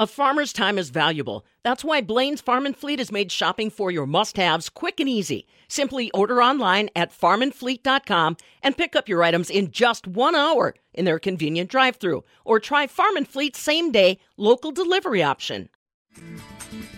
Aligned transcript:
A 0.00 0.06
farmer's 0.06 0.52
time 0.52 0.78
is 0.78 0.90
valuable. 0.90 1.44
That's 1.64 1.82
why 1.82 2.02
Blain's 2.02 2.40
Farm 2.40 2.66
and 2.66 2.76
Fleet 2.76 3.00
has 3.00 3.10
made 3.10 3.32
shopping 3.32 3.68
for 3.68 3.90
your 3.90 4.06
must 4.06 4.36
haves 4.36 4.68
quick 4.68 5.00
and 5.00 5.08
easy. 5.08 5.44
Simply 5.66 6.08
order 6.12 6.40
online 6.40 6.88
at 6.94 7.10
farmandfleet.com 7.10 8.36
and 8.62 8.76
pick 8.76 8.94
up 8.94 9.08
your 9.08 9.24
items 9.24 9.50
in 9.50 9.72
just 9.72 10.06
one 10.06 10.36
hour 10.36 10.76
in 10.94 11.04
their 11.04 11.18
convenient 11.18 11.68
drive 11.68 11.96
through. 11.96 12.22
Or 12.44 12.60
try 12.60 12.86
Farm 12.86 13.16
and 13.16 13.26
Fleet's 13.26 13.58
same 13.58 13.90
day 13.90 14.20
local 14.36 14.70
delivery 14.70 15.24
option. 15.24 15.68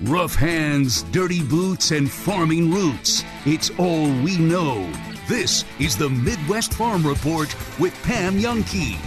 Rough 0.02 0.34
hands, 0.34 1.04
dirty 1.04 1.42
boots, 1.42 1.92
and 1.92 2.10
farming 2.10 2.70
roots. 2.70 3.24
It's 3.46 3.70
all 3.78 4.08
we 4.22 4.36
know. 4.36 4.92
This 5.26 5.64
is 5.78 5.96
the 5.96 6.10
Midwest 6.10 6.74
Farm 6.74 7.06
Report 7.06 7.54
with 7.78 7.94
Pam 8.02 8.38
Jahnke. 8.38 8.98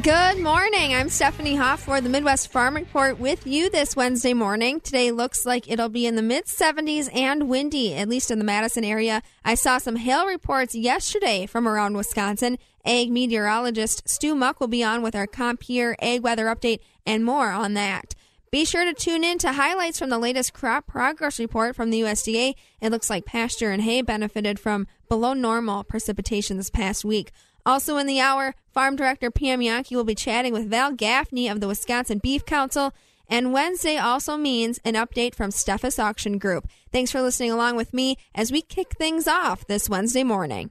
Good 0.00 0.38
morning. 0.38 0.94
I'm 0.94 1.10
Stephanie 1.10 1.54
Hoff 1.54 1.82
for 1.82 2.00
the 2.00 2.08
Midwest 2.08 2.50
Farm 2.50 2.76
Report 2.76 3.18
with 3.18 3.46
you 3.46 3.68
this 3.68 3.94
Wednesday 3.94 4.32
morning. 4.32 4.80
Today 4.80 5.10
looks 5.10 5.44
like 5.44 5.70
it'll 5.70 5.90
be 5.90 6.06
in 6.06 6.16
the 6.16 6.22
mid 6.22 6.46
70s 6.46 7.14
and 7.14 7.46
windy, 7.46 7.94
at 7.94 8.08
least 8.08 8.30
in 8.30 8.38
the 8.38 8.44
Madison 8.44 8.84
area. 8.84 9.22
I 9.44 9.54
saw 9.54 9.76
some 9.76 9.96
hail 9.96 10.24
reports 10.24 10.74
yesterday 10.74 11.44
from 11.44 11.68
around 11.68 11.94
Wisconsin. 11.94 12.56
Ag 12.86 13.10
meteorologist 13.10 14.08
Stu 14.08 14.34
Muck 14.34 14.60
will 14.60 14.66
be 14.66 14.82
on 14.82 15.02
with 15.02 15.14
our 15.14 15.26
Compeer 15.26 15.94
Ag 16.00 16.22
weather 16.22 16.46
update 16.46 16.78
and 17.04 17.22
more 17.22 17.50
on 17.50 17.74
that. 17.74 18.14
Be 18.50 18.64
sure 18.64 18.86
to 18.86 18.94
tune 18.94 19.24
in 19.24 19.36
to 19.38 19.52
highlights 19.52 19.98
from 19.98 20.08
the 20.08 20.18
latest 20.18 20.54
crop 20.54 20.86
progress 20.86 21.38
report 21.38 21.76
from 21.76 21.90
the 21.90 22.00
USDA. 22.00 22.54
It 22.80 22.90
looks 22.90 23.10
like 23.10 23.26
pasture 23.26 23.70
and 23.70 23.82
hay 23.82 24.00
benefited 24.00 24.58
from 24.58 24.86
below 25.10 25.34
normal 25.34 25.84
precipitation 25.84 26.56
this 26.56 26.70
past 26.70 27.04
week. 27.04 27.30
Also 27.64 27.96
in 27.96 28.06
the 28.06 28.20
hour, 28.20 28.54
Farm 28.72 28.96
Director 28.96 29.30
Pam 29.30 29.60
Jahnke 29.60 29.94
will 29.94 30.04
be 30.04 30.14
chatting 30.14 30.52
with 30.52 30.68
Val 30.68 30.92
Gaffney 30.92 31.48
of 31.48 31.60
the 31.60 31.68
Wisconsin 31.68 32.18
Beef 32.18 32.44
Council. 32.44 32.92
And 33.28 33.52
Wednesday 33.52 33.96
also 33.96 34.36
means 34.36 34.80
an 34.84 34.94
update 34.94 35.34
from 35.34 35.50
Steffes 35.50 35.98
Auction 35.98 36.38
Group. 36.38 36.68
Thanks 36.92 37.10
for 37.10 37.22
listening 37.22 37.52
along 37.52 37.76
with 37.76 37.94
me 37.94 38.16
as 38.34 38.50
we 38.52 38.62
kick 38.62 38.96
things 38.96 39.28
off 39.28 39.66
this 39.66 39.88
Wednesday 39.88 40.24
morning. 40.24 40.70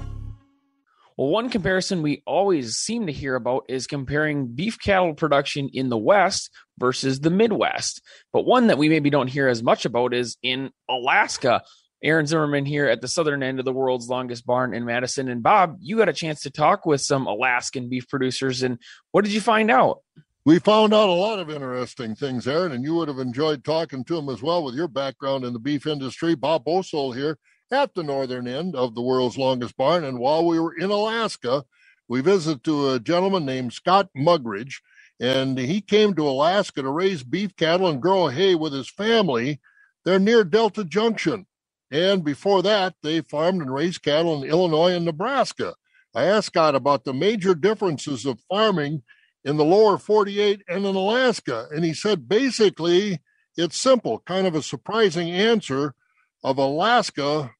Well, 1.21 1.29
one 1.29 1.51
comparison 1.51 2.01
we 2.01 2.23
always 2.25 2.77
seem 2.77 3.05
to 3.05 3.13
hear 3.13 3.35
about 3.35 3.65
is 3.69 3.85
comparing 3.85 4.47
beef 4.47 4.79
cattle 4.79 5.13
production 5.13 5.69
in 5.71 5.89
the 5.89 5.97
West 5.97 6.49
versus 6.79 7.19
the 7.19 7.29
Midwest. 7.29 8.01
But 8.33 8.47
one 8.47 8.65
that 8.67 8.79
we 8.79 8.89
maybe 8.89 9.11
don't 9.11 9.27
hear 9.27 9.47
as 9.47 9.61
much 9.61 9.85
about 9.85 10.15
is 10.15 10.35
in 10.41 10.71
Alaska. 10.89 11.61
Aaron 12.03 12.25
Zimmerman 12.25 12.65
here 12.65 12.87
at 12.87 13.01
the 13.01 13.07
southern 13.07 13.43
end 13.43 13.59
of 13.59 13.65
the 13.65 13.71
world's 13.71 14.09
longest 14.09 14.47
barn 14.47 14.73
in 14.73 14.83
Madison. 14.83 15.29
And 15.29 15.43
Bob, 15.43 15.77
you 15.79 15.95
got 15.95 16.09
a 16.09 16.13
chance 16.13 16.41
to 16.41 16.49
talk 16.49 16.87
with 16.87 17.01
some 17.01 17.27
Alaskan 17.27 17.87
beef 17.87 18.09
producers. 18.09 18.63
And 18.63 18.79
what 19.11 19.23
did 19.23 19.31
you 19.31 19.41
find 19.41 19.69
out? 19.69 19.99
We 20.43 20.57
found 20.57 20.91
out 20.91 21.07
a 21.07 21.13
lot 21.13 21.37
of 21.37 21.51
interesting 21.51 22.15
things, 22.15 22.47
Aaron, 22.47 22.71
and 22.71 22.83
you 22.83 22.95
would 22.95 23.09
have 23.09 23.19
enjoyed 23.19 23.63
talking 23.63 24.03
to 24.05 24.17
him 24.17 24.27
as 24.29 24.41
well 24.41 24.63
with 24.63 24.73
your 24.73 24.87
background 24.87 25.45
in 25.45 25.53
the 25.53 25.59
beef 25.59 25.85
industry. 25.85 26.33
Bob 26.33 26.65
Bosold 26.65 27.15
here 27.15 27.37
at 27.71 27.95
the 27.95 28.03
northern 28.03 28.47
end 28.47 28.75
of 28.75 28.95
the 28.95 29.01
world's 29.01 29.37
longest 29.37 29.77
barn. 29.77 30.03
And 30.05 30.19
while 30.19 30.45
we 30.45 30.59
were 30.59 30.75
in 30.77 30.91
Alaska, 30.91 31.65
we 32.09 32.21
visited 32.21 32.63
to 32.65 32.91
a 32.91 32.99
gentleman 33.01 33.45
named 33.45 33.73
Scott 33.73 34.09
Mugrage, 34.17 34.81
and 35.19 35.57
he 35.57 35.81
came 35.81 36.15
to 36.15 36.27
Alaska 36.27 36.81
to 36.83 36.89
raise 36.89 37.23
beef 37.23 37.55
cattle 37.55 37.87
and 37.89 38.01
grow 38.01 38.27
hay 38.27 38.55
with 38.55 38.73
his 38.73 38.89
family. 38.89 39.61
They're 40.05 40.19
near 40.19 40.43
Delta 40.43 40.83
Junction. 40.85 41.47
And 41.91 42.23
before 42.23 42.63
that, 42.63 42.95
they 43.03 43.21
farmed 43.21 43.61
and 43.61 43.73
raised 43.73 44.03
cattle 44.03 44.43
in 44.43 44.49
Illinois 44.49 44.93
and 44.93 45.05
Nebraska. 45.05 45.75
I 46.15 46.25
asked 46.25 46.47
Scott 46.47 46.75
about 46.75 47.05
the 47.05 47.13
major 47.13 47.55
differences 47.55 48.25
of 48.25 48.41
farming 48.49 49.03
in 49.45 49.57
the 49.57 49.65
lower 49.65 49.97
48 49.97 50.61
and 50.69 50.85
in 50.85 50.95
Alaska. 50.95 51.67
And 51.71 51.85
he 51.85 51.93
said 51.93 52.29
basically 52.29 53.19
it's 53.57 53.77
simple, 53.77 54.19
kind 54.25 54.47
of 54.47 54.55
a 54.55 54.61
surprising 54.63 55.31
answer 55.31 55.95
of 56.43 56.57
Alaska 56.57 57.51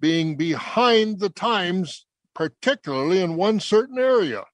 being 0.00 0.36
behind 0.36 1.20
the 1.20 1.28
times, 1.28 2.06
particularly 2.34 3.20
in 3.20 3.36
one 3.36 3.60
certain 3.60 3.98
area. 3.98 4.44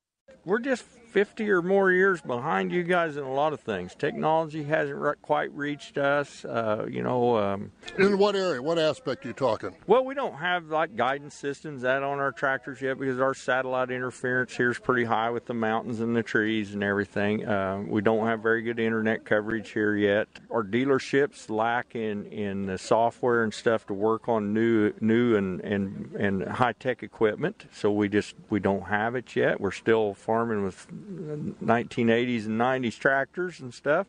We're 0.44 0.58
just 0.58 0.84
50 1.14 1.48
or 1.48 1.62
more 1.62 1.92
years 1.92 2.20
behind 2.20 2.72
you 2.72 2.82
guys 2.82 3.16
in 3.16 3.22
a 3.22 3.32
lot 3.32 3.52
of 3.52 3.60
things. 3.60 3.94
Technology 3.94 4.64
hasn't 4.64 4.98
re- 4.98 5.14
quite 5.22 5.54
reached 5.54 5.96
us. 5.96 6.44
Uh, 6.44 6.86
you 6.90 7.04
know, 7.04 7.36
um, 7.36 7.70
In 7.96 8.18
what 8.18 8.34
area? 8.34 8.60
What 8.60 8.80
aspect 8.80 9.24
are 9.24 9.28
you 9.28 9.32
talking? 9.34 9.76
well, 9.86 10.04
we 10.04 10.16
don't 10.16 10.34
have 10.34 10.70
like 10.70 10.96
guidance 10.96 11.36
systems 11.36 11.82
that 11.82 12.02
on 12.02 12.18
our 12.18 12.32
tractors 12.32 12.82
yet 12.82 12.98
because 12.98 13.20
our 13.20 13.32
satellite 13.32 13.92
interference 13.92 14.56
here 14.56 14.72
is 14.72 14.78
pretty 14.80 15.04
high 15.04 15.30
with 15.30 15.46
the 15.46 15.54
mountains 15.54 16.00
and 16.00 16.16
the 16.16 16.22
trees 16.24 16.74
and 16.74 16.82
everything. 16.82 17.46
Uh, 17.46 17.84
we 17.86 18.00
don't 18.02 18.26
have 18.26 18.42
very 18.42 18.62
good 18.62 18.80
internet 18.80 19.24
coverage 19.24 19.70
here 19.70 19.94
yet. 19.94 20.26
Our 20.50 20.64
dealerships 20.64 21.48
lack 21.48 21.94
in, 21.94 22.24
in 22.26 22.66
the 22.66 22.76
software 22.76 23.44
and 23.44 23.54
stuff 23.54 23.86
to 23.86 23.94
work 23.94 24.28
on 24.28 24.52
new 24.52 24.92
new 25.00 25.36
and, 25.36 25.60
and, 25.60 26.10
and 26.16 26.42
high 26.42 26.72
tech 26.72 27.04
equipment. 27.04 27.66
So 27.72 27.92
we 27.92 28.08
just 28.08 28.34
we 28.50 28.58
don't 28.58 28.86
have 28.88 29.14
it 29.14 29.36
yet. 29.36 29.60
We're 29.60 29.70
still 29.70 30.14
farming 30.14 30.64
with 30.64 30.88
1980s 31.04 32.46
and 32.46 32.60
90s 32.60 32.98
tractors 32.98 33.60
and 33.60 33.72
stuff. 33.72 34.06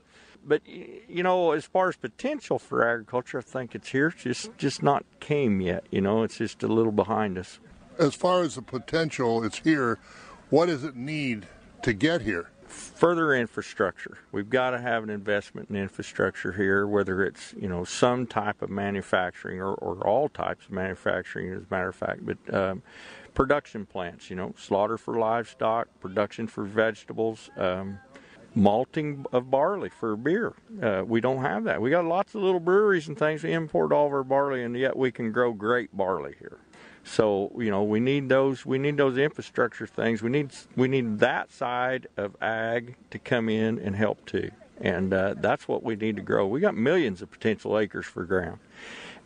But 0.47 0.61
you 0.67 1.23
know, 1.23 1.51
as 1.51 1.65
far 1.65 1.89
as 1.89 1.95
potential 1.95 2.59
for 2.59 2.87
agriculture, 2.87 3.39
I 3.39 3.41
think 3.41 3.73
it's 3.73 3.89
here. 3.89 4.07
It's 4.07 4.23
just 4.23 4.57
just 4.57 4.83
not 4.83 5.03
came 5.19 5.59
yet. 5.59 5.85
You 5.89 6.01
know, 6.01 6.23
it's 6.23 6.37
just 6.37 6.61
a 6.61 6.67
little 6.67 6.91
behind 6.91 7.37
us. 7.37 7.59
As 7.97 8.13
far 8.13 8.43
as 8.43 8.55
the 8.55 8.61
potential, 8.61 9.43
it's 9.43 9.59
here. 9.59 9.97
What 10.49 10.67
does 10.67 10.83
it 10.83 10.95
need 10.95 11.47
to 11.81 11.93
get 11.93 12.21
here? 12.21 12.49
Further 12.67 13.33
infrastructure. 13.33 14.19
We've 14.31 14.49
got 14.49 14.71
to 14.71 14.79
have 14.79 15.03
an 15.03 15.09
investment 15.09 15.69
in 15.69 15.75
infrastructure 15.77 16.51
here, 16.51 16.85
whether 16.85 17.23
it's 17.23 17.55
you 17.59 17.67
know 17.67 17.83
some 17.83 18.27
type 18.27 18.61
of 18.61 18.69
manufacturing 18.69 19.59
or, 19.59 19.73
or 19.73 20.05
all 20.07 20.29
types 20.29 20.65
of 20.65 20.71
manufacturing, 20.71 21.53
as 21.53 21.63
a 21.63 21.67
matter 21.71 21.89
of 21.89 21.95
fact. 21.95 22.21
But 22.23 22.53
um, 22.53 22.83
production 23.35 23.85
plants, 23.85 24.29
you 24.29 24.35
know, 24.35 24.53
slaughter 24.57 24.97
for 24.97 25.19
livestock, 25.19 25.87
production 25.99 26.47
for 26.47 26.63
vegetables. 26.63 27.51
Um, 27.57 27.99
malting 28.57 29.25
of 29.33 29.51
barley 29.51 29.89
for 29.89 30.15
beer. 30.15 30.53
Uh, 30.81 31.03
we 31.05 31.19
don't 31.19 31.41
have 31.41 31.65
that. 31.65 31.81
We 31.81 31.89
got 31.89 32.05
lots 32.05 32.33
of 32.35 32.41
little 32.41 32.61
breweries 32.61 33.09
and 33.09 33.19
things. 33.19 33.43
We 33.43 33.51
import 33.51 33.91
all 33.91 34.07
of 34.07 34.13
our 34.13 34.23
barley, 34.23 34.63
and 34.63 34.77
yet 34.77 34.95
we 34.95 35.11
can 35.11 35.33
grow 35.33 35.51
great 35.51 35.95
barley 35.95 36.35
here. 36.39 36.57
So 37.03 37.51
you 37.57 37.69
know 37.69 37.83
we 37.83 37.99
need 37.99 38.29
those 38.29 38.65
we 38.65 38.79
need 38.79 38.97
those 38.97 39.17
infrastructure 39.17 39.85
things. 39.85 40.23
We 40.23 40.29
need 40.29 40.51
we 40.75 40.87
need 40.87 41.19
that 41.19 41.51
side 41.51 42.07
of 42.17 42.35
ag 42.41 42.95
to 43.11 43.19
come 43.19 43.47
in 43.47 43.77
and 43.77 43.95
help 43.95 44.25
too, 44.25 44.49
and 44.81 45.13
uh, 45.13 45.35
that's 45.37 45.67
what 45.67 45.83
we 45.83 45.95
need 45.95 46.15
to 46.15 46.23
grow. 46.23 46.47
We 46.47 46.61
got 46.61 46.75
millions 46.75 47.21
of 47.21 47.29
potential 47.29 47.77
acres 47.77 48.07
for 48.07 48.23
ground, 48.23 48.59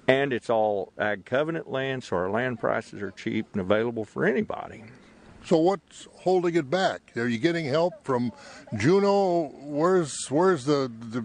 and 0.09 0.33
it's 0.33 0.49
all 0.49 0.91
ag 0.97 1.23
covenant 1.23 1.69
land, 1.69 2.03
so 2.03 2.15
our 2.15 2.31
land 2.31 2.59
prices 2.59 2.99
are 3.01 3.11
cheap 3.11 3.45
and 3.53 3.61
available 3.61 4.03
for 4.03 4.25
anybody. 4.25 4.83
So 5.45 5.57
what's 5.57 6.07
holding 6.15 6.55
it 6.55 6.69
back? 6.69 7.01
Are 7.15 7.27
you 7.27 7.37
getting 7.37 7.65
help 7.65 7.93
from 8.03 8.31
Juneau? 8.75 9.51
Where's 9.61 10.25
where's 10.29 10.65
the, 10.65 10.91
the 11.11 11.23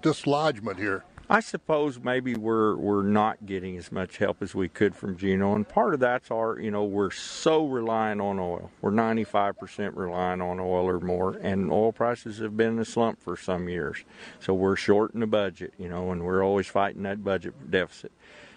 dislodgement 0.00 0.78
here? 0.78 1.04
I 1.32 1.40
suppose 1.40 1.98
maybe 1.98 2.34
we're 2.34 2.76
we're 2.76 3.04
not 3.04 3.46
getting 3.46 3.78
as 3.78 3.90
much 3.90 4.18
help 4.18 4.42
as 4.42 4.54
we 4.54 4.68
could 4.68 4.94
from 4.94 5.16
Juneau, 5.16 5.54
and 5.54 5.66
part 5.66 5.94
of 5.94 6.00
that's 6.00 6.30
our 6.30 6.60
you 6.60 6.70
know 6.70 6.84
we're 6.84 7.10
so 7.10 7.64
reliant 7.66 8.20
on 8.20 8.38
oil. 8.38 8.70
We're 8.82 8.90
95% 8.90 9.96
reliant 9.96 10.42
on 10.42 10.60
oil 10.60 10.86
or 10.86 11.00
more, 11.00 11.38
and 11.40 11.72
oil 11.72 11.90
prices 11.90 12.36
have 12.40 12.54
been 12.54 12.74
in 12.74 12.78
a 12.80 12.84
slump 12.84 13.18
for 13.22 13.38
some 13.38 13.70
years. 13.70 14.04
So 14.40 14.52
we're 14.52 14.76
short 14.76 15.14
in 15.14 15.20
the 15.20 15.26
budget, 15.26 15.72
you 15.78 15.88
know, 15.88 16.10
and 16.10 16.22
we're 16.22 16.44
always 16.44 16.66
fighting 16.66 17.04
that 17.04 17.24
budget 17.24 17.54
deficit. 17.70 18.12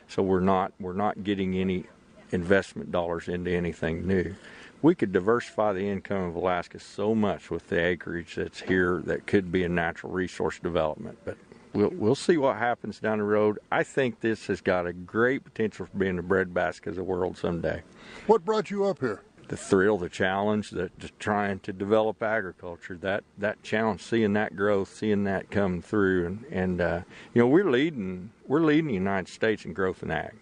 So 0.10 0.22
we're 0.22 0.42
not 0.42 0.74
we're 0.78 0.92
not 0.92 1.24
getting 1.24 1.56
any 1.56 1.86
investment 2.32 2.92
dollars 2.92 3.30
into 3.30 3.52
anything 3.52 4.06
new. 4.06 4.36
We 4.82 4.96
could 4.96 5.14
diversify 5.14 5.72
the 5.72 5.88
income 5.88 6.24
of 6.24 6.36
Alaska 6.36 6.80
so 6.80 7.16
much 7.16 7.50
with 7.50 7.70
the 7.70 7.82
acreage 7.82 8.36
that's 8.36 8.60
here 8.60 9.02
that 9.06 9.28
could 9.28 9.50
be 9.50 9.64
a 9.64 9.70
natural 9.70 10.12
resource 10.12 10.60
development, 10.60 11.20
but 11.24 11.38
we'll 11.76 11.92
we'll 11.94 12.16
see 12.16 12.38
what 12.38 12.58
happens 12.58 13.00
down 13.00 13.20
the 13.20 13.24
road. 13.24 13.60
I 13.72 13.84
think 13.84 14.22
this 14.22 14.48
has 14.48 14.62
got 14.62 14.88
a 14.88 14.94
great 14.94 15.44
potential 15.44 15.86
for 15.86 15.98
being 15.98 16.16
the 16.16 16.24
breadbasket 16.24 16.90
of 16.90 16.96
the 16.96 17.04
world 17.04 17.38
someday. 17.38 17.84
What 18.28 18.46
brought 18.46 18.72
you 18.72 18.86
up 18.86 19.00
here? 19.00 19.22
The 19.48 19.58
thrill, 19.58 20.00
the 20.00 20.10
challenge, 20.10 20.72
the, 20.72 20.90
trying 21.20 21.60
to 21.60 21.74
develop 21.74 22.24
agriculture. 22.24 22.98
That 23.02 23.24
that 23.38 23.62
challenge, 23.62 24.02
seeing 24.02 24.34
that 24.34 24.56
growth, 24.56 24.96
seeing 24.96 25.26
that 25.26 25.52
come 25.52 25.82
through, 25.82 26.26
and 26.26 26.46
and 26.52 26.82
uh, 26.82 27.02
you 27.34 27.42
know 27.42 27.48
we're 27.48 27.70
leading 27.70 28.32
we're 28.48 28.62
leading 28.62 28.88
the 28.88 28.94
United 28.94 29.32
States 29.32 29.66
in 29.66 29.74
growth 29.74 30.02
in 30.02 30.10
ag 30.10 30.34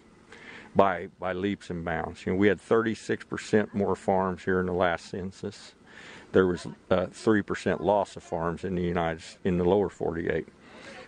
by 0.74 1.08
by 1.18 1.32
leaps 1.32 1.68
and 1.68 1.84
bounds. 1.84 2.24
You 2.24 2.32
know 2.32 2.38
we 2.38 2.48
had 2.48 2.60
36 2.60 3.24
percent 3.24 3.74
more 3.74 3.96
farms 3.96 4.44
here 4.44 4.60
in 4.60 4.66
the 4.66 4.72
last 4.72 5.10
census. 5.10 5.74
There 6.32 6.46
was 6.46 6.66
uh, 6.90 7.06
three 7.12 7.42
percent 7.42 7.82
loss 7.82 8.16
of 8.16 8.22
farms 8.22 8.64
in 8.64 8.74
the 8.74 8.82
United 8.82 9.22
in 9.44 9.58
the 9.58 9.64
lower 9.64 9.90
48 9.90 10.48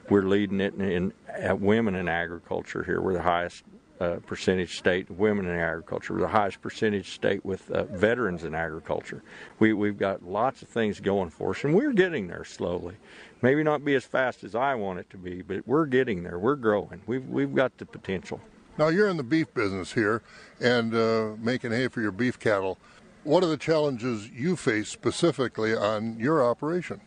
we're 0.08 0.23
leading 0.23 0.61
it 0.61 0.75
in, 0.75 1.12
in 1.38 1.61
women 1.61 1.94
in 1.94 2.08
agriculture 2.08 2.82
here. 2.82 3.00
We're 3.00 3.14
the 3.14 3.23
highest 3.23 3.64
uh, 4.00 4.17
percentage 4.26 4.76
state 4.76 5.11
women 5.11 5.47
in 5.47 5.56
agriculture. 5.58 6.14
We're 6.14 6.20
the 6.20 6.29
highest 6.29 6.61
percentage 6.61 7.12
state 7.12 7.44
with 7.44 7.70
uh, 7.70 7.85
veterans 7.85 8.44
in 8.44 8.55
agriculture. 8.55 9.23
We, 9.58 9.73
we've 9.73 9.99
got 9.99 10.23
lots 10.23 10.62
of 10.62 10.69
things 10.69 11.00
going 11.00 11.31
for 11.31 11.50
us, 11.50 11.64
and 11.64 11.75
we're 11.75 11.93
getting 11.93 12.26
there 12.26 12.44
slowly. 12.44 12.97
Maybe 13.43 13.62
not 13.62 13.85
be 13.85 13.94
as 13.94 14.05
fast 14.05 14.44
as 14.44 14.55
I 14.55 14.75
want 14.75 14.99
it 14.99 15.11
to 15.11 15.17
be, 15.17 15.43
but 15.43 15.67
we're 15.67 15.87
getting 15.87 16.23
there. 16.23 16.38
We're 16.38 16.56
growing. 16.56 17.00
We've, 17.06 17.26
we've 17.26 17.55
got 17.55 17.76
the 17.79 17.87
potential. 17.87 18.41
Now, 18.79 18.88
you're 18.88 19.09
in 19.09 19.17
the 19.17 19.23
beef 19.23 19.52
business 19.55 19.93
here 19.93 20.23
and 20.61 20.94
uh, 20.94 21.31
making 21.38 21.70
hay 21.70 21.88
for 21.88 22.02
your 22.02 22.12
beef 22.12 22.38
cattle. 22.38 22.79
What 23.25 23.43
are 23.43 23.49
the 23.49 23.56
challenges 23.56 24.29
you 24.29 24.56
face 24.56 24.88
specifically 24.88 25.75
on 25.75 26.19
your 26.19 26.44
operation? 26.44 27.00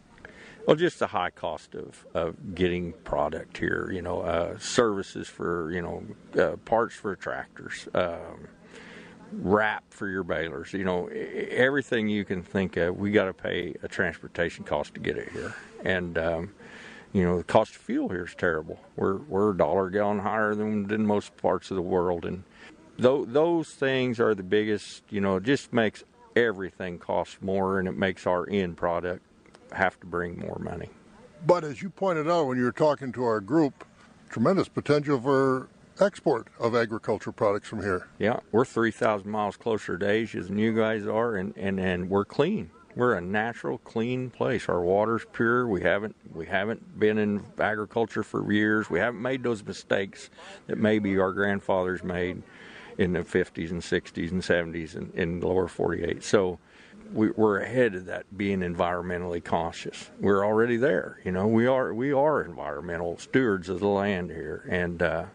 Well, 0.69 0.75
just 0.75 0.99
the 0.99 1.07
high 1.07 1.31
cost 1.31 1.73
of, 1.73 2.05
of 2.13 2.53
getting 2.53 2.93
product 2.93 3.57
here, 3.57 3.89
you 3.91 4.03
know, 4.03 4.21
uh, 4.21 4.59
services 4.59 5.27
for, 5.27 5.71
you 5.71 5.81
know, 5.81 6.03
uh, 6.39 6.57
parts 6.57 6.93
for 6.93 7.15
tractors, 7.15 7.87
um, 7.95 8.47
wrap 9.31 9.83
for 9.89 10.07
your 10.07 10.21
balers, 10.21 10.71
you 10.71 10.83
know, 10.83 11.07
everything 11.07 12.07
you 12.07 12.23
can 12.23 12.43
think 12.43 12.77
of, 12.77 12.95
we 12.95 13.09
got 13.09 13.25
to 13.25 13.33
pay 13.33 13.73
a 13.81 13.87
transportation 13.87 14.63
cost 14.63 14.93
to 14.93 14.99
get 14.99 15.17
it 15.17 15.31
here. 15.31 15.55
And, 15.83 16.19
um, 16.19 16.53
you 17.13 17.23
know, 17.23 17.39
the 17.39 17.45
cost 17.45 17.71
of 17.75 17.81
fuel 17.81 18.09
here 18.09 18.25
is 18.25 18.35
terrible. 18.35 18.79
We're, 18.95 19.17
we're 19.17 19.53
a 19.53 19.57
dollar 19.57 19.87
a 19.87 19.91
gallon 19.91 20.19
higher 20.19 20.53
than, 20.53 20.85
than 20.85 21.03
most 21.03 21.35
parts 21.37 21.71
of 21.71 21.77
the 21.77 21.81
world. 21.81 22.25
And 22.25 22.43
th- 23.01 23.25
those 23.29 23.69
things 23.69 24.19
are 24.19 24.35
the 24.35 24.43
biggest, 24.43 25.01
you 25.09 25.19
know, 25.19 25.37
it 25.37 25.45
just 25.45 25.73
makes 25.73 26.03
everything 26.35 26.99
cost 26.99 27.41
more 27.41 27.79
and 27.79 27.87
it 27.87 27.97
makes 27.97 28.27
our 28.27 28.47
end 28.47 28.77
product 28.77 29.23
have 29.73 29.99
to 29.99 30.05
bring 30.05 30.39
more 30.39 30.59
money. 30.59 30.89
But 31.45 31.63
as 31.63 31.81
you 31.81 31.89
pointed 31.89 32.29
out 32.29 32.47
when 32.47 32.57
you 32.57 32.63
were 32.63 32.71
talking 32.71 33.11
to 33.13 33.23
our 33.23 33.39
group, 33.39 33.85
tremendous 34.29 34.67
potential 34.67 35.19
for 35.19 35.69
export 36.01 36.47
of 36.59 36.75
agricultural 36.75 37.33
products 37.33 37.67
from 37.67 37.81
here. 37.81 38.07
Yeah, 38.19 38.39
we're 38.51 38.65
3,000 38.65 39.29
miles 39.29 39.57
closer 39.57 39.97
to 39.97 40.09
Asia 40.09 40.41
than 40.41 40.57
you 40.57 40.73
guys 40.73 41.05
are, 41.05 41.35
and, 41.35 41.53
and, 41.57 41.79
and 41.79 42.09
we're 42.09 42.25
clean. 42.25 42.71
We're 42.95 43.13
a 43.13 43.21
natural, 43.21 43.77
clean 43.79 44.29
place. 44.29 44.67
Our 44.67 44.81
water's 44.81 45.25
pure. 45.31 45.67
We 45.67 45.81
haven't 45.81 46.15
we 46.33 46.45
haven't 46.45 46.99
been 46.99 47.17
in 47.17 47.45
agriculture 47.59 48.23
for 48.23 48.51
years. 48.51 48.89
We 48.89 48.99
haven't 48.99 49.21
made 49.21 49.43
those 49.43 49.63
mistakes 49.63 50.29
that 50.67 50.77
maybe 50.77 51.17
our 51.17 51.31
grandfathers 51.31 52.03
made 52.03 52.41
in 52.97 53.13
the 53.13 53.19
50s 53.19 53.71
and 53.71 53.81
60s 53.81 54.31
and 54.31 54.41
70s 54.41 54.95
in, 54.95 55.11
in 55.13 55.39
the 55.39 55.47
lower 55.47 55.69
48. 55.69 56.23
So 56.23 56.59
we, 57.13 57.29
are 57.37 57.57
ahead 57.57 57.95
of 57.95 58.05
that 58.05 58.25
being 58.37 58.59
environmentally 58.59 59.43
conscious. 59.43 60.09
We're 60.19 60.45
already 60.45 60.77
there. 60.77 61.19
You 61.23 61.31
know, 61.31 61.47
we 61.47 61.65
are 61.65 61.93
we 61.93 62.11
are 62.11 62.43
environmental 62.43 63.17
stewards 63.17 63.69
of 63.69 63.79
the 63.79 63.87
land 63.87 64.31
here, 64.31 64.65
and 64.69 65.01
uh, 65.01 65.25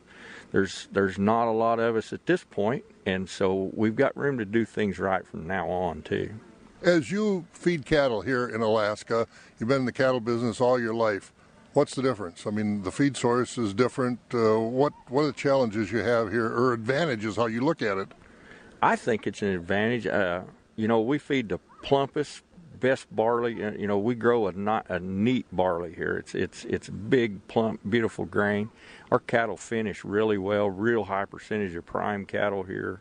there's 0.52 0.88
there's 0.92 1.18
not 1.18 1.48
a 1.48 1.52
lot 1.52 1.80
of 1.80 1.96
us 1.96 2.12
at 2.12 2.26
this 2.26 2.44
point, 2.44 2.84
and 3.06 3.28
so 3.28 3.70
we've 3.74 3.96
got 3.96 4.16
room 4.16 4.38
to 4.38 4.44
do 4.44 4.64
things 4.64 4.98
right 4.98 5.26
from 5.26 5.46
now 5.46 5.68
on 5.68 6.02
too. 6.02 6.34
As 6.82 7.10
you 7.10 7.46
feed 7.52 7.86
cattle 7.86 8.20
here 8.20 8.46
in 8.46 8.60
Alaska, 8.60 9.26
you've 9.58 9.68
been 9.68 9.80
in 9.80 9.86
the 9.86 9.92
cattle 9.92 10.20
business 10.20 10.60
all 10.60 10.78
your 10.78 10.94
life. 10.94 11.32
What's 11.72 11.94
the 11.94 12.02
difference? 12.02 12.46
I 12.46 12.50
mean, 12.50 12.82
the 12.82 12.92
feed 12.92 13.16
source 13.16 13.58
is 13.58 13.74
different. 13.74 14.20
Uh, 14.32 14.60
what 14.60 14.92
what 15.08 15.22
are 15.22 15.26
the 15.26 15.32
challenges 15.32 15.90
you 15.90 15.98
have 15.98 16.30
here, 16.30 16.46
or 16.46 16.72
advantages? 16.72 17.36
How 17.36 17.46
you 17.46 17.62
look 17.62 17.82
at 17.82 17.98
it? 17.98 18.12
I 18.80 18.96
think 18.96 19.26
it's 19.26 19.42
an 19.42 19.48
advantage. 19.48 20.06
Uh, 20.06 20.42
you 20.76 20.88
know, 20.88 21.00
we 21.00 21.18
feed 21.18 21.48
the 21.48 21.58
plumpest, 21.82 22.42
best 22.80 23.14
barley. 23.14 23.54
You 23.54 23.86
know, 23.86 23.98
we 23.98 24.14
grow 24.14 24.48
a 24.48 24.52
not 24.52 24.86
a 24.88 24.98
neat 25.00 25.46
barley 25.52 25.94
here. 25.94 26.16
It's 26.16 26.34
it's 26.34 26.64
it's 26.64 26.88
big, 26.88 27.46
plump, 27.48 27.80
beautiful 27.88 28.24
grain. 28.24 28.70
Our 29.10 29.20
cattle 29.20 29.56
finish 29.56 30.04
really 30.04 30.38
well. 30.38 30.68
Real 30.68 31.04
high 31.04 31.26
percentage 31.26 31.74
of 31.74 31.86
prime 31.86 32.26
cattle 32.26 32.64
here. 32.64 33.00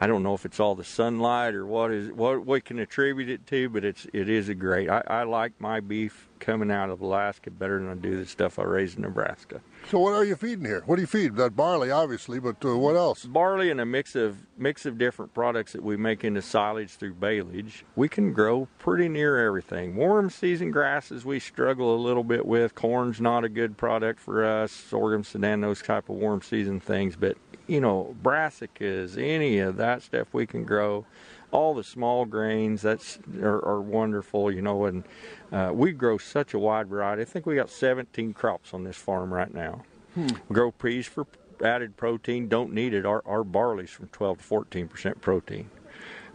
I 0.00 0.06
don't 0.06 0.22
know 0.22 0.34
if 0.34 0.44
it's 0.44 0.58
all 0.58 0.74
the 0.74 0.84
sunlight 0.84 1.54
or 1.54 1.66
what 1.66 1.92
is 1.92 2.10
what 2.10 2.44
we 2.44 2.60
can 2.60 2.78
attribute 2.78 3.28
it 3.28 3.46
to, 3.46 3.68
but 3.68 3.84
it's 3.84 4.06
it 4.12 4.28
is 4.28 4.48
a 4.48 4.54
great. 4.54 4.90
I, 4.90 5.02
I 5.06 5.22
like 5.22 5.52
my 5.60 5.80
beef 5.80 6.28
coming 6.40 6.70
out 6.70 6.90
of 6.90 7.00
Alaska 7.00 7.50
better 7.50 7.78
than 7.78 7.88
I 7.88 7.94
do 7.94 8.18
the 8.18 8.26
stuff 8.26 8.58
I 8.58 8.64
raise 8.64 8.96
in 8.96 9.02
Nebraska. 9.02 9.62
So 9.90 9.98
what 9.98 10.12
are 10.12 10.24
you 10.24 10.36
feeding 10.36 10.64
here? 10.64 10.82
What 10.84 10.96
do 10.96 11.02
you 11.02 11.06
feed? 11.06 11.36
That 11.36 11.56
barley, 11.56 11.90
obviously, 11.90 12.38
but 12.38 12.62
uh, 12.64 12.76
what 12.76 12.96
else? 12.96 13.24
Barley 13.24 13.70
and 13.70 13.80
a 13.80 13.86
mix 13.86 14.14
of 14.14 14.36
mix 14.58 14.84
of 14.84 14.98
different 14.98 15.32
products 15.32 15.72
that 15.72 15.82
we 15.82 15.96
make 15.96 16.24
into 16.24 16.42
silage 16.42 16.90
through 16.90 17.14
baleage. 17.14 17.84
We 17.94 18.08
can 18.08 18.32
grow 18.32 18.68
pretty 18.78 19.08
near 19.08 19.46
everything. 19.46 19.96
Warm 19.96 20.28
season 20.28 20.70
grasses 20.70 21.24
we 21.24 21.38
struggle 21.38 21.94
a 21.94 22.00
little 22.00 22.24
bit 22.24 22.44
with. 22.44 22.74
Corn's 22.74 23.20
not 23.20 23.44
a 23.44 23.48
good 23.48 23.76
product 23.76 24.20
for 24.20 24.44
us. 24.44 24.72
Sorghum, 24.72 25.24
sudan, 25.24 25.60
those 25.60 25.82
type 25.82 26.08
of 26.08 26.16
warm 26.16 26.42
season 26.42 26.80
things, 26.80 27.16
but 27.16 27.36
you 27.66 27.80
know, 27.80 28.14
brassicas, 28.22 29.16
any 29.16 29.58
of 29.58 29.76
that 29.76 30.02
stuff 30.02 30.28
we 30.32 30.46
can 30.46 30.64
grow. 30.64 31.06
All 31.50 31.74
the 31.74 31.84
small 31.84 32.24
grains 32.24 32.82
that's 32.82 33.18
are, 33.40 33.64
are 33.64 33.80
wonderful, 33.80 34.50
you 34.50 34.60
know, 34.60 34.86
and 34.86 35.04
uh, 35.52 35.70
we 35.72 35.92
grow 35.92 36.18
such 36.18 36.52
a 36.52 36.58
wide 36.58 36.88
variety. 36.88 37.22
I 37.22 37.26
think 37.26 37.46
we 37.46 37.54
got 37.54 37.70
17 37.70 38.32
crops 38.34 38.74
on 38.74 38.82
this 38.82 38.96
farm 38.96 39.32
right 39.32 39.52
now. 39.54 39.82
Hmm. 40.14 40.26
We 40.48 40.54
grow 40.54 40.72
peas 40.72 41.06
for 41.06 41.26
added 41.62 41.96
protein. 41.96 42.48
Don't 42.48 42.72
need 42.72 42.94
it. 42.94 43.06
Our 43.06 43.22
our 43.26 43.44
barley's 43.44 43.90
from 43.90 44.08
12 44.08 44.38
to 44.38 44.44
14 44.44 44.88
percent 44.88 45.20
protein. 45.20 45.70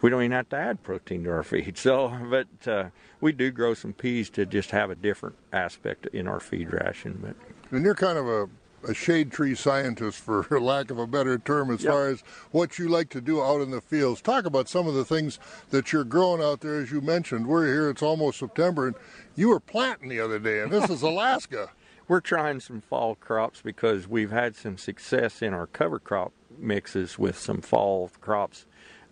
We 0.02 0.10
don't 0.10 0.22
even 0.22 0.32
have 0.32 0.50
to 0.50 0.56
add 0.56 0.84
protein 0.84 1.26
to 1.26 1.32
our 1.32 1.44
feed. 1.44 1.78
So, 1.90 2.14
but 2.30 2.68
uh, 2.68 2.90
we 3.20 3.32
do 3.32 3.52
grow 3.52 3.74
some 3.74 3.94
peas 3.94 4.30
to 4.32 4.46
just 4.46 4.72
have 4.72 4.90
a 4.90 4.96
different 4.96 5.36
aspect 5.52 6.08
in 6.08 6.28
our 6.28 6.40
feed 6.40 6.72
ration. 6.72 7.20
But 7.22 7.36
and 7.76 7.84
you're 7.84 7.96
kind 7.96 8.18
of 8.18 8.28
a 8.28 8.50
a 8.88 8.94
shade 8.94 9.32
tree 9.32 9.56
scientist, 9.56 10.20
for 10.20 10.44
lack 10.62 10.92
of 10.92 10.98
a 10.98 11.08
better 11.08 11.38
term, 11.38 11.72
as 11.72 11.84
yep. 11.84 11.92
far 11.92 12.08
as 12.08 12.22
what 12.52 12.80
you 12.80 12.88
like 12.88 13.10
to 13.10 13.22
do 13.22 13.42
out 13.42 13.62
in 13.62 13.72
the 13.72 13.82
fields. 13.82 14.22
Talk 14.22 14.46
about 14.46 14.70
some 14.70 14.88
of 14.88 14.94
the 14.94 15.06
things 15.06 15.40
that 15.70 15.92
you're 15.92 16.04
growing 16.04 16.42
out 16.42 16.62
there, 16.62 16.76
as 16.76 16.92
you 16.92 17.02
mentioned. 17.02 17.48
We're 17.48 17.66
here, 17.66 17.90
it's 17.90 18.02
almost 18.02 18.40
September, 18.40 18.88
and 18.88 18.96
you 19.36 19.50
were 19.50 19.60
planting 19.60 20.10
the 20.10 20.20
other 20.20 20.40
day, 20.40 20.62
and 20.62 20.72
this 20.72 20.90
is 20.90 21.02
Alaska. 21.04 21.70
We're 22.08 22.22
trying 22.22 22.60
some 22.60 22.82
fall 22.82 23.16
crops 23.16 23.62
because 23.62 24.08
we've 24.08 24.32
had 24.32 24.56
some 24.56 24.78
success 24.78 25.42
in 25.42 25.54
our 25.54 25.68
cover 25.68 26.00
crop 26.00 26.34
mixes 26.58 27.20
with 27.20 27.38
some 27.38 27.62
fall 27.62 28.10
crops 28.20 28.66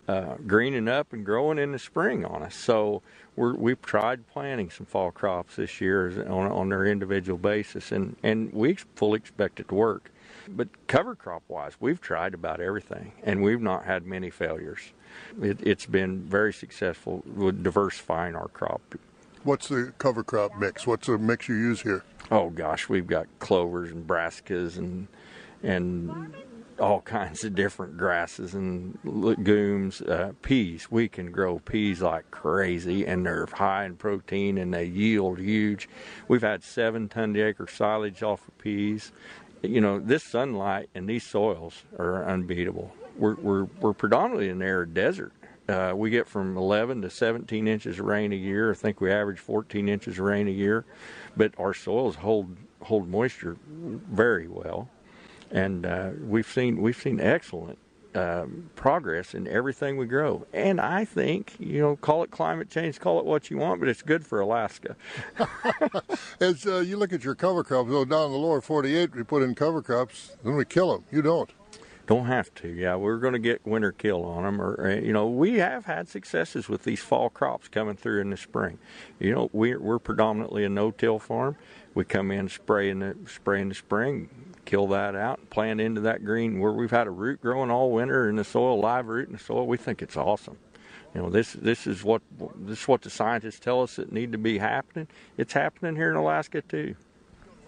uh, 0.08 0.36
greening 0.46 0.88
up 0.88 1.12
and 1.12 1.24
growing 1.24 1.58
in 1.58 1.72
the 1.72 1.78
spring 1.78 2.24
on 2.24 2.42
us. 2.42 2.54
So 2.54 3.02
we 3.36 3.72
have 3.72 3.82
tried 3.82 4.26
planting 4.26 4.70
some 4.70 4.86
fall 4.86 5.10
crops 5.10 5.56
this 5.56 5.80
year 5.80 6.24
on, 6.28 6.50
on 6.50 6.68
their 6.70 6.86
individual 6.86 7.38
basis, 7.38 7.92
and, 7.92 8.16
and 8.22 8.52
we 8.52 8.74
fully 8.96 9.18
expect 9.18 9.60
it 9.60 9.68
to 9.68 9.74
work. 9.74 10.10
But 10.48 10.68
cover 10.86 11.14
crop 11.14 11.42
wise, 11.46 11.74
we've 11.78 12.00
tried 12.00 12.32
about 12.32 12.58
everything, 12.58 13.12
and 13.22 13.42
we've 13.42 13.60
not 13.60 13.84
had 13.84 14.06
many 14.06 14.30
failures. 14.30 14.80
It, 15.42 15.60
it's 15.60 15.84
been 15.84 16.22
very 16.22 16.54
successful 16.54 17.22
with 17.26 17.62
diversifying 17.62 18.34
our 18.34 18.48
crop. 18.48 18.80
What's 19.44 19.68
the 19.68 19.92
cover 19.98 20.24
crop 20.24 20.56
mix? 20.58 20.86
What's 20.86 21.06
the 21.06 21.18
mix 21.18 21.48
you 21.48 21.54
use 21.54 21.82
here? 21.82 22.02
Oh 22.30 22.50
gosh, 22.50 22.88
we've 22.88 23.06
got 23.06 23.26
clovers 23.38 23.90
and 23.90 24.06
brassicas 24.06 24.78
and 24.78 25.06
and 25.62 26.34
all 26.80 27.00
kinds 27.02 27.44
of 27.44 27.54
different 27.54 27.96
grasses 27.96 28.54
and 28.54 28.98
legumes. 29.04 30.00
Uh, 30.00 30.32
peas, 30.42 30.90
we 30.90 31.08
can 31.08 31.30
grow 31.30 31.58
peas 31.58 32.00
like 32.02 32.30
crazy, 32.30 33.06
and 33.06 33.26
they're 33.26 33.46
high 33.52 33.84
in 33.84 33.96
protein 33.96 34.58
and 34.58 34.72
they 34.72 34.84
yield 34.84 35.38
huge. 35.38 35.88
We've 36.28 36.42
had 36.42 36.62
seven 36.62 37.08
ton 37.08 37.34
to 37.34 37.42
acre 37.42 37.66
silage 37.66 38.22
off 38.22 38.46
of 38.46 38.58
peas. 38.58 39.12
you 39.62 39.80
know, 39.80 39.98
this 39.98 40.22
sunlight 40.22 40.88
and 40.94 41.08
these 41.08 41.24
soils 41.24 41.82
are 41.98 42.24
unbeatable. 42.28 42.94
We're, 43.16 43.34
we're, 43.34 43.64
we're 43.80 43.92
predominantly 43.92 44.48
an 44.48 44.62
arid 44.62 44.94
desert. 44.94 45.32
Uh, 45.68 45.92
we 45.94 46.08
get 46.08 46.26
from 46.26 46.56
11 46.56 47.02
to 47.02 47.10
17 47.10 47.68
inches 47.68 47.98
of 47.98 48.06
rain 48.06 48.32
a 48.32 48.36
year. 48.36 48.70
I 48.70 48.74
think 48.74 49.02
we 49.02 49.12
average 49.12 49.38
14 49.38 49.88
inches 49.88 50.18
of 50.18 50.24
rain 50.24 50.48
a 50.48 50.52
year, 50.52 50.86
but 51.36 51.52
our 51.58 51.74
soils 51.74 52.16
hold 52.16 52.56
hold 52.80 53.08
moisture 53.08 53.56
very 53.66 54.48
well, 54.48 54.88
and 55.50 55.86
uh, 55.86 56.10
we've 56.20 56.48
seen 56.48 56.80
we've 56.80 57.00
seen 57.00 57.20
excellent 57.20 57.78
um, 58.14 58.70
progress 58.74 59.34
in 59.34 59.46
everything 59.46 59.96
we 59.96 60.06
grow. 60.06 60.46
And 60.52 60.80
I 60.80 61.04
think, 61.04 61.54
you 61.58 61.80
know, 61.80 61.96
call 61.96 62.22
it 62.22 62.30
climate 62.30 62.70
change, 62.70 62.98
call 63.00 63.18
it 63.18 63.24
what 63.24 63.50
you 63.50 63.58
want, 63.58 63.80
but 63.80 63.88
it's 63.88 64.02
good 64.02 64.26
for 64.26 64.40
Alaska. 64.40 64.96
As 66.40 66.66
uh, 66.66 66.78
you 66.78 66.96
look 66.96 67.12
at 67.12 67.24
your 67.24 67.34
cover 67.34 67.62
crops, 67.62 67.90
though, 67.90 68.04
down 68.04 68.26
in 68.26 68.32
the 68.32 68.38
lower 68.38 68.60
48, 68.60 69.14
we 69.14 69.22
put 69.22 69.42
in 69.42 69.54
cover 69.54 69.82
crops, 69.82 70.36
then 70.42 70.56
we 70.56 70.64
kill 70.64 70.92
them. 70.92 71.04
You 71.10 71.22
don't. 71.22 71.50
Don't 72.06 72.24
have 72.24 72.54
to. 72.54 72.68
Yeah, 72.68 72.96
we're 72.96 73.18
going 73.18 73.34
to 73.34 73.38
get 73.38 73.66
winter 73.66 73.92
kill 73.92 74.24
on 74.24 74.44
them, 74.44 74.62
or 74.62 74.92
uh, 74.92 74.94
you 74.94 75.12
know, 75.12 75.28
we 75.28 75.58
have 75.58 75.84
had 75.84 76.08
successes 76.08 76.66
with 76.66 76.84
these 76.84 77.00
fall 77.00 77.28
crops 77.28 77.68
coming 77.68 77.96
through 77.96 78.22
in 78.22 78.30
the 78.30 78.38
spring. 78.38 78.78
You 79.18 79.34
know, 79.34 79.50
we're 79.52 79.78
we're 79.78 79.98
predominantly 79.98 80.64
a 80.64 80.70
no-till 80.70 81.18
farm. 81.18 81.56
We 81.94 82.06
come 82.06 82.30
in 82.30 82.48
spray 82.48 82.88
in 82.88 83.00
the 83.00 83.14
spray 83.26 83.60
in 83.60 83.68
the 83.68 83.74
spring, 83.74 84.30
kill 84.68 84.86
that 84.88 85.14
out, 85.16 85.38
and 85.38 85.48
plant 85.48 85.80
into 85.80 86.02
that 86.02 86.22
green 86.22 86.60
where 86.60 86.72
we've 86.72 86.90
had 86.90 87.06
a 87.06 87.10
root 87.10 87.40
growing 87.40 87.70
all 87.70 87.90
winter 87.90 88.28
in 88.28 88.36
the 88.36 88.44
soil, 88.44 88.78
live 88.78 89.06
root 89.06 89.26
in 89.26 89.32
the 89.32 89.38
soil. 89.38 89.66
We 89.66 89.78
think 89.78 90.02
it's 90.02 90.16
awesome. 90.16 90.58
You 91.14 91.22
know, 91.22 91.30
this 91.30 91.54
this 91.54 91.86
is 91.86 92.04
what 92.04 92.20
this 92.54 92.82
is 92.82 92.88
what 92.88 93.00
the 93.00 93.08
scientists 93.08 93.58
tell 93.58 93.82
us 93.82 93.96
that 93.96 94.12
need 94.12 94.32
to 94.32 94.38
be 94.38 94.58
happening. 94.58 95.08
It's 95.38 95.54
happening 95.54 95.96
here 95.96 96.10
in 96.10 96.16
Alaska 96.16 96.60
too. 96.60 96.96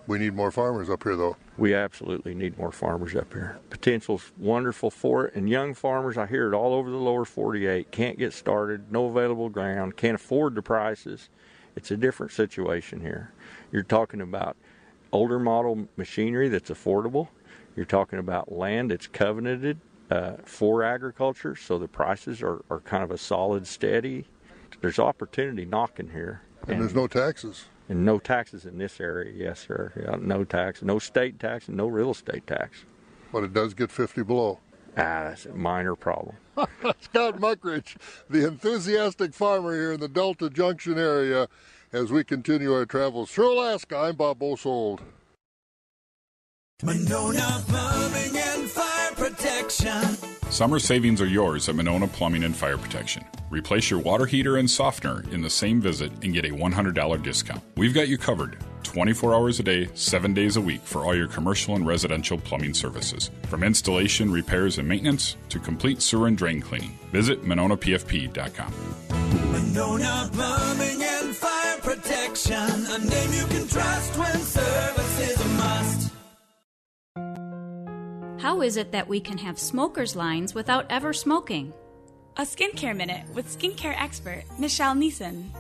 We 0.07 0.19
need 0.19 0.35
more 0.35 0.51
farmers 0.51 0.91
up 0.91 1.05
here, 1.05 1.17
though. 1.17 1.37
We 1.57 1.73
absolutely 1.75 2.35
need 2.35 2.59
more 2.59 2.73
farmers 2.73 3.15
up 3.15 3.33
here. 3.33 3.59
Potential's 3.71 4.33
wonderful 4.37 4.91
for 4.91 5.27
it, 5.27 5.35
and 5.35 5.49
young 5.49 5.73
farmers, 5.73 6.19
I 6.19 6.27
hear 6.27 6.53
it 6.53 6.57
all 6.57 6.75
over 6.75 6.91
the 6.91 6.97
lower 6.97 7.25
48, 7.25 7.93
can't 7.93 8.19
get 8.19 8.33
started, 8.33 8.91
no 8.91 9.07
available 9.07 9.49
ground, 9.49 9.97
can't 9.97 10.17
afford 10.17 10.57
the 10.57 10.63
prices. 10.63 11.29
It's 11.77 11.93
a 11.93 11.97
different 11.97 12.33
situation 12.33 13.01
here. 13.01 13.31
You're 13.71 13.85
talking 13.85 14.21
about 14.21 14.57
older 15.13 15.39
model 15.39 15.89
machinery 15.97 16.49
that's 16.49 16.71
affordable. 16.71 17.29
You're 17.77 17.87
talking 17.87 18.19
about 18.19 18.53
land 18.53 18.91
that's 18.91 19.07
covenanted 19.07 19.81
uh, 20.11 20.33
for 20.45 20.83
agriculture, 20.83 21.55
so 21.55 21.79
the 21.79 21.89
prices 21.89 22.43
are, 22.43 22.65
are 22.71 22.81
kind 22.81 23.03
of 23.03 23.11
a 23.11 23.19
solid, 23.19 23.67
steady. 23.67 24.27
There's 24.81 24.99
opportunity 24.99 25.65
knocking 25.65 26.11
here. 26.11 26.43
And, 26.63 26.73
and 26.73 26.83
there's 26.83 26.95
no 26.95 27.07
taxes 27.07 27.67
and 27.91 28.05
no 28.05 28.19
taxes 28.19 28.65
in 28.65 28.79
this 28.79 29.01
area. 29.01 29.33
Yes, 29.37 29.61
sir. 29.67 29.93
Yeah, 29.97 30.17
no 30.21 30.45
tax, 30.45 30.83
no 30.83 30.99
state 30.99 31.39
tax, 31.39 31.69
and 31.69 31.77
no 31.77 31.89
real 31.89 32.13
estate 32.13 32.47
tax. 32.47 32.85
But 33.33 33.45
it 33.45 33.53
does 33.53 33.75
get 33.75 33.91
50 33.91 34.23
below. 34.23 34.61
Ah, 34.97 35.25
that's 35.29 35.47
a 35.47 35.55
minor 35.55 35.97
problem. 35.97 36.37
Scott 37.01 37.41
Mugrage, 37.41 37.97
the 38.29 38.47
enthusiastic 38.47 39.35
farmer 39.35 39.75
here 39.75 39.93
in 39.93 40.01
the 40.01 40.09
Delta 40.09 40.51
Junction 40.51 40.99
area, 40.99 41.49
as 41.93 42.13
we 42.13 42.25
continue 42.25 42.73
our 42.73 42.87
travels 42.87 43.31
through 43.31 43.53
Alaska. 43.53 43.97
I'm 43.97 44.17
Bob 44.17 44.39
Bosold. 44.39 45.01
Monona 46.83 47.63
Plumbing 47.69 48.37
and 48.37 48.71
Fire 48.71 49.13
Protection. 49.13 50.03
Summer 50.51 50.79
savings 50.79 51.21
are 51.21 51.27
yours 51.27 51.69
at 51.69 51.75
Monona 51.75 52.09
Plumbing 52.09 52.45
and 52.45 52.57
Fire 52.57 52.79
Protection. 52.79 53.23
Replace 53.51 53.91
your 53.91 54.01
water 54.01 54.25
heater 54.25 54.57
and 54.57 54.71
softener 54.71 55.25
in 55.31 55.43
the 55.43 55.51
same 55.51 55.81
visit 55.81 56.11
and 56.23 56.33
get 56.33 56.47
a 56.47 56.49
$100 56.49 57.23
discount. 57.23 57.63
We've 57.77 57.93
got 57.93 58.09
you 58.09 58.17
covered 58.17 58.57
24 58.83 59.35
hours 59.35 59.61
a 59.61 59.63
day, 59.63 59.91
7 59.95 60.33
days 60.33 60.57
a 60.57 60.61
week 60.61 60.81
for 60.83 61.05
all 61.05 61.15
your 61.15 61.29
commercial 61.29 61.77
and 61.77 61.87
residential 61.87 62.39
plumbing 62.39 62.73
services. 62.73 63.31
From 63.49 63.63
installation, 63.63 64.33
repairs, 64.33 64.79
and 64.79 64.89
maintenance 64.89 65.37
to 65.51 65.59
complete 65.59 66.01
sewer 66.01 66.29
and 66.29 66.39
drain 66.39 66.63
cleaning. 66.63 66.99
Visit 67.13 67.45
MononaPFP.com. 67.45 68.73
Monona 69.53 70.31
Plumbing 70.33 71.03
and 71.03 71.03
Fire 71.03 71.10
Protection. 72.43 72.87
A 72.95 72.99
name 72.99 73.33
you 73.33 73.47
can 73.47 73.69
trust 73.69 74.19
when 74.19 74.41
service 74.41 75.21
is 75.21 75.41
a 75.41 75.49
must. 75.49 76.13
How 78.43 78.63
is 78.63 78.77
it 78.77 78.93
that 78.93 79.09
we 79.09 79.21
can 79.21 79.39
have 79.39 79.59
smokers' 79.59 80.17
lines 80.17 80.55
without 80.55 80.87
ever 80.91 81.13
smoking? 81.13 81.73
A 82.37 82.43
skincare 82.43 82.97
minute 82.97 83.25
with 83.35 83.47
skincare 83.47 83.95
expert 84.01 84.45
Michelle 84.59 84.95
Neeson. 84.95 85.51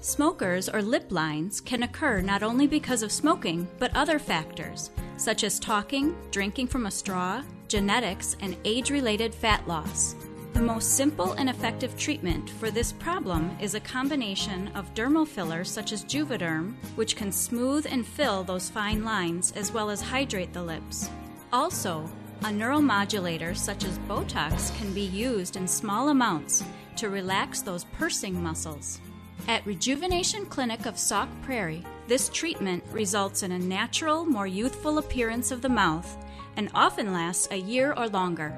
Smokers 0.00 0.68
or 0.68 0.82
lip 0.82 1.06
lines 1.10 1.60
can 1.60 1.82
occur 1.82 2.20
not 2.20 2.42
only 2.42 2.66
because 2.66 3.02
of 3.02 3.12
smoking, 3.12 3.66
but 3.78 3.94
other 3.94 4.18
factors, 4.18 4.90
such 5.16 5.44
as 5.44 5.58
talking, 5.58 6.16
drinking 6.30 6.66
from 6.68 6.86
a 6.86 6.90
straw, 6.90 7.42
genetics, 7.68 8.36
and 8.40 8.56
age 8.64 8.90
related 8.90 9.34
fat 9.34 9.66
loss. 9.66 10.14
The 10.54 10.62
most 10.62 10.94
simple 10.96 11.32
and 11.32 11.50
effective 11.50 11.98
treatment 11.98 12.48
for 12.48 12.70
this 12.70 12.92
problem 12.92 13.56
is 13.60 13.74
a 13.74 13.80
combination 13.80 14.68
of 14.76 14.94
dermal 14.94 15.26
fillers 15.26 15.68
such 15.68 15.90
as 15.90 16.04
Juvederm, 16.04 16.74
which 16.94 17.16
can 17.16 17.32
smooth 17.32 17.88
and 17.90 18.06
fill 18.06 18.44
those 18.44 18.70
fine 18.70 19.02
lines 19.02 19.52
as 19.56 19.72
well 19.72 19.90
as 19.90 20.00
hydrate 20.00 20.52
the 20.52 20.62
lips. 20.62 21.10
Also, 21.52 22.08
a 22.42 22.46
neuromodulator 22.46 23.56
such 23.56 23.84
as 23.84 23.98
Botox 24.08 24.72
can 24.78 24.94
be 24.94 25.00
used 25.02 25.56
in 25.56 25.66
small 25.66 26.10
amounts 26.10 26.62
to 26.96 27.10
relax 27.10 27.60
those 27.60 27.82
pursing 27.98 28.40
muscles. 28.40 29.00
At 29.48 29.66
Rejuvenation 29.66 30.46
Clinic 30.46 30.86
of 30.86 30.96
Sauk 30.96 31.28
Prairie, 31.42 31.84
this 32.06 32.28
treatment 32.28 32.84
results 32.92 33.42
in 33.42 33.50
a 33.50 33.58
natural, 33.58 34.24
more 34.24 34.46
youthful 34.46 34.98
appearance 34.98 35.50
of 35.50 35.62
the 35.62 35.68
mouth 35.68 36.16
and 36.56 36.70
often 36.74 37.12
lasts 37.12 37.48
a 37.50 37.56
year 37.56 37.92
or 37.96 38.08
longer. 38.08 38.56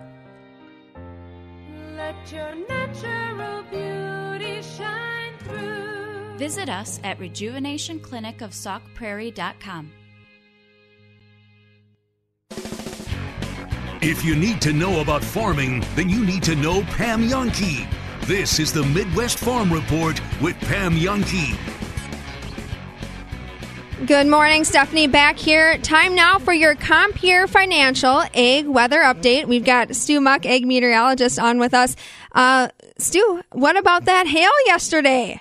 Let 2.27 2.35
your 2.35 2.55
natural 2.69 3.63
beauty 3.71 4.61
shine 4.63 5.39
through. 5.45 6.37
Visit 6.39 6.69
us 6.69 6.99
at 7.05 7.21
rejuvenationclinicofsaukprairie.com. 7.21 9.93
If 14.03 14.25
you 14.25 14.35
need 14.35 14.61
to 14.63 14.73
know 14.73 15.01
about 15.01 15.23
farming, 15.23 15.85
then 15.95 16.09
you 16.09 16.27
need 16.27 16.43
to 16.45 16.57
know 16.57 16.83
Pam 16.83 17.29
Jahnke. 17.29 17.87
This 18.23 18.59
is 18.59 18.73
the 18.73 18.83
Midwest 18.83 19.39
Farm 19.39 19.73
Report 19.73 20.21
with 20.43 20.57
Pam 20.63 20.97
Jahnke. 20.97 21.76
Good 24.05 24.27
morning, 24.27 24.65
Stephanie 24.65 25.07
back 25.07 25.39
here. 25.39 25.79
Time 25.79 26.15
now 26.15 26.39
for 26.39 26.53
your 26.53 26.75
Compeer 26.75 27.49
Financial 27.49 28.21
Ag 28.35 28.67
Weather 28.67 28.99
Update. 28.99 29.47
We've 29.47 29.65
got 29.65 29.97
Stu 29.97 30.21
Muck, 30.21 30.45
Ag 30.45 30.67
Meteorologist, 30.67 31.39
on 31.39 31.59
with 31.59 31.73
us. 31.73 31.97
Uh, 32.33 32.69
Stu, 32.99 33.43
what 33.53 33.79
about 33.79 34.05
that 34.05 34.27
hail 34.27 34.51
yesterday? 34.67 35.41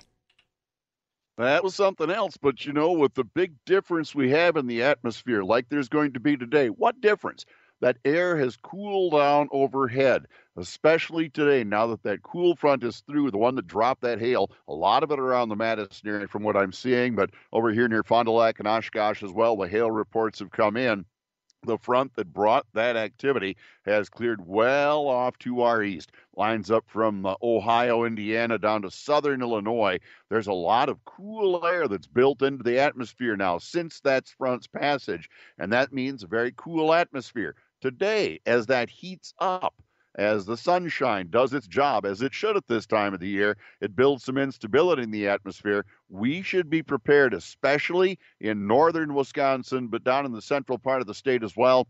That 1.37 1.65
was 1.65 1.75
something 1.75 2.09
else, 2.09 2.37
but 2.37 2.65
you 2.65 2.71
know, 2.71 2.93
with 2.93 3.13
the 3.13 3.25
big 3.25 3.55
difference 3.65 4.15
we 4.15 4.29
have 4.29 4.55
in 4.55 4.67
the 4.67 4.83
atmosphere, 4.83 5.43
like 5.43 5.67
there's 5.67 5.89
going 5.89 6.13
to 6.13 6.21
be 6.21 6.37
today, 6.37 6.69
what 6.69 7.01
difference? 7.01 7.45
That 7.81 7.97
air 8.05 8.37
has 8.37 8.57
cooled 8.57 9.13
down 9.13 9.49
overhead, 9.51 10.25
especially 10.57 11.29
today. 11.29 11.63
Now 11.63 11.87
that 11.87 12.03
that 12.03 12.23
cool 12.23 12.55
front 12.55 12.83
is 12.83 13.01
through, 13.01 13.31
the 13.31 13.37
one 13.37 13.55
that 13.55 13.67
dropped 13.67 14.01
that 14.01 14.19
hail, 14.19 14.51
a 14.67 14.73
lot 14.73 15.03
of 15.03 15.11
it 15.11 15.19
around 15.19 15.49
the 15.49 15.55
Madison 15.55 16.09
area 16.09 16.27
from 16.27 16.43
what 16.43 16.57
I'm 16.57 16.71
seeing, 16.71 17.15
but 17.15 17.31
over 17.51 17.71
here 17.71 17.87
near 17.87 18.03
Fond 18.03 18.27
du 18.27 18.31
Lac 18.31 18.59
and 18.59 18.67
Oshkosh 18.67 19.23
as 19.23 19.31
well, 19.31 19.55
the 19.57 19.67
hail 19.67 19.91
reports 19.91 20.39
have 20.39 20.51
come 20.51 20.77
in. 20.77 21.05
The 21.63 21.77
front 21.79 22.15
that 22.15 22.31
brought 22.31 22.67
that 22.73 22.95
activity 22.95 23.57
has 23.85 24.07
cleared 24.07 24.45
well 24.45 25.07
off 25.07 25.35
to 25.39 25.61
our 25.61 25.81
east. 25.81 26.11
Lines 26.35 26.69
up 26.69 26.85
from 26.87 27.25
uh, 27.25 27.33
Ohio, 27.41 28.03
Indiana 28.03 28.59
down 28.59 28.83
to 28.83 28.91
southern 28.91 29.41
Illinois. 29.41 29.97
There's 30.29 30.45
a 30.45 30.53
lot 30.53 30.89
of 30.89 31.03
cool 31.05 31.65
air 31.65 31.87
that's 31.87 32.05
built 32.05 32.43
into 32.43 32.63
the 32.63 32.77
atmosphere 32.77 33.35
now 33.35 33.57
since 33.57 33.99
that 34.01 34.27
front's 34.37 34.67
passage, 34.67 35.27
and 35.57 35.73
that 35.73 35.91
means 35.91 36.21
a 36.21 36.27
very 36.27 36.53
cool 36.55 36.93
atmosphere 36.93 37.55
today 37.81 38.39
as 38.45 38.67
that 38.67 38.89
heats 38.89 39.33
up 39.39 39.75
as 40.17 40.45
the 40.45 40.57
sunshine 40.57 41.27
does 41.29 41.53
its 41.53 41.67
job 41.67 42.05
as 42.05 42.21
it 42.21 42.33
should 42.33 42.55
at 42.55 42.67
this 42.67 42.85
time 42.85 43.13
of 43.13 43.19
the 43.19 43.27
year, 43.27 43.57
it 43.81 43.95
builds 43.95 44.23
some 44.23 44.37
instability 44.37 45.03
in 45.03 45.11
the 45.11 45.27
atmosphere. 45.27 45.85
We 46.09 46.41
should 46.41 46.69
be 46.69 46.81
prepared, 46.83 47.33
especially 47.33 48.17
in 48.39 48.67
northern 48.67 49.13
Wisconsin, 49.13 49.87
but 49.87 50.03
down 50.03 50.25
in 50.25 50.31
the 50.31 50.41
central 50.41 50.79
part 50.79 51.01
of 51.01 51.07
the 51.07 51.13
state 51.13 51.43
as 51.43 51.55
well. 51.57 51.87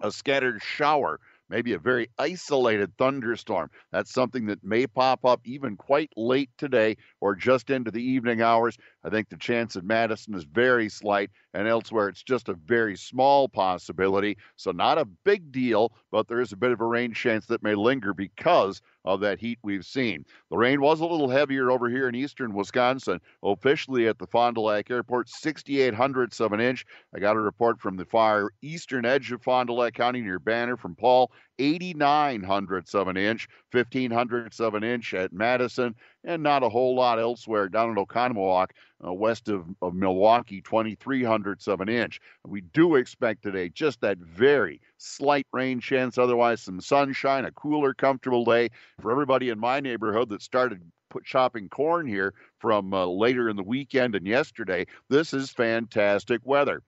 A 0.00 0.10
scattered 0.10 0.60
shower 0.60 1.20
maybe 1.48 1.72
a 1.72 1.78
very 1.78 2.08
isolated 2.18 2.96
thunderstorm. 2.96 3.70
That's 3.92 4.12
something 4.12 4.46
that 4.46 4.64
may 4.64 4.86
pop 4.86 5.24
up 5.24 5.40
even 5.44 5.76
quite 5.76 6.10
late 6.16 6.50
today 6.58 6.96
or 7.20 7.34
just 7.34 7.70
into 7.70 7.90
the 7.90 8.02
evening 8.02 8.42
hours. 8.42 8.76
I 9.04 9.10
think 9.10 9.28
the 9.28 9.36
chance 9.36 9.76
at 9.76 9.84
Madison 9.84 10.34
is 10.34 10.44
very 10.44 10.88
slight, 10.88 11.30
and 11.52 11.68
elsewhere 11.68 12.08
it's 12.08 12.22
just 12.22 12.48
a 12.48 12.54
very 12.54 12.96
small 12.96 13.48
possibility. 13.48 14.38
So, 14.56 14.70
not 14.70 14.98
a 14.98 15.04
big 15.04 15.52
deal, 15.52 15.92
but 16.10 16.26
there 16.26 16.40
is 16.40 16.52
a 16.52 16.56
bit 16.56 16.72
of 16.72 16.80
a 16.80 16.86
rain 16.86 17.12
chance 17.12 17.46
that 17.46 17.62
may 17.62 17.74
linger 17.74 18.14
because 18.14 18.80
of 19.04 19.20
that 19.20 19.38
heat 19.38 19.58
we've 19.62 19.84
seen. 19.84 20.24
The 20.50 20.56
rain 20.56 20.80
was 20.80 21.00
a 21.00 21.06
little 21.06 21.28
heavier 21.28 21.70
over 21.70 21.88
here 21.90 22.08
in 22.08 22.14
eastern 22.14 22.54
Wisconsin. 22.54 23.20
Officially 23.42 24.08
at 24.08 24.18
the 24.18 24.26
Fond 24.26 24.54
du 24.54 24.62
Lac 24.62 24.90
Airport, 24.90 25.28
68 25.28 25.92
hundredths 25.92 26.40
of 26.40 26.52
an 26.52 26.60
inch. 26.60 26.86
I 27.14 27.18
got 27.18 27.36
a 27.36 27.40
report 27.40 27.80
from 27.80 27.96
the 27.96 28.06
far 28.06 28.50
eastern 28.62 29.04
edge 29.04 29.30
of 29.32 29.42
Fond 29.42 29.66
du 29.66 29.74
Lac 29.74 29.94
County 29.94 30.22
near 30.22 30.38
Banner 30.38 30.76
from 30.76 30.94
Paul, 30.94 31.30
89 31.58 32.42
hundredths 32.42 32.94
of 32.94 33.08
an 33.08 33.16
inch, 33.16 33.48
15 33.72 34.10
hundredths 34.10 34.60
of 34.60 34.74
an 34.74 34.84
inch 34.84 35.14
at 35.14 35.32
Madison, 35.32 35.94
and 36.24 36.42
not 36.42 36.62
a 36.62 36.68
whole 36.68 36.94
lot 36.94 37.18
elsewhere 37.18 37.68
down 37.68 37.90
in 37.90 37.96
Oconomowoc, 37.96 38.70
uh, 39.04 39.12
west 39.12 39.48
of, 39.48 39.66
of 39.82 39.94
Milwaukee, 39.94 40.60
23 40.60 41.22
hundredths 41.22 41.68
of 41.68 41.80
an 41.80 41.88
inch. 41.88 42.20
We 42.46 42.62
do 42.62 42.96
expect 42.96 43.42
today 43.42 43.68
just 43.68 44.00
that 44.00 44.18
very 44.18 44.80
slight 44.98 45.46
rain 45.52 45.80
chance, 45.80 46.18
otherwise, 46.18 46.62
some 46.62 46.80
sunshine, 46.80 47.44
a 47.44 47.52
cooler, 47.52 47.94
comfortable 47.94 48.44
day 48.44 48.70
for 49.00 49.12
everybody 49.12 49.50
in 49.50 49.58
my 49.58 49.80
neighborhood 49.80 50.28
that 50.30 50.42
started 50.42 50.80
put 51.10 51.24
chopping 51.24 51.68
corn 51.68 52.06
here 52.06 52.34
from 52.58 52.92
uh, 52.92 53.06
later 53.06 53.48
in 53.48 53.56
the 53.56 53.62
weekend 53.62 54.14
and 54.14 54.26
yesterday. 54.26 54.86
This 55.08 55.32
is 55.32 55.50
fantastic 55.50 56.40
weather 56.44 56.82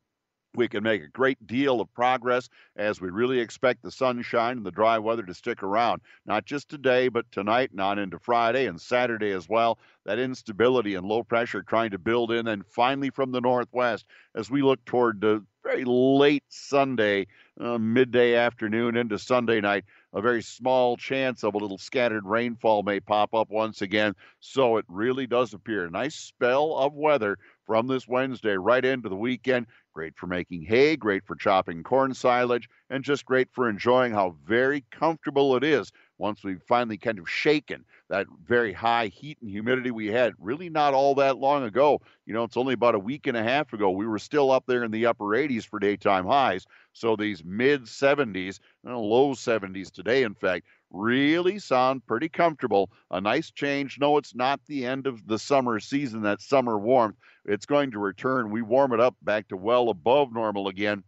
we 0.56 0.68
can 0.68 0.82
make 0.82 1.02
a 1.02 1.08
great 1.08 1.46
deal 1.46 1.80
of 1.80 1.92
progress 1.94 2.48
as 2.76 3.00
we 3.00 3.10
really 3.10 3.38
expect 3.38 3.82
the 3.82 3.90
sunshine 3.90 4.56
and 4.58 4.66
the 4.66 4.70
dry 4.70 4.98
weather 4.98 5.22
to 5.22 5.34
stick 5.34 5.62
around, 5.62 6.00
not 6.24 6.44
just 6.44 6.68
today, 6.68 7.08
but 7.08 7.30
tonight 7.30 7.70
on 7.78 7.98
into 7.98 8.18
Friday 8.18 8.66
and 8.66 8.80
Saturday 8.80 9.30
as 9.30 9.48
well. 9.48 9.78
That 10.04 10.18
instability 10.18 10.94
and 10.94 11.06
low 11.06 11.22
pressure 11.22 11.62
trying 11.62 11.90
to 11.90 11.98
build 11.98 12.32
in, 12.32 12.48
and 12.48 12.64
finally 12.66 13.10
from 13.10 13.32
the 13.32 13.40
northwest 13.40 14.06
as 14.34 14.50
we 14.50 14.62
look 14.62 14.84
toward 14.84 15.20
the 15.20 15.44
very 15.64 15.84
late 15.84 16.44
Sunday, 16.48 17.26
uh, 17.60 17.76
midday 17.78 18.34
afternoon 18.36 18.96
into 18.96 19.18
Sunday 19.18 19.60
night. 19.60 19.84
A 20.16 20.22
very 20.22 20.40
small 20.40 20.96
chance 20.96 21.44
of 21.44 21.54
a 21.54 21.58
little 21.58 21.76
scattered 21.76 22.24
rainfall 22.24 22.82
may 22.82 23.00
pop 23.00 23.34
up 23.34 23.50
once 23.50 23.82
again. 23.82 24.14
So 24.40 24.78
it 24.78 24.86
really 24.88 25.26
does 25.26 25.52
appear 25.52 25.84
a 25.84 25.90
nice 25.90 26.14
spell 26.14 26.74
of 26.74 26.94
weather 26.94 27.36
from 27.66 27.86
this 27.86 28.08
Wednesday 28.08 28.56
right 28.56 28.82
into 28.82 29.10
the 29.10 29.14
weekend. 29.14 29.66
Great 29.92 30.16
for 30.16 30.26
making 30.26 30.62
hay, 30.62 30.96
great 30.96 31.26
for 31.26 31.36
chopping 31.36 31.82
corn 31.82 32.14
silage, 32.14 32.66
and 32.88 33.04
just 33.04 33.26
great 33.26 33.48
for 33.52 33.68
enjoying 33.68 34.12
how 34.12 34.36
very 34.46 34.86
comfortable 34.90 35.54
it 35.54 35.62
is 35.62 35.92
once 36.18 36.42
we've 36.42 36.62
finally 36.62 36.96
kind 36.96 37.18
of 37.18 37.28
shaken 37.28 37.84
that 38.08 38.26
very 38.44 38.72
high 38.72 39.08
heat 39.08 39.38
and 39.40 39.50
humidity 39.50 39.90
we 39.90 40.06
had 40.06 40.32
really 40.38 40.70
not 40.70 40.94
all 40.94 41.14
that 41.14 41.38
long 41.38 41.64
ago. 41.64 42.00
You 42.24 42.34
know, 42.34 42.44
it's 42.44 42.56
only 42.56 42.74
about 42.74 42.94
a 42.94 43.00
week 43.00 43.26
and 43.26 43.36
a 43.36 43.42
half 43.42 43.72
ago. 43.72 43.90
We 43.90 44.06
were 44.06 44.18
still 44.18 44.50
up 44.50 44.64
there 44.66 44.84
in 44.84 44.90
the 44.90 45.06
upper 45.06 45.24
80s 45.24 45.66
for 45.66 45.78
daytime 45.78 46.26
highs. 46.26 46.66
So 46.92 47.16
these 47.16 47.44
mid 47.44 47.86
70s, 47.86 48.60
uh, 48.86 48.96
low 48.96 49.34
70s 49.34 49.90
today, 49.90 50.22
in 50.22 50.34
fact, 50.34 50.66
really 50.90 51.58
sound 51.58 52.06
pretty 52.06 52.28
comfortable. 52.28 52.90
A 53.10 53.20
nice 53.20 53.50
change. 53.50 53.98
No, 53.98 54.16
it's 54.18 54.34
not 54.34 54.60
the 54.66 54.86
end 54.86 55.06
of 55.06 55.26
the 55.26 55.38
summer 55.38 55.80
season, 55.80 56.22
that 56.22 56.40
summer 56.40 56.78
warmth. 56.78 57.16
It's 57.44 57.66
going 57.66 57.90
to 57.92 57.98
return. 57.98 58.50
We 58.50 58.62
warm 58.62 58.92
it 58.92 59.00
up 59.00 59.16
back 59.22 59.48
to 59.48 59.56
well 59.56 59.90
above 59.90 60.32
normal 60.32 60.68
again 60.68 61.02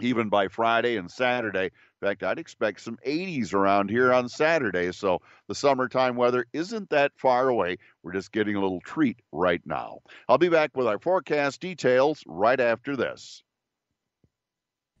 even 0.00 0.28
by 0.28 0.48
Friday 0.48 0.96
and 0.96 1.10
Saturday. 1.10 1.70
In 2.00 2.08
fact, 2.08 2.22
I'd 2.22 2.38
expect 2.38 2.80
some 2.80 2.98
80s 3.06 3.52
around 3.52 3.90
here 3.90 4.10
on 4.10 4.26
Saturday. 4.28 4.90
So 4.92 5.20
the 5.48 5.54
summertime 5.54 6.16
weather 6.16 6.46
isn't 6.54 6.88
that 6.88 7.12
far 7.16 7.50
away. 7.50 7.76
We're 8.02 8.14
just 8.14 8.32
getting 8.32 8.56
a 8.56 8.60
little 8.60 8.80
treat 8.80 9.18
right 9.32 9.60
now. 9.66 9.98
I'll 10.26 10.38
be 10.38 10.48
back 10.48 10.74
with 10.74 10.86
our 10.86 10.98
forecast 10.98 11.60
details 11.60 12.22
right 12.26 12.58
after 12.58 12.96
this. 12.96 13.42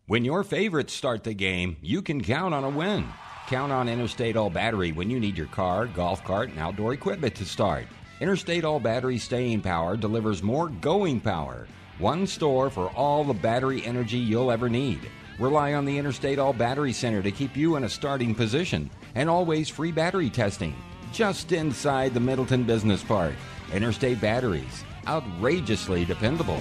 When 0.08 0.26
your 0.26 0.44
favorites 0.44 0.92
start 0.92 1.24
the 1.24 1.32
game, 1.32 1.78
you 1.80 2.02
can 2.02 2.22
count 2.22 2.52
on 2.52 2.64
a 2.64 2.70
win. 2.70 3.06
Count 3.46 3.72
on 3.72 3.88
Interstate 3.88 4.36
All 4.36 4.50
Battery 4.50 4.92
when 4.92 5.08
you 5.08 5.18
need 5.18 5.38
your 5.38 5.46
car, 5.46 5.86
golf 5.86 6.22
cart, 6.22 6.50
and 6.50 6.58
outdoor 6.58 6.92
equipment 6.92 7.34
to 7.36 7.46
start. 7.46 7.86
Interstate 8.20 8.64
All 8.64 8.78
Battery 8.78 9.16
staying 9.16 9.62
power 9.62 9.96
delivers 9.96 10.42
more 10.42 10.68
going 10.68 11.18
power. 11.18 11.66
One 11.98 12.26
store 12.26 12.68
for 12.68 12.90
all 12.90 13.24
the 13.24 13.32
battery 13.32 13.84
energy 13.86 14.18
you'll 14.18 14.50
ever 14.50 14.68
need. 14.68 15.00
Rely 15.40 15.72
on 15.72 15.86
the 15.86 15.96
Interstate 15.96 16.38
All 16.38 16.52
Battery 16.52 16.92
Center 16.92 17.22
to 17.22 17.32
keep 17.32 17.56
you 17.56 17.76
in 17.76 17.84
a 17.84 17.88
starting 17.88 18.34
position. 18.34 18.90
And 19.14 19.30
always 19.30 19.70
free 19.70 19.90
battery 19.90 20.28
testing. 20.28 20.76
Just 21.12 21.52
inside 21.52 22.12
the 22.12 22.20
Middleton 22.20 22.64
Business 22.64 23.02
Park. 23.02 23.34
Interstate 23.72 24.20
Batteries. 24.20 24.84
Outrageously 25.08 26.04
dependable. 26.04 26.60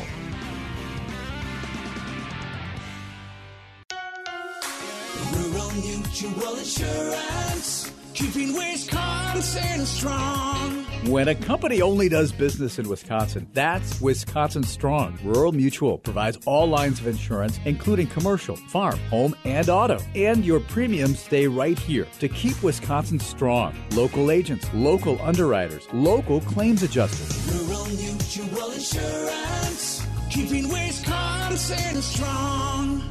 Rural 5.33 5.71
Mutual 5.73 6.55
Insurance, 6.55 7.91
keeping 8.19 8.53
Wisconsin 8.53 9.85
strong. 9.85 10.85
When 11.05 11.29
a 11.29 11.35
company 11.35 11.81
only 11.81 12.09
does 12.09 12.33
business 12.33 12.77
in 12.77 12.89
Wisconsin, 12.89 13.47
that's 13.53 14.01
Wisconsin 14.01 14.63
Strong. 14.63 15.17
Rural 15.23 15.53
Mutual 15.53 15.97
provides 15.97 16.37
all 16.45 16.67
lines 16.67 16.99
of 16.99 17.07
insurance, 17.07 17.57
including 17.63 18.07
commercial, 18.07 18.57
farm, 18.57 18.99
home, 19.09 19.33
and 19.45 19.69
auto. 19.69 19.99
And 20.15 20.43
your 20.43 20.59
premiums 20.59 21.19
stay 21.19 21.47
right 21.47 21.79
here 21.79 22.07
to 22.19 22.27
keep 22.27 22.61
Wisconsin 22.61 23.21
strong. 23.21 23.73
Local 23.91 24.31
agents, 24.31 24.69
local 24.73 25.17
underwriters, 25.21 25.87
local 25.93 26.41
claims 26.41 26.83
adjusters. 26.83 27.69
Rural 27.69 27.85
Mutual 27.85 28.71
Insurance, 28.71 30.05
keeping 30.29 30.67
Wisconsin 30.67 32.01
strong. 32.01 33.01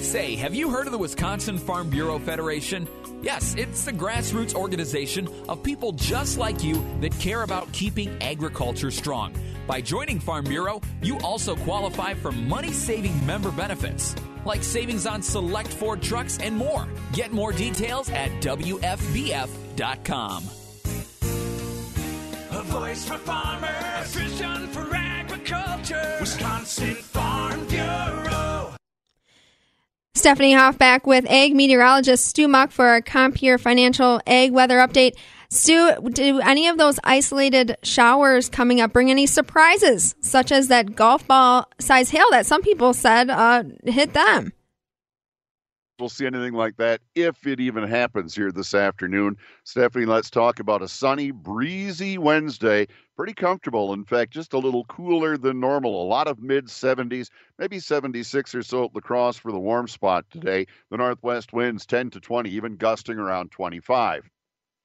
Say, 0.00 0.34
have 0.34 0.54
you 0.54 0.70
heard 0.70 0.86
of 0.86 0.92
the 0.92 0.98
Wisconsin 0.98 1.58
Farm 1.58 1.90
Bureau 1.90 2.18
Federation? 2.18 2.88
Yes, 3.22 3.54
it's 3.56 3.84
the 3.84 3.92
grassroots 3.92 4.54
organization 4.54 5.28
of 5.48 5.62
people 5.62 5.92
just 5.92 6.38
like 6.38 6.62
you 6.62 6.84
that 7.00 7.18
care 7.18 7.42
about 7.42 7.70
keeping 7.72 8.16
agriculture 8.22 8.90
strong. 8.90 9.34
By 9.66 9.80
joining 9.80 10.20
Farm 10.20 10.44
Bureau, 10.44 10.80
you 11.02 11.18
also 11.18 11.56
qualify 11.56 12.14
for 12.14 12.30
money 12.30 12.72
saving 12.72 13.26
member 13.26 13.50
benefits, 13.50 14.14
like 14.44 14.62
savings 14.62 15.06
on 15.06 15.22
select 15.22 15.68
Ford 15.68 16.02
trucks 16.02 16.38
and 16.38 16.56
more. 16.56 16.86
Get 17.12 17.32
more 17.32 17.52
details 17.52 18.10
at 18.10 18.30
WFBF.com. 18.42 20.44
A 22.50 22.62
voice 22.62 23.04
for 23.04 23.18
farmers, 23.18 23.70
a 23.70 24.18
vision 24.18 24.68
for 24.68 24.94
agriculture. 24.94 26.16
Wisconsin 26.20 26.94
Farm 26.94 27.25
Stephanie 30.26 30.54
Hoff 30.54 30.76
back 30.76 31.06
with 31.06 31.24
ag 31.30 31.54
meteorologist 31.54 32.26
Stu 32.26 32.48
Muck 32.48 32.72
for 32.72 32.84
our 32.84 33.00
Compeer 33.00 33.58
Financial 33.58 34.20
Ag 34.26 34.50
Weather 34.50 34.78
Update. 34.78 35.12
Stu, 35.50 35.92
do 36.10 36.40
any 36.40 36.66
of 36.66 36.78
those 36.78 36.98
isolated 37.04 37.76
showers 37.84 38.48
coming 38.48 38.80
up 38.80 38.92
bring 38.92 39.08
any 39.08 39.26
surprises, 39.26 40.16
such 40.20 40.50
as 40.50 40.66
that 40.66 40.96
golf 40.96 41.28
ball 41.28 41.70
size 41.78 42.10
hail 42.10 42.26
that 42.32 42.44
some 42.44 42.62
people 42.62 42.92
said 42.92 43.30
uh, 43.30 43.62
hit 43.84 44.14
them? 44.14 44.52
We'll 45.98 46.08
see 46.08 46.26
anything 46.26 46.52
like 46.52 46.76
that 46.76 47.00
if 47.14 47.46
it 47.46 47.60
even 47.60 47.84
happens 47.84 48.34
here 48.34 48.52
this 48.52 48.74
afternoon. 48.74 49.36
Stephanie, 49.64 50.04
let's 50.04 50.30
talk 50.30 50.60
about 50.60 50.82
a 50.82 50.88
sunny, 50.88 51.30
breezy 51.30 52.18
Wednesday. 52.18 52.86
Pretty 53.16 53.32
comfortable. 53.32 53.92
In 53.94 54.04
fact, 54.04 54.32
just 54.32 54.52
a 54.52 54.58
little 54.58 54.84
cooler 54.84 55.38
than 55.38 55.58
normal. 55.58 56.02
A 56.02 56.06
lot 56.06 56.28
of 56.28 56.40
mid 56.42 56.66
70s, 56.66 57.30
maybe 57.58 57.78
76 57.78 58.54
or 58.54 58.62
so 58.62 58.84
at 58.84 58.94
La 58.94 59.00
Crosse 59.00 59.38
for 59.38 59.52
the 59.52 59.58
warm 59.58 59.88
spot 59.88 60.26
today. 60.30 60.66
The 60.90 60.98
northwest 60.98 61.52
winds 61.52 61.86
10 61.86 62.10
to 62.10 62.20
20, 62.20 62.50
even 62.50 62.76
gusting 62.76 63.18
around 63.18 63.50
25. 63.50 64.28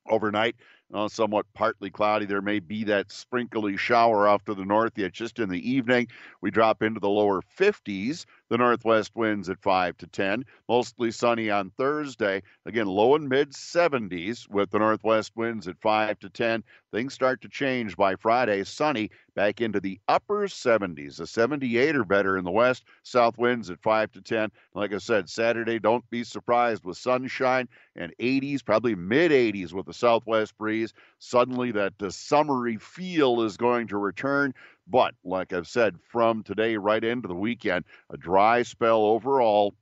Overnight, 0.09 0.55
uh, 0.93 1.07
somewhat 1.07 1.45
partly 1.53 1.89
cloudy. 1.89 2.25
There 2.25 2.41
may 2.41 2.59
be 2.59 2.83
that 2.85 3.11
sprinkly 3.11 3.77
shower 3.77 4.27
off 4.27 4.45
to 4.45 4.53
the 4.53 4.65
north 4.65 4.97
yet 4.97 5.13
just 5.13 5.39
in 5.39 5.49
the 5.49 5.69
evening. 5.69 6.07
We 6.41 6.51
drop 6.51 6.83
into 6.83 6.99
the 6.99 7.09
lower 7.09 7.41
50s. 7.57 8.25
The 8.49 8.57
northwest 8.57 9.11
winds 9.15 9.49
at 9.49 9.61
5 9.61 9.97
to 9.97 10.07
10. 10.07 10.45
Mostly 10.67 11.11
sunny 11.11 11.49
on 11.49 11.71
Thursday. 11.77 12.43
Again, 12.65 12.87
low 12.87 13.15
and 13.15 13.29
mid 13.29 13.51
70s 13.51 14.49
with 14.49 14.71
the 14.71 14.79
northwest 14.79 15.31
winds 15.35 15.67
at 15.67 15.79
5 15.81 16.19
to 16.19 16.29
10. 16.29 16.63
Things 16.91 17.13
start 17.13 17.41
to 17.41 17.49
change 17.49 17.95
by 17.95 18.15
Friday. 18.15 18.63
Sunny 18.65 19.11
back 19.33 19.61
into 19.61 19.79
the 19.79 19.99
upper 20.09 20.47
70s. 20.47 21.21
A 21.21 21.27
78 21.27 21.95
or 21.95 22.03
better 22.03 22.37
in 22.37 22.43
the 22.43 22.51
west. 22.51 22.83
South 23.03 23.37
winds 23.37 23.69
at 23.69 23.81
5 23.81 24.11
to 24.11 24.21
10. 24.21 24.51
Like 24.73 24.93
I 24.93 24.97
said, 24.97 25.29
Saturday, 25.29 25.79
don't 25.79 26.07
be 26.09 26.23
surprised 26.25 26.83
with 26.83 26.97
sunshine 26.97 27.69
and 27.95 28.13
80s, 28.19 28.63
probably 28.63 28.95
mid 28.95 29.31
80s 29.31 29.71
with 29.71 29.85
the 29.85 29.93
southwest 29.93 30.57
breeze. 30.57 30.93
Suddenly, 31.19 31.71
that 31.71 31.93
uh, 32.01 32.09
summery 32.09 32.77
feel 32.77 33.41
is 33.43 33.55
going 33.55 33.87
to 33.87 33.97
return. 33.97 34.53
But 34.87 35.15
like 35.23 35.53
I've 35.53 35.67
said, 35.69 35.97
from 36.11 36.43
today 36.43 36.75
right 36.75 37.03
into 37.03 37.29
the 37.29 37.35
weekend, 37.35 37.85
a 38.09 38.17
dry 38.17 38.63
spell 38.63 39.03
overall. 39.03 39.73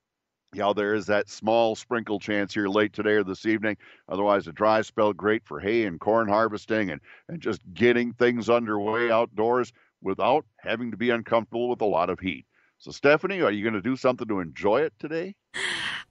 Yeah, 0.54 0.74
there 0.76 0.96
is 0.96 1.06
that 1.06 1.30
small 1.30 1.76
sprinkle 1.76 2.20
chance 2.20 2.54
here 2.54 2.68
late 2.68 2.92
today 2.92 3.12
or 3.12 3.24
this 3.24 3.46
evening. 3.46 3.78
Otherwise, 4.08 4.48
a 4.48 4.52
dry 4.52 4.82
spell 4.82 5.14
great 5.14 5.46
for 5.46 5.60
hay 5.60 5.86
and 5.86 6.00
corn 6.00 6.28
harvesting 6.28 6.90
and, 6.90 7.02
and 7.28 7.40
just 7.40 7.62
getting 7.74 8.14
things 8.14 8.50
underway 8.50 9.12
outdoors 9.12 9.72
without 10.02 10.46
having 10.58 10.90
to 10.92 10.98
be 10.98 11.12
uncomfortable 11.12 11.70
with 11.70 11.82
a 11.82 11.86
lot 11.86 12.10
of 12.10 12.20
heat. 12.20 12.46
So, 12.80 12.92
Stephanie, 12.92 13.42
are 13.42 13.52
you 13.52 13.64
going 13.64 13.76
to 13.76 13.82
do 13.82 13.96
something 13.96 14.28
to 14.28 14.40
enjoy 14.40 14.82
it 14.82 14.94
today? 14.98 15.36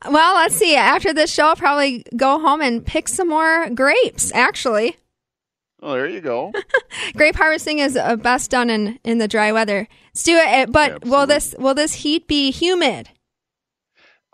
Well, 0.08 0.34
let's 0.36 0.54
see. 0.54 0.76
After 0.76 1.12
this 1.12 1.32
show, 1.32 1.46
I'll 1.46 1.56
probably 1.56 2.04
go 2.16 2.38
home 2.38 2.60
and 2.60 2.86
pick 2.86 3.08
some 3.08 3.28
more 3.28 3.68
grapes, 3.70 4.32
actually. 4.32 4.96
Oh, 5.82 5.92
there 5.92 6.08
you 6.08 6.20
go. 6.20 6.52
Grape 7.16 7.36
harvesting 7.36 7.78
is 7.78 7.96
uh, 7.96 8.16
best 8.16 8.50
done 8.50 8.70
in, 8.70 8.98
in 9.02 9.18
the 9.18 9.28
dry 9.28 9.50
weather. 9.50 9.88
Stu, 10.12 10.36
uh, 10.36 10.66
but 10.66 11.04
will 11.04 11.26
this 11.26 11.54
will 11.58 11.74
this 11.74 11.94
heat 11.94 12.26
be 12.26 12.50
humid? 12.50 13.10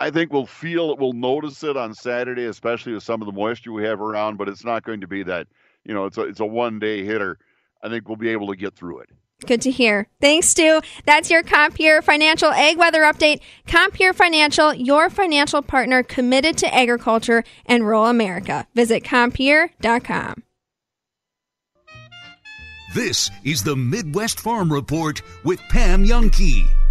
I 0.04 0.10
think 0.10 0.34
we'll 0.34 0.44
feel 0.44 0.90
it. 0.90 0.98
We'll 0.98 1.14
notice 1.14 1.64
it 1.64 1.78
on 1.78 1.94
Saturday, 1.94 2.44
especially 2.44 2.92
with 2.92 3.02
some 3.02 3.22
of 3.22 3.26
the 3.26 3.32
moisture 3.32 3.72
we 3.72 3.84
have 3.84 4.02
around. 4.02 4.36
But 4.36 4.50
it's 4.50 4.62
not 4.62 4.84
going 4.84 5.00
to 5.00 5.06
be 5.06 5.22
that. 5.22 5.46
You 5.82 5.94
know, 5.94 6.04
it's 6.04 6.18
a 6.18 6.22
it's 6.24 6.40
a 6.40 6.44
one 6.44 6.78
day 6.78 7.06
hitter. 7.06 7.38
I 7.82 7.88
think 7.88 8.06
we'll 8.06 8.18
be 8.18 8.28
able 8.28 8.48
to 8.48 8.56
get 8.56 8.74
through 8.74 8.98
it. 8.98 9.08
Good 9.46 9.62
to 9.62 9.70
hear. 9.70 10.06
Thanks, 10.20 10.48
Stu. 10.48 10.82
That's 11.06 11.30
your 11.30 11.42
Compeer 11.42 12.02
Financial 12.02 12.50
Ag 12.50 12.76
Weather 12.76 13.00
Update. 13.00 13.40
Compeer 13.66 14.12
Financial, 14.12 14.74
your 14.74 15.08
financial 15.08 15.62
partner 15.62 16.02
committed 16.02 16.58
to 16.58 16.74
agriculture 16.74 17.42
and 17.64 17.82
rural 17.82 18.06
America. 18.06 18.66
Visit 18.74 19.04
Compeer.com. 19.04 20.42
This 22.94 23.30
is 23.42 23.64
the 23.64 23.74
Midwest 23.74 24.38
Farm 24.38 24.70
Report 24.70 25.22
with 25.44 25.60
Pam 25.70 26.04
Jahnke. 26.04 26.83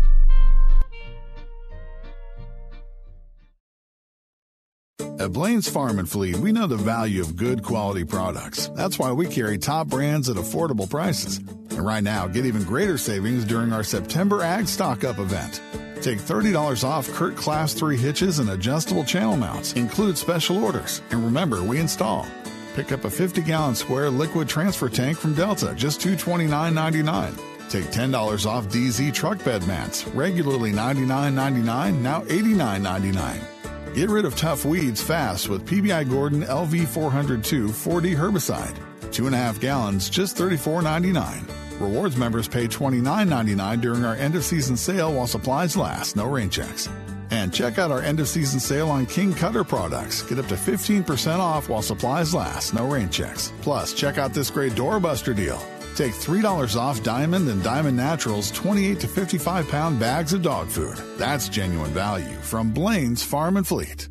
At 5.20 5.32
Blain's 5.32 5.70
Farm 5.70 6.00
and 6.00 6.10
Fleet, 6.10 6.36
we 6.38 6.52
know 6.52 6.68
the 6.68 6.76
value 6.76 7.22
of 7.22 7.36
good 7.36 7.64
quality 7.64 8.04
products. 8.04 8.70
That's 8.76 9.00
why 9.00 9.12
we 9.12 9.28
carry 9.28 9.58
top 9.58 9.88
brands 9.88 10.30
at 10.30 10.36
affordable 10.38 10.90
prices. 10.90 11.38
And 11.38 11.86
right 11.86 12.04
now, 12.04 12.28
get 12.28 12.46
even 12.46 12.64
greater 12.64 12.98
savings 12.98 13.46
during 13.46 13.72
our 13.72 13.84
September 13.84 14.42
Ag 14.42 14.68
Stock 14.68 15.04
Up 15.04 15.20
event. 15.20 15.62
Take 16.02 16.20
$30 16.20 16.84
off 16.84 17.10
CURT 17.14 17.36
Class 17.38 17.74
3 17.74 17.96
hitches 17.96 18.40
and 18.40 18.50
adjustable 18.50 19.06
channel 19.06 19.38
mounts. 19.38 19.74
Include 19.74 20.18
special 20.18 20.64
orders. 20.64 21.02
And 21.12 21.24
remember, 21.24 21.64
we 21.64 21.80
install. 21.80 22.28
Pick 22.76 22.92
up 22.92 23.06
a 23.06 23.10
50 23.10 23.42
gallon 23.44 23.76
square 23.76 24.10
liquid 24.10 24.50
transfer 24.50 24.90
tank 24.90 25.18
from 25.18 25.36
Delta, 25.36 25.74
just 25.76 26.02
$229.99. 26.02 27.40
Take 27.70 27.86
$10 27.86 28.46
off 28.46 28.70
Dee 28.70 28.90
Zee 28.90 29.12
truck 29.12 29.44
bed 29.46 29.66
mats, 29.68 30.08
regularly 30.10 30.72
$99.99, 30.72 32.02
now 32.02 32.22
$89.99. 32.24 33.53
Get 33.94 34.10
rid 34.10 34.26
of 34.26 34.36
tough 34.36 34.66
weeds 34.66 35.04
fast 35.04 35.50
with 35.50 35.68
PBI 35.68 36.10
Gordon 36.10 36.42
LV 36.42 36.88
402 36.88 37.68
4D 37.68 38.16
herbicide. 38.18 38.76
Two 39.12 39.28
and 39.28 39.36
a 39.36 39.38
half 39.38 39.60
gallons, 39.60 40.10
just 40.10 40.36
$34.99. 40.36 41.80
Rewards 41.80 42.18
members 42.18 42.48
pay 42.48 42.68
$29.99 42.68 43.82
during 43.82 44.04
our 44.04 44.16
end 44.16 44.36
of 44.36 44.44
season 44.44 44.76
sale 44.76 45.14
while 45.14 45.28
supplies 45.28 45.78
last, 45.78 46.16
no 46.16 46.26
rain 46.26 46.50
checks. 46.50 46.90
And 47.30 47.54
check 47.54 47.78
out 47.78 47.92
our 47.92 48.02
end 48.02 48.20
of 48.20 48.28
season 48.28 48.60
sale 48.60 48.90
on 48.90 49.06
King 49.06 49.32
Kutter 49.32 49.68
products. 49.68 50.24
Get 50.24 50.40
up 50.40 50.48
to 50.48 50.56
15% 50.56 51.38
off 51.38 51.70
while 51.70 51.84
supplies 51.84 52.34
last, 52.34 52.74
no 52.74 52.88
rain 52.88 53.10
checks. 53.12 53.54
Plus, 53.62 53.94
check 53.94 54.18
out 54.18 54.34
this 54.34 54.50
great 54.50 54.74
doorbuster 54.74 55.36
deal. 55.36 55.62
Take 55.96 56.14
$3 56.14 56.76
off 56.76 57.04
Diamond 57.04 57.48
and 57.50 57.62
Diamond 57.64 57.98
Naturals 57.98 58.50
28 58.52 59.00
to 59.02 59.08
55 59.08 59.68
pound 59.68 60.00
bags 60.00 60.34
of 60.34 60.42
dog 60.42 60.68
food. 60.68 60.98
That's 61.18 61.50
genuine 61.50 61.92
value 61.92 62.36
from 62.38 62.72
Blain's 62.72 63.22
Farm 63.22 63.58
and 63.58 63.68
Fleet. 63.68 64.10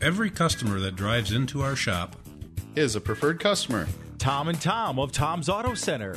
Every 0.00 0.28
customer 0.28 0.80
that 0.80 0.96
drives 0.96 1.32
into 1.32 1.62
our 1.62 1.76
shop 1.76 2.16
is 2.74 2.96
a 2.96 3.00
preferred 3.00 3.40
customer. 3.40 3.86
Tom 4.18 4.48
and 4.48 4.60
Tom 4.60 4.98
of 4.98 5.12
Tom's 5.12 5.48
Auto 5.48 5.74
Center. 5.74 6.16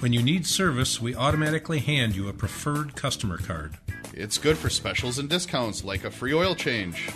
When 0.00 0.12
you 0.12 0.22
need 0.22 0.46
service, 0.46 1.00
we 1.00 1.14
automatically 1.14 1.80
hand 1.80 2.14
you 2.16 2.28
a 2.28 2.32
preferred 2.32 2.94
customer 2.94 3.38
card. 3.38 3.76
It's 4.14 4.38
good 4.38 4.56
for 4.56 4.70
specials 4.70 5.18
and 5.18 5.28
discounts 5.28 5.84
like 5.84 6.04
a 6.04 6.10
free 6.10 6.32
oil 6.32 6.54
change 6.54 7.10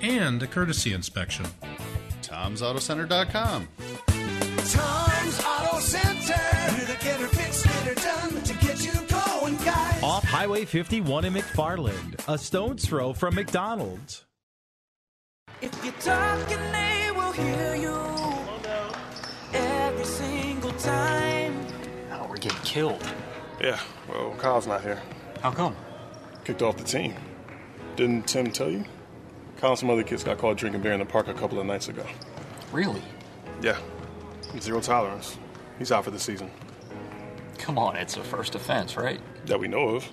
and 0.00 0.42
a 0.42 0.46
courtesy 0.46 0.92
inspection. 0.92 1.46
Tom'sAutoCenter.com. 2.22 3.68
Tom's 4.62 5.40
Auto 5.44 5.80
Center. 5.80 6.74
Here 6.76 6.86
to 6.96 7.04
get 7.04 7.20
her 7.20 7.26
fixed, 7.28 7.64
get 7.64 7.74
her 7.84 7.94
done, 7.94 8.42
to 8.42 8.54
get 8.54 8.84
you 8.84 8.92
going, 9.08 9.56
guys. 9.64 10.02
Off 10.02 10.24
Highway 10.24 10.64
51 10.64 11.24
in 11.24 11.34
McFarland, 11.34 12.20
a 12.28 12.36
stone's 12.38 12.86
throw 12.86 13.12
from 13.12 13.34
McDonald's. 13.34 14.24
If 15.60 15.84
you're 15.84 15.92
talking, 15.94 16.58
they 16.72 17.10
will 17.14 17.32
hear 17.32 17.74
you 17.76 17.96
every 19.52 20.04
single 20.04 20.72
time. 20.72 21.66
Oh, 22.12 22.26
we're 22.28 22.36
getting 22.36 22.58
killed. 22.60 23.02
Yeah, 23.60 23.78
well, 24.08 24.34
Kyle's 24.38 24.66
not 24.66 24.82
here. 24.82 25.00
How 25.42 25.50
come? 25.50 25.76
Kicked 26.44 26.62
off 26.62 26.76
the 26.76 26.84
team. 26.84 27.14
Didn't 27.96 28.26
Tim 28.26 28.50
tell 28.50 28.70
you? 28.70 28.84
Kyle 29.58 29.70
and 29.70 29.78
some 29.78 29.90
other 29.90 30.02
kids 30.02 30.24
got 30.24 30.38
caught 30.38 30.56
drinking 30.56 30.80
beer 30.80 30.92
in 30.92 31.00
the 31.00 31.04
park 31.04 31.28
a 31.28 31.34
couple 31.34 31.60
of 31.60 31.66
nights 31.66 31.88
ago. 31.88 32.06
Really? 32.72 33.02
Yeah. 33.60 33.78
Zero 34.58 34.80
tolerance. 34.80 35.38
He's 35.78 35.92
out 35.92 36.04
for 36.04 36.10
the 36.10 36.18
season. 36.18 36.50
Come 37.58 37.78
on, 37.78 37.96
it's 37.96 38.16
a 38.16 38.24
first 38.24 38.54
offense, 38.54 38.96
right? 38.96 39.20
That 39.46 39.60
we 39.60 39.68
know 39.68 39.90
of. 39.90 40.10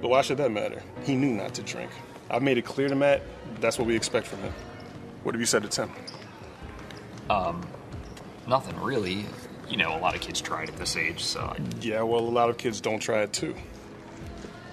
But 0.00 0.08
why 0.08 0.22
should 0.22 0.38
that 0.38 0.50
matter? 0.50 0.82
He 1.04 1.14
knew 1.14 1.32
not 1.34 1.54
to 1.54 1.62
drink. 1.62 1.90
I've 2.30 2.42
made 2.42 2.58
it 2.58 2.64
clear 2.64 2.88
to 2.88 2.94
Matt 2.94 3.22
that's 3.60 3.78
what 3.78 3.86
we 3.86 3.96
expect 3.96 4.26
from 4.26 4.40
him. 4.40 4.52
What 5.22 5.34
have 5.34 5.40
you 5.40 5.46
said 5.46 5.62
to 5.62 5.68
Tim? 5.68 5.90
Um, 7.30 7.66
nothing 8.46 8.78
really. 8.80 9.26
You 9.68 9.76
know, 9.76 9.96
a 9.96 9.98
lot 9.98 10.14
of 10.14 10.20
kids 10.20 10.40
try 10.40 10.62
it 10.62 10.68
at 10.68 10.76
this 10.76 10.96
age, 10.96 11.24
so. 11.24 11.40
I... 11.40 11.58
Yeah, 11.80 12.02
well, 12.02 12.20
a 12.20 12.30
lot 12.30 12.50
of 12.50 12.58
kids 12.58 12.80
don't 12.80 13.00
try 13.00 13.22
it 13.22 13.32
too. 13.32 13.54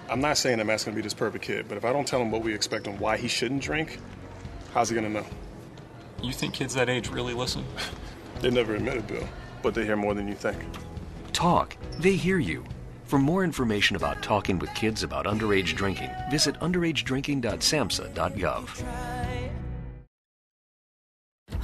I'm 0.10 0.22
not 0.22 0.38
saying 0.38 0.60
that 0.60 0.66
Matt's 0.66 0.84
gonna 0.84 0.96
be 0.96 1.02
this 1.02 1.14
perfect 1.14 1.44
kid, 1.44 1.68
but 1.68 1.78
if 1.78 1.86
I 1.86 1.94
don't 1.94 2.08
tell 2.08 2.22
him 2.22 2.30
what 2.30 2.44
we 2.44 2.54
expect 2.54 2.88
and 2.88 3.00
why 3.00 3.18
he 3.18 3.28
shouldn't 3.28 3.64
drink, 3.64 4.00
how's 4.74 4.90
he 4.90 4.96
gonna 4.96 5.10
know? 5.10 5.26
You 6.22 6.34
think 6.34 6.54
kids 6.54 6.76
that 6.76 6.90
age 6.90 7.10
really 7.10 7.34
listen? 7.34 7.66
they 8.44 8.52
never 8.52 8.76
admit 8.76 8.98
it, 8.98 9.08
Bill, 9.08 9.28
but 9.62 9.74
they 9.74 9.86
hear 9.86 9.96
more 9.96 10.14
than 10.14 10.28
you 10.28 10.36
think. 10.36 10.58
Talk. 11.32 11.78
They 12.00 12.18
hear 12.18 12.40
you. 12.40 12.66
For 13.06 13.18
more 13.18 13.46
information 13.46 13.96
about 13.96 14.22
talking 14.22 14.60
with 14.60 14.74
kids 14.74 15.02
about 15.02 15.26
underage 15.26 15.76
drinking, 15.76 16.10
visit 16.30 16.60
underagedrinking.samhsa.gov. 16.60 19.23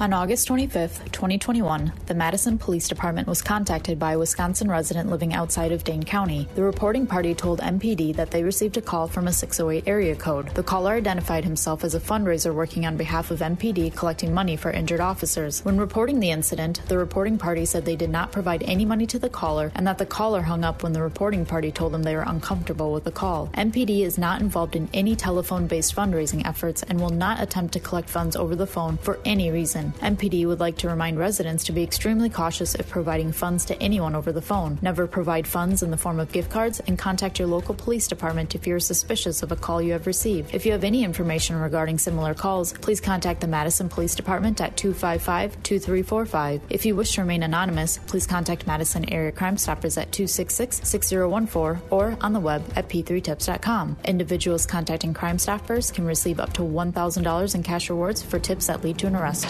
On 0.00 0.14
August 0.14 0.46
25, 0.46 1.12
2021, 1.12 1.92
the 2.06 2.14
Madison 2.14 2.56
Police 2.56 2.88
Department 2.88 3.28
was 3.28 3.42
contacted 3.42 3.98
by 3.98 4.12
a 4.12 4.18
Wisconsin 4.18 4.70
resident 4.70 5.10
living 5.10 5.34
outside 5.34 5.72
of 5.72 5.84
Dane 5.84 6.04
County. 6.04 6.48
The 6.54 6.62
reporting 6.62 7.06
party 7.06 7.34
told 7.34 7.60
MPD 7.60 8.16
that 8.16 8.30
they 8.30 8.42
received 8.42 8.78
a 8.78 8.80
call 8.80 9.08
from 9.08 9.28
a 9.28 9.32
608 9.34 9.86
area 9.86 10.16
code. 10.16 10.54
The 10.54 10.62
caller 10.62 10.94
identified 10.94 11.44
himself 11.44 11.84
as 11.84 11.94
a 11.94 12.00
fundraiser 12.00 12.54
working 12.54 12.86
on 12.86 12.96
behalf 12.96 13.30
of 13.30 13.40
MPD 13.40 13.94
collecting 13.94 14.32
money 14.32 14.56
for 14.56 14.70
injured 14.70 15.00
officers. 15.00 15.62
When 15.66 15.76
reporting 15.76 16.18
the 16.18 16.30
incident, 16.30 16.80
the 16.88 16.96
reporting 16.96 17.36
party 17.36 17.66
said 17.66 17.84
they 17.84 17.94
did 17.94 18.08
not 18.08 18.32
provide 18.32 18.62
any 18.62 18.86
money 18.86 19.06
to 19.08 19.18
the 19.18 19.28
caller 19.28 19.70
and 19.74 19.86
that 19.86 19.98
the 19.98 20.06
caller 20.06 20.40
hung 20.40 20.64
up 20.64 20.82
when 20.82 20.94
the 20.94 21.02
reporting 21.02 21.44
party 21.44 21.70
told 21.70 21.92
them 21.92 22.04
they 22.04 22.16
were 22.16 22.22
uncomfortable 22.22 22.90
with 22.90 23.04
the 23.04 23.12
call. 23.12 23.48
MPD 23.48 24.00
is 24.00 24.16
not 24.16 24.40
involved 24.40 24.76
in 24.76 24.88
any 24.94 25.14
telephone 25.14 25.66
based 25.66 25.94
fundraising 25.94 26.46
efforts 26.46 26.82
and 26.84 26.98
will 26.98 27.10
not 27.10 27.42
attempt 27.42 27.74
to 27.74 27.80
collect 27.80 28.08
funds 28.08 28.34
over 28.34 28.56
the 28.56 28.66
phone 28.66 28.96
for 28.96 29.18
any 29.26 29.50
reason. 29.50 29.89
MPD 30.00 30.46
would 30.46 30.60
like 30.60 30.78
to 30.78 30.88
remind 30.88 31.18
residents 31.18 31.64
to 31.64 31.72
be 31.72 31.82
extremely 31.82 32.30
cautious 32.30 32.74
if 32.74 32.88
providing 32.88 33.32
funds 33.32 33.64
to 33.66 33.82
anyone 33.82 34.14
over 34.14 34.32
the 34.32 34.42
phone. 34.42 34.78
Never 34.82 35.06
provide 35.06 35.46
funds 35.46 35.82
in 35.82 35.90
the 35.90 35.96
form 35.96 36.20
of 36.20 36.32
gift 36.32 36.50
cards 36.50 36.80
and 36.80 36.98
contact 36.98 37.38
your 37.38 37.48
local 37.48 37.74
police 37.74 38.08
department 38.08 38.54
if 38.54 38.66
you 38.66 38.74
are 38.74 38.80
suspicious 38.80 39.42
of 39.42 39.52
a 39.52 39.56
call 39.56 39.82
you 39.82 39.92
have 39.92 40.06
received. 40.06 40.54
If 40.54 40.64
you 40.66 40.72
have 40.72 40.84
any 40.84 41.04
information 41.04 41.56
regarding 41.56 41.98
similar 41.98 42.34
calls, 42.34 42.72
please 42.74 43.00
contact 43.00 43.40
the 43.40 43.46
Madison 43.46 43.88
Police 43.88 44.14
Department 44.14 44.60
at 44.60 44.76
255 44.76 45.62
2345. 45.62 46.60
If 46.70 46.86
you 46.86 46.96
wish 46.96 47.14
to 47.14 47.22
remain 47.22 47.42
anonymous, 47.42 47.98
please 47.98 48.26
contact 48.26 48.66
Madison 48.66 49.08
Area 49.12 49.32
Crime 49.32 49.56
Stoppers 49.56 49.96
at 49.96 50.12
266 50.12 50.80
6014 50.88 51.82
or 51.90 52.16
on 52.20 52.32
the 52.32 52.40
web 52.40 52.64
at 52.76 52.88
p3tips.com. 52.88 53.96
Individuals 54.04 54.66
contacting 54.66 55.14
Crime 55.14 55.38
Stoppers 55.38 55.90
can 55.90 56.04
receive 56.04 56.40
up 56.40 56.52
to 56.54 56.62
$1,000 56.62 57.54
in 57.54 57.62
cash 57.62 57.90
rewards 57.90 58.22
for 58.22 58.38
tips 58.38 58.66
that 58.66 58.82
lead 58.82 58.98
to 58.98 59.06
an 59.06 59.16
arrest. 59.16 59.46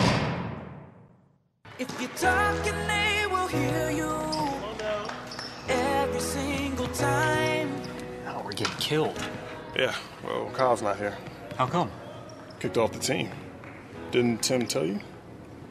If 1.80 1.98
you're 1.98 2.10
talking, 2.10 2.74
they 2.88 3.24
will 3.30 3.46
hear 3.46 3.90
you 3.90 4.12
every 5.66 6.20
single 6.20 6.86
time. 6.88 7.72
Oh, 8.26 8.42
we're 8.44 8.52
getting 8.52 8.76
killed. 8.76 9.18
Yeah, 9.74 9.94
well, 10.22 10.50
Kyle's 10.52 10.82
not 10.82 10.98
here. 10.98 11.16
How 11.56 11.66
come? 11.66 11.90
Kicked 12.58 12.76
off 12.76 12.92
the 12.92 12.98
team. 12.98 13.30
Didn't 14.10 14.42
Tim 14.42 14.66
tell 14.66 14.84
you? 14.84 15.00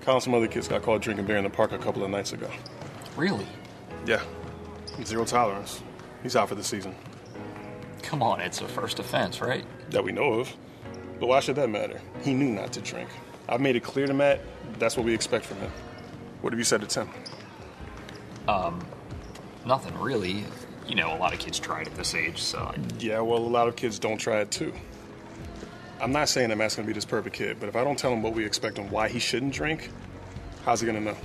Kyle 0.01 0.15
and 0.15 0.23
some 0.23 0.33
other 0.33 0.47
kids 0.47 0.67
got 0.67 0.81
caught 0.81 1.03
drinking 1.03 1.27
beer 1.27 1.37
in 1.37 1.43
the 1.43 1.49
park 1.51 1.73
a 1.73 1.77
couple 1.77 2.03
of 2.03 2.09
nights 2.09 2.33
ago. 2.33 2.49
Really? 3.15 3.45
Yeah. 4.07 4.23
Zero 5.03 5.25
tolerance. 5.25 5.83
He's 6.23 6.35
out 6.35 6.49
for 6.49 6.55
the 6.55 6.63
season. 6.63 6.95
Come 8.01 8.23
on, 8.23 8.41
it's 8.41 8.61
a 8.61 8.67
first 8.67 8.97
offense, 8.97 9.41
right? 9.41 9.63
That 9.91 10.03
we 10.03 10.11
know 10.11 10.39
of. 10.39 10.51
But 11.19 11.27
why 11.27 11.39
should 11.39 11.57
that 11.57 11.69
matter? 11.69 12.01
He 12.23 12.33
knew 12.33 12.49
not 12.49 12.73
to 12.73 12.81
drink. 12.81 13.09
I've 13.47 13.61
made 13.61 13.75
it 13.75 13.83
clear 13.83 14.07
to 14.07 14.13
Matt 14.15 14.41
that's 14.79 14.97
what 14.97 15.05
we 15.05 15.13
expect 15.13 15.45
from 15.45 15.57
him. 15.57 15.71
What 16.41 16.53
have 16.53 16.59
you 16.59 16.65
said 16.65 16.81
to 16.81 16.87
Tim? 16.87 17.09
Um, 18.47 18.85
nothing 19.65 19.97
really. 19.99 20.45
You 20.87 20.95
know, 20.95 21.13
a 21.13 21.17
lot 21.17 21.33
of 21.33 21.39
kids 21.39 21.59
try 21.59 21.81
it 21.81 21.87
at 21.87 21.95
this 21.95 22.15
age, 22.15 22.39
so. 22.39 22.73
Yeah, 22.97 23.19
well, 23.19 23.37
a 23.37 23.39
lot 23.39 23.67
of 23.67 23.75
kids 23.75 23.99
don't 23.99 24.17
try 24.17 24.39
it 24.39 24.49
too. 24.49 24.73
I'm 26.01 26.11
not 26.11 26.29
saying 26.29 26.49
that 26.49 26.57
Matt's 26.57 26.75
gonna 26.75 26.87
be 26.87 26.93
this 26.93 27.05
perfect 27.05 27.35
kid, 27.35 27.57
but 27.59 27.69
if 27.69 27.75
I 27.75 27.83
don't 27.83 27.99
tell 27.99 28.13
him 28.13 28.23
what 28.23 28.33
we 28.33 28.45
expect 28.45 28.79
and 28.79 28.89
why 28.89 29.09
he 29.09 29.19
shouldn't 29.19 29.53
drink, 29.53 29.91
how's 30.65 30.81
he 30.81 30.87
gonna 30.87 31.01
know? 31.01 31.17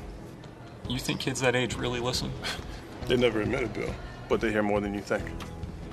You 0.89 0.99
think 0.99 1.21
kids 1.21 1.41
that 1.41 1.55
age 1.55 1.77
really 1.77 2.01
listen? 2.01 2.31
they 3.07 3.17
never 3.17 3.41
admit 3.41 3.63
it, 3.63 3.73
Bill, 3.73 3.95
but 4.29 4.41
they 4.41 4.51
hear 4.51 4.63
more 4.63 4.81
than 4.81 4.95
you 4.95 5.01
think. 5.01 5.25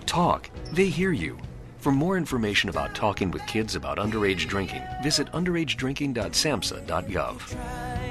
Talk. 0.05 0.49
They 0.73 0.87
hear 0.87 1.11
you. 1.11 1.37
For 1.77 1.91
more 1.91 2.17
information 2.17 2.69
about 2.69 2.93
talking 2.93 3.31
with 3.31 3.45
kids 3.47 3.75
about 3.75 3.97
underage 3.97 4.47
drinking, 4.47 4.83
visit 5.01 5.31
underagedrinking.samhsa.gov. 5.31 8.10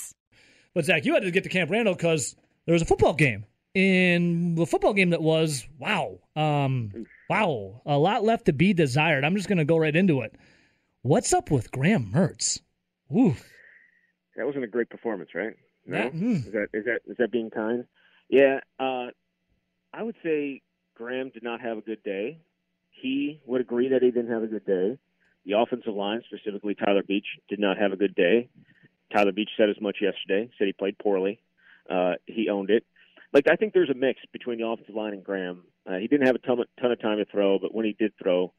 But 0.73 0.85
Zach, 0.85 1.05
you 1.05 1.13
had 1.13 1.23
to 1.23 1.31
get 1.31 1.43
to 1.43 1.49
Camp 1.49 1.69
Randall 1.69 1.93
because 1.95 2.35
there 2.65 2.73
was 2.73 2.81
a 2.81 2.85
football 2.85 3.13
game. 3.13 3.45
In 3.73 4.55
the 4.55 4.65
football 4.65 4.93
game 4.93 5.11
that 5.11 5.21
was, 5.21 5.65
wow, 5.79 6.19
um, 6.35 7.05
wow, 7.29 7.81
a 7.85 7.97
lot 7.97 8.23
left 8.23 8.45
to 8.47 8.53
be 8.53 8.73
desired. 8.73 9.23
I'm 9.23 9.35
just 9.35 9.47
going 9.47 9.59
to 9.59 9.65
go 9.65 9.77
right 9.77 9.95
into 9.95 10.21
it. 10.21 10.35
What's 11.03 11.33
up 11.33 11.49
with 11.49 11.71
Graham 11.71 12.11
Mertz? 12.13 12.59
Ooh, 13.15 13.35
That 14.35 14.45
wasn't 14.45 14.65
a 14.65 14.67
great 14.67 14.89
performance, 14.89 15.29
right? 15.33 15.55
No? 15.85 15.97
Yeah. 15.97 16.09
Mm. 16.09 16.47
Is 16.47 16.53
that 16.53 16.67
is 16.73 16.85
that 16.85 16.99
is 17.07 17.17
that 17.17 17.31
being 17.31 17.49
kind? 17.49 17.85
Yeah, 18.29 18.59
uh, 18.79 19.07
I 19.93 20.03
would 20.03 20.15
say 20.23 20.61
Graham 20.95 21.29
did 21.33 21.43
not 21.43 21.61
have 21.61 21.77
a 21.77 21.81
good 21.81 22.03
day. 22.03 22.39
He 22.89 23.41
would 23.45 23.61
agree 23.61 23.89
that 23.89 24.01
he 24.03 24.11
didn't 24.11 24.31
have 24.31 24.43
a 24.43 24.47
good 24.47 24.65
day. 24.65 24.97
The 25.45 25.57
offensive 25.57 25.95
line, 25.95 26.21
specifically 26.27 26.75
Tyler 26.75 27.03
Beach, 27.03 27.25
did 27.49 27.59
not 27.59 27.77
have 27.77 27.93
a 27.93 27.97
good 27.97 28.15
day. 28.15 28.49
Tyler 29.11 29.31
Beach 29.31 29.49
said 29.57 29.69
as 29.69 29.79
much 29.81 29.97
yesterday. 30.01 30.49
Said 30.57 30.67
he 30.67 30.73
played 30.73 30.97
poorly. 30.97 31.39
Uh, 31.89 32.13
he 32.25 32.49
owned 32.49 32.69
it. 32.69 32.85
Like 33.33 33.47
I 33.49 33.55
think 33.55 33.73
there's 33.73 33.89
a 33.89 33.95
mix 33.95 34.19
between 34.31 34.59
the 34.59 34.67
offensive 34.67 34.95
line 34.95 35.13
and 35.13 35.23
Graham. 35.23 35.63
Uh, 35.85 35.97
he 35.97 36.07
didn't 36.07 36.27
have 36.27 36.35
a 36.35 36.39
ton 36.39 36.59
of, 36.59 36.67
ton 36.79 36.91
of 36.91 37.01
time 37.01 37.17
to 37.17 37.25
throw, 37.25 37.59
but 37.59 37.73
when 37.73 37.85
he 37.85 37.93
did 37.93 38.13
throw, 38.21 38.53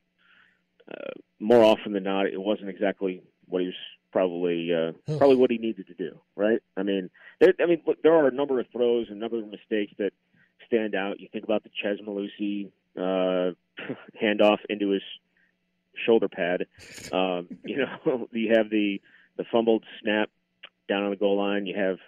uh, 0.91 1.13
more 1.39 1.63
often 1.63 1.93
than 1.93 2.03
not, 2.03 2.27
it 2.27 2.41
wasn't 2.41 2.69
exactly 2.69 3.23
what 3.47 3.61
he 3.61 3.67
was 3.67 3.77
probably 4.11 4.73
uh, 4.73 4.93
probably 5.19 5.37
what 5.37 5.51
he 5.51 5.59
needed 5.59 5.87
to 5.87 5.95
do. 5.95 6.19
Right? 6.37 6.61
I 6.77 6.83
mean, 6.83 7.11
there, 7.41 7.55
I 7.61 7.67
mean, 7.67 7.83
look, 7.87 8.03
there 8.03 8.15
are 8.15 8.29
a 8.29 8.33
number 8.33 8.61
of 8.61 8.67
throws 8.73 9.07
and 9.09 9.19
a 9.19 9.21
number 9.21 9.39
of 9.39 9.49
mistakes 9.49 9.93
that 9.99 10.13
stand 10.67 10.95
out. 10.95 11.21
You 11.21 11.29
think 11.33 11.45
about 11.45 11.65
the 11.65 11.71
Chez 11.83 11.99
Mellusi 12.03 12.71
uh, 12.97 13.55
handoff 14.23 14.59
into 14.69 14.91
his 14.91 15.03
shoulder 16.07 16.29
pad. 16.29 16.67
Um, 17.13 17.49
you 17.65 17.79
know, 17.79 18.29
you 18.33 18.55
have 18.55 18.71
the 18.71 19.01
the 19.37 19.45
fumbled 19.51 19.85
snap 20.03 20.31
down 20.89 21.05
on 21.05 21.11
the 21.11 21.17
goal 21.17 21.39
line. 21.39 21.67
You 21.67 21.77
have 21.79 21.99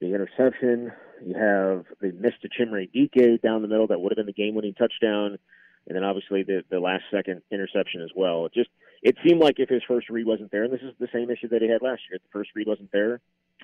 the 0.00 0.14
interception. 0.14 0.92
You 1.24 1.34
have 1.34 1.84
the 2.00 2.12
missed 2.12 2.42
to 2.42 2.48
Chimere 2.48 2.90
Dike 2.92 3.42
down 3.42 3.62
the 3.62 3.68
middle 3.68 3.88
that 3.88 4.00
would 4.00 4.12
have 4.12 4.16
been 4.16 4.26
the 4.26 4.32
game-winning 4.32 4.74
touchdown, 4.74 5.38
and 5.86 5.96
then 5.96 6.04
obviously 6.04 6.42
the 6.42 6.62
the 6.70 6.80
last 6.80 7.04
second 7.10 7.42
interception 7.50 8.02
as 8.02 8.10
well. 8.14 8.46
It 8.46 8.54
just 8.54 8.70
it 9.02 9.16
seemed 9.26 9.40
like 9.40 9.56
if 9.58 9.68
his 9.68 9.82
first 9.86 10.10
read 10.10 10.26
wasn't 10.26 10.50
there, 10.50 10.64
and 10.64 10.72
this 10.72 10.82
is 10.82 10.94
the 10.98 11.08
same 11.12 11.30
issue 11.30 11.48
that 11.48 11.62
he 11.62 11.68
had 11.68 11.82
last 11.82 12.02
year. 12.08 12.16
If 12.16 12.22
the 12.22 12.38
first 12.38 12.50
read 12.54 12.68
wasn't 12.68 12.92
there, 12.92 13.20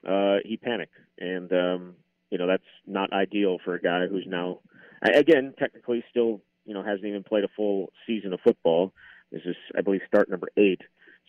uh, 0.06 0.38
he 0.44 0.56
panicked, 0.56 0.94
and 1.18 1.52
um, 1.52 1.94
you 2.30 2.38
know 2.38 2.46
that's 2.46 2.62
not 2.86 3.12
ideal 3.12 3.58
for 3.64 3.74
a 3.74 3.80
guy 3.80 4.06
who's 4.06 4.26
now 4.26 4.60
again 5.02 5.54
technically 5.58 6.04
still 6.10 6.40
you 6.64 6.74
know 6.74 6.82
hasn't 6.82 7.06
even 7.06 7.22
played 7.22 7.44
a 7.44 7.48
full 7.56 7.92
season 8.06 8.32
of 8.32 8.40
football. 8.40 8.92
This 9.30 9.42
is 9.44 9.56
I 9.76 9.80
believe 9.80 10.00
start 10.06 10.28
number 10.28 10.48
eight. 10.56 10.80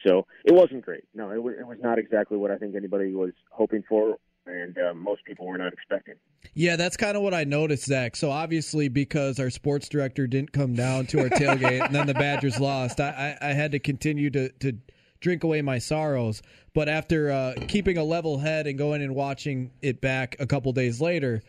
So 0.04 0.28
it 0.44 0.54
wasn't 0.54 0.84
great. 0.84 1.04
No, 1.14 1.32
it, 1.32 1.36
w- 1.36 1.58
it 1.60 1.66
was 1.66 1.78
not 1.82 1.98
exactly 1.98 2.38
what 2.38 2.52
I 2.52 2.58
think 2.58 2.76
anybody 2.76 3.14
was 3.14 3.32
hoping 3.50 3.84
for, 3.88 4.18
and 4.46 4.78
uh, 4.78 4.94
most 4.94 5.26
people 5.26 5.48
were 5.48 5.58
not 5.58 5.74
expecting. 5.74 6.16
Yeah, 6.54 6.76
that's 6.76 6.96
kind 6.96 7.18
of 7.18 7.24
what 7.24 7.34
I 7.34 7.44
noticed, 7.44 7.86
Zach. 7.86 8.16
So 8.16 8.30
obviously, 8.30 8.88
because 8.88 9.40
our 9.40 9.50
sports 9.50 9.90
director 9.90 10.28
didn't 10.28 10.52
come 10.52 10.76
down 10.76 11.08
to 11.08 11.22
our 11.22 11.30
tailgate, 11.30 11.86
and 11.86 11.96
then 11.96 12.08
the 12.08 12.14
Badgers 12.14 12.60
lost, 12.60 13.00
I, 13.00 13.38
I, 13.42 13.50
I 13.50 13.54
had 13.54 13.72
to 13.72 13.80
continue 13.80 14.30
to, 14.30 14.50
to 14.60 14.74
drink 15.22 15.44
away 15.44 15.62
my 15.62 15.80
sorrows. 15.80 16.44
But 16.74 16.88
after 16.88 17.32
uh, 17.32 17.54
keeping 17.68 17.98
a 17.98 18.04
level 18.04 18.38
head 18.38 18.68
and 18.68 18.78
going 18.78 19.02
and 19.02 19.16
watching 19.16 19.72
it 19.82 20.02
back 20.02 20.36
a 20.40 20.46
couple 20.46 20.72
days 20.72 21.02
later, 21.02 21.42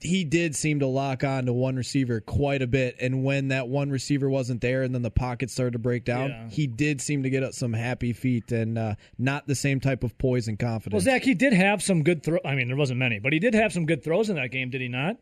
he 0.00 0.24
did 0.24 0.54
seem 0.54 0.78
to 0.80 0.86
lock 0.86 1.24
on 1.24 1.46
to 1.46 1.52
one 1.52 1.74
receiver 1.76 2.20
quite 2.20 2.62
a 2.62 2.66
bit. 2.66 2.96
And 3.00 3.24
when 3.24 3.48
that 3.48 3.68
one 3.68 3.90
receiver 3.90 4.30
wasn't 4.30 4.60
there 4.60 4.82
and 4.84 4.94
then 4.94 5.02
the 5.02 5.10
pocket 5.10 5.50
started 5.50 5.72
to 5.72 5.78
break 5.80 6.04
down, 6.04 6.30
Yeah. 6.30 6.48
he 6.50 6.66
did 6.68 7.00
seem 7.00 7.24
to 7.24 7.30
get 7.30 7.42
up 7.42 7.52
some 7.52 7.72
happy 7.72 8.12
feet 8.12 8.52
and 8.52 8.78
uh, 8.78 8.94
not 9.18 9.46
the 9.46 9.54
same 9.56 9.80
type 9.80 10.04
of 10.04 10.16
poise 10.18 10.46
and 10.46 10.58
confidence. 10.58 10.92
Well, 11.04 11.14
confidence. 11.14 11.22
Zach, 11.22 11.24
he 11.24 11.34
did 11.34 11.52
have 11.52 11.82
some 11.82 12.02
good 12.04 12.22
throw. 12.22 12.38
I 12.44 12.54
mean, 12.54 12.68
there 12.68 12.76
wasn't 12.76 13.00
many, 13.00 13.18
but 13.18 13.32
he 13.32 13.38
did 13.40 13.54
have 13.54 13.72
some 13.72 13.86
good 13.86 14.04
throws 14.04 14.30
in 14.30 14.36
that 14.36 14.50
game, 14.52 14.70
did 14.70 14.80
he 14.80 14.88
not? 14.88 15.16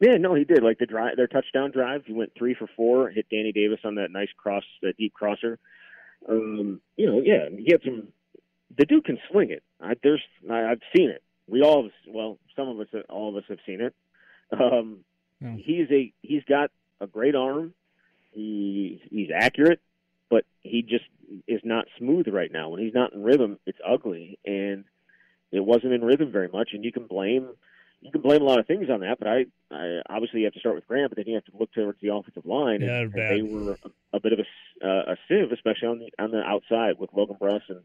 Yeah, 0.00 0.16
no, 0.16 0.34
he 0.34 0.44
did. 0.44 0.62
Like 0.62 0.78
the 0.78 0.86
drive, 0.86 1.16
their 1.16 1.28
touchdown 1.28 1.70
drive, 1.72 2.02
he 2.06 2.12
went 2.12 2.32
three 2.36 2.54
for 2.54 2.68
four, 2.76 3.10
hit 3.10 3.26
Danny 3.30 3.52
Davis 3.52 3.80
on 3.84 3.96
that 3.96 4.10
nice 4.10 4.30
cross, 4.36 4.64
that 4.82 4.96
deep 4.96 5.12
crosser. 5.14 5.58
Um, 6.28 6.80
you 6.96 7.06
know, 7.06 7.20
yeah, 7.24 7.48
he 7.56 7.68
had 7.72 7.82
some. 7.84 8.08
The 8.78 8.84
dude 8.86 9.04
can 9.04 9.18
sling 9.30 9.50
it. 9.50 9.62
I, 9.80 9.94
there's, 10.02 10.22
I, 10.50 10.64
I've 10.70 10.80
seen 10.96 11.10
it. 11.10 11.22
We 11.46 11.60
all, 11.62 11.90
well, 12.08 12.38
some 12.56 12.68
of 12.68 12.80
us, 12.80 12.86
all 13.08 13.28
of 13.30 13.36
us 13.36 13.44
have 13.48 13.58
seen 13.66 13.80
it. 13.80 13.94
Um, 14.52 14.98
He's 15.56 15.90
a, 15.90 16.12
he's 16.22 16.44
got 16.44 16.70
a 17.00 17.06
great 17.06 17.34
arm. 17.34 17.74
He, 18.32 19.02
he's 19.10 19.30
accurate, 19.34 19.80
but 20.30 20.44
he 20.60 20.82
just 20.82 21.04
is 21.48 21.60
not 21.64 21.86
smooth 21.98 22.28
right 22.28 22.50
now. 22.52 22.68
When 22.68 22.80
he's 22.80 22.94
not 22.94 23.12
in 23.12 23.22
rhythm, 23.22 23.58
it's 23.66 23.78
ugly, 23.86 24.38
and 24.44 24.84
it 25.50 25.64
wasn't 25.64 25.92
in 25.94 26.04
rhythm 26.04 26.30
very 26.30 26.48
much. 26.48 26.70
And 26.72 26.84
you 26.84 26.92
can 26.92 27.06
blame 27.06 27.48
you 28.02 28.10
can 28.10 28.20
blame 28.20 28.42
a 28.42 28.44
lot 28.44 28.58
of 28.58 28.66
things 28.66 28.90
on 28.90 29.00
that, 29.00 29.18
but 29.20 29.28
I, 29.28 29.44
I 29.70 30.00
obviously 30.10 30.40
you 30.40 30.46
have 30.46 30.54
to 30.54 30.60
start 30.60 30.74
with 30.74 30.88
Graham, 30.88 31.08
but 31.08 31.16
then 31.16 31.26
you 31.28 31.34
have 31.34 31.44
to 31.44 31.52
look 31.58 31.72
towards 31.72 32.00
the 32.00 32.12
offensive 32.12 32.44
line. 32.44 32.80
Yeah, 32.80 32.98
and, 33.02 33.14
and 33.14 33.30
they 33.30 33.42
were 33.42 33.72
a, 33.72 34.16
a 34.16 34.20
bit 34.20 34.32
of 34.32 34.40
a, 34.40 34.86
uh, 34.86 35.12
a 35.12 35.16
sieve, 35.28 35.52
especially 35.52 35.88
on 35.88 35.98
the 36.00 36.22
on 36.22 36.32
the 36.32 36.42
outside 36.42 36.98
with 36.98 37.10
Logan 37.12 37.36
Bruss 37.40 37.62
and 37.68 37.80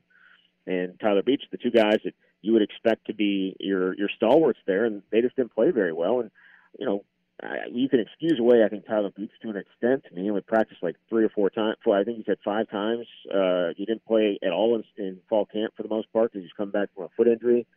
and 0.67 0.99
Tyler 0.99 1.23
Beach, 1.23 1.43
the 1.51 1.57
two 1.57 1.71
guys 1.71 1.97
that 2.03 2.13
you 2.41 2.53
would 2.53 2.61
expect 2.61 3.07
to 3.07 3.13
be 3.13 3.55
your 3.59 3.95
your 3.95 4.09
stalwarts 4.15 4.59
there, 4.67 4.85
and 4.85 5.01
they 5.11 5.21
just 5.21 5.35
didn't 5.35 5.55
play 5.55 5.71
very 5.71 5.93
well. 5.93 6.19
And 6.19 6.31
you 6.77 6.85
know, 6.85 7.03
I, 7.41 7.67
you 7.71 7.87
can 7.89 7.99
excuse 7.99 8.39
away, 8.39 8.63
I 8.63 8.69
think 8.69 8.85
Tyler 8.85 9.11
Beach 9.15 9.31
to 9.41 9.49
an 9.49 9.57
extent. 9.57 10.05
I 10.09 10.15
mean, 10.15 10.25
he 10.25 10.29
only 10.29 10.41
practiced 10.41 10.81
like 10.81 10.95
three 11.09 11.23
or 11.23 11.29
four 11.29 11.49
times. 11.49 11.77
I 11.91 12.03
think 12.03 12.17
he 12.17 12.23
said 12.25 12.37
five 12.43 12.69
times. 12.69 13.05
Uh, 13.33 13.69
he 13.75 13.85
didn't 13.85 14.05
play 14.05 14.39
at 14.43 14.51
all 14.51 14.75
in, 14.75 15.03
in 15.03 15.19
fall 15.29 15.45
camp 15.45 15.73
for 15.77 15.83
the 15.83 15.89
most 15.89 16.11
part 16.11 16.31
because 16.31 16.43
he's 16.43 16.53
come 16.57 16.71
back 16.71 16.89
from 16.95 17.05
a 17.05 17.09
foot 17.15 17.27
injury. 17.27 17.67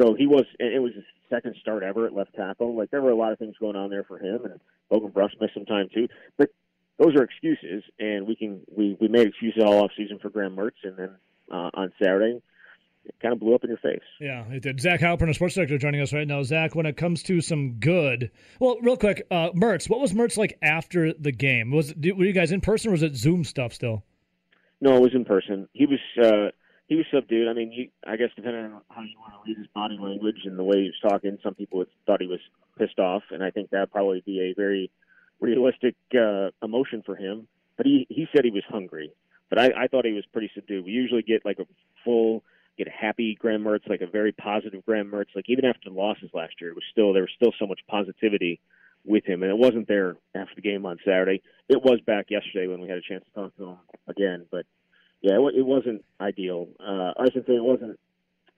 So 0.00 0.14
he 0.14 0.26
was, 0.26 0.44
it 0.58 0.80
was 0.80 0.94
his 0.94 1.04
second 1.28 1.56
start 1.60 1.82
ever 1.82 2.06
at 2.06 2.14
left 2.14 2.34
tackle. 2.34 2.76
Like 2.76 2.90
there 2.90 3.02
were 3.02 3.10
a 3.10 3.16
lot 3.16 3.32
of 3.32 3.38
things 3.38 3.56
going 3.58 3.76
on 3.76 3.90
there 3.90 4.04
for 4.04 4.18
him, 4.18 4.44
and 4.44 4.60
Logan 4.90 5.10
Bruss 5.10 5.30
missed 5.40 5.54
some 5.54 5.66
time 5.66 5.88
too. 5.92 6.08
But 6.38 6.50
those 6.98 7.16
are 7.16 7.24
excuses, 7.24 7.82
and 7.98 8.26
we 8.26 8.36
can 8.36 8.60
we 8.76 8.96
we 9.00 9.08
made 9.08 9.26
excuses 9.26 9.62
all 9.64 9.82
off 9.82 9.90
season 9.96 10.18
for 10.20 10.30
Graham 10.30 10.54
Mertz, 10.54 10.84
and 10.84 10.96
then 10.96 11.10
uh, 11.50 11.70
on 11.74 11.92
Saturday, 12.00 12.40
it 13.04 13.14
kind 13.20 13.32
of 13.32 13.40
blew 13.40 13.54
up 13.54 13.64
in 13.64 13.70
your 13.70 13.78
face. 13.78 14.00
Yeah, 14.20 14.44
it 14.50 14.62
did. 14.62 14.80
Zach 14.80 15.00
Heilprin, 15.00 15.30
a 15.30 15.34
sports 15.34 15.54
director, 15.54 15.78
joining 15.78 16.00
us 16.00 16.12
right 16.12 16.26
now. 16.26 16.42
Zach, 16.42 16.74
when 16.74 16.86
it 16.86 16.96
comes 16.96 17.22
to 17.24 17.40
some 17.40 17.74
good, 17.74 18.30
well, 18.58 18.76
real 18.82 18.96
quick, 18.96 19.26
uh, 19.30 19.50
Mertz, 19.54 19.88
what 19.88 20.00
was 20.00 20.12
Mertz 20.12 20.36
like 20.36 20.58
after 20.62 21.12
the 21.12 21.32
game? 21.32 21.70
Was 21.70 21.90
it, 21.90 22.16
were 22.16 22.24
you 22.24 22.32
guys 22.32 22.52
in 22.52 22.60
person 22.60 22.90
or 22.90 22.92
was 22.92 23.02
it 23.02 23.16
Zoom 23.16 23.44
stuff 23.44 23.72
still? 23.72 24.04
No, 24.80 24.96
it 24.96 25.02
was 25.02 25.14
in 25.14 25.24
person. 25.24 25.68
He 25.72 25.86
was 25.86 25.98
uh, 26.22 26.50
he 26.86 26.96
was 26.96 27.06
subdued. 27.12 27.48
I 27.48 27.52
mean, 27.52 27.72
you, 27.72 27.88
I 28.06 28.16
guess 28.16 28.30
depending 28.34 28.64
on 28.64 28.80
how 28.88 29.02
you 29.02 29.18
want 29.18 29.34
to 29.34 29.40
read 29.46 29.58
his 29.58 29.66
body 29.68 29.98
language 30.00 30.38
and 30.44 30.58
the 30.58 30.64
way 30.64 30.78
he 30.78 30.90
was 30.90 31.10
talking, 31.10 31.38
some 31.42 31.54
people 31.54 31.78
would, 31.78 31.88
thought 32.06 32.20
he 32.20 32.26
was 32.26 32.40
pissed 32.78 32.98
off, 32.98 33.22
and 33.30 33.42
I 33.42 33.50
think 33.50 33.70
that'd 33.70 33.92
probably 33.92 34.22
be 34.24 34.40
a 34.40 34.54
very 34.54 34.90
realistic 35.38 35.96
uh, 36.14 36.50
emotion 36.62 37.02
for 37.04 37.14
him. 37.14 37.46
But 37.76 37.86
he 37.86 38.06
he 38.08 38.26
said 38.34 38.44
he 38.44 38.50
was 38.50 38.64
hungry, 38.68 39.12
but 39.50 39.58
I, 39.58 39.84
I 39.84 39.86
thought 39.88 40.06
he 40.06 40.12
was 40.12 40.24
pretty 40.32 40.50
subdued. 40.54 40.86
We 40.86 40.92
usually 40.92 41.22
get 41.22 41.44
like 41.44 41.58
a 41.58 41.66
full, 42.04 42.42
get 42.78 42.86
a 42.86 42.90
happy 42.90 43.36
Graham 43.38 43.64
Mertz, 43.64 43.88
like 43.88 44.00
a 44.00 44.06
very 44.06 44.32
positive 44.32 44.86
Graham 44.86 45.10
Mertz. 45.10 45.34
Like 45.34 45.48
even 45.48 45.66
after 45.66 45.90
the 45.90 45.96
losses 45.96 46.30
last 46.32 46.54
year, 46.60 46.70
it 46.70 46.76
was 46.76 46.84
still 46.90 47.12
there 47.12 47.22
was 47.22 47.32
still 47.36 47.52
so 47.58 47.66
much 47.66 47.80
positivity 47.88 48.60
with 49.04 49.24
him, 49.24 49.42
and 49.42 49.50
it 49.50 49.58
wasn't 49.58 49.88
there 49.88 50.16
after 50.34 50.54
the 50.54 50.62
game 50.62 50.86
on 50.86 50.98
Saturday. 51.04 51.42
It 51.68 51.82
was 51.82 52.00
back 52.06 52.26
yesterday 52.30 52.66
when 52.66 52.80
we 52.80 52.88
had 52.88 52.98
a 52.98 53.02
chance 53.02 53.24
to 53.24 53.30
talk 53.32 53.56
to 53.56 53.64
him 53.70 53.76
again, 54.08 54.46
but 54.50 54.66
yeah, 55.22 55.34
it, 55.34 55.54
it 55.56 55.66
wasn't 55.66 56.04
ideal. 56.20 56.68
Uh, 56.78 57.12
I 57.18 57.30
should 57.32 57.46
say 57.46 57.54
it 57.54 57.64
wasn't 57.64 57.98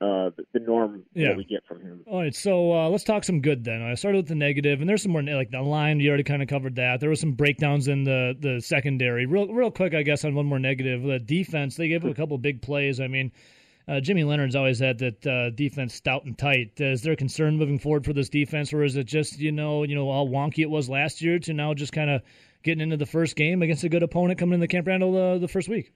uh, 0.02 0.30
the, 0.36 0.44
the 0.52 0.58
norm 0.60 1.04
Yeah. 1.14 1.28
that 1.28 1.36
we 1.36 1.44
get 1.44 1.64
from 1.64 1.80
him. 1.80 2.00
All 2.06 2.20
right, 2.20 2.34
so 2.34 2.72
uh, 2.72 2.88
let's 2.88 3.04
talk 3.04 3.22
some 3.24 3.40
good 3.40 3.62
then. 3.64 3.80
I 3.82 3.94
started 3.94 4.18
with 4.18 4.28
the 4.28 4.34
negative, 4.34 4.80
and 4.80 4.88
there's 4.88 5.02
some 5.02 5.12
more 5.12 5.22
like 5.22 5.50
the 5.50 5.62
line. 5.62 6.00
You 6.00 6.08
already 6.08 6.24
kind 6.24 6.42
of 6.42 6.48
covered 6.48 6.74
that. 6.76 7.00
There 7.00 7.10
was 7.10 7.20
some 7.20 7.32
breakdowns 7.32 7.88
in 7.88 8.04
the 8.04 8.34
the 8.38 8.60
secondary. 8.60 9.26
Real 9.26 9.46
real 9.48 9.70
quick, 9.70 9.94
I 9.94 10.02
guess 10.02 10.24
on 10.24 10.34
one 10.34 10.46
more 10.46 10.58
negative. 10.58 11.02
The 11.02 11.18
defense 11.20 11.76
they 11.76 11.88
gave 11.88 12.04
up 12.04 12.10
a 12.10 12.14
couple 12.14 12.36
big 12.38 12.60
plays. 12.62 13.00
I 13.00 13.06
mean, 13.06 13.30
uh, 13.88 14.00
Jimmy 14.00 14.24
Leonhard's 14.24 14.56
always 14.56 14.78
had 14.80 14.98
that 14.98 15.26
uh, 15.26 15.50
defense 15.50 15.94
stout 15.94 16.24
and 16.24 16.36
tight. 16.36 16.72
Is 16.78 17.02
there 17.02 17.12
a 17.12 17.16
concern 17.16 17.56
moving 17.56 17.78
forward 17.78 18.04
for 18.04 18.12
this 18.12 18.28
defense, 18.28 18.72
or 18.72 18.82
is 18.82 18.96
it 18.96 19.04
just 19.04 19.38
you 19.38 19.52
know 19.52 19.84
you 19.84 19.94
know 19.94 20.10
how 20.10 20.24
wonky 20.26 20.60
it 20.60 20.70
was 20.70 20.88
last 20.88 21.22
year 21.22 21.38
to 21.40 21.52
now 21.52 21.74
just 21.74 21.92
kind 21.92 22.10
of 22.10 22.22
getting 22.62 22.80
into 22.80 22.96
the 22.96 23.06
first 23.06 23.36
game 23.36 23.62
against 23.62 23.84
a 23.84 23.88
good 23.88 24.02
opponent 24.02 24.38
coming 24.38 24.54
in 24.54 24.60
the 24.60 24.68
Camp 24.68 24.86
Randall 24.86 25.16
uh, 25.16 25.38
the 25.38 25.48
first 25.48 25.68
week? 25.68 25.92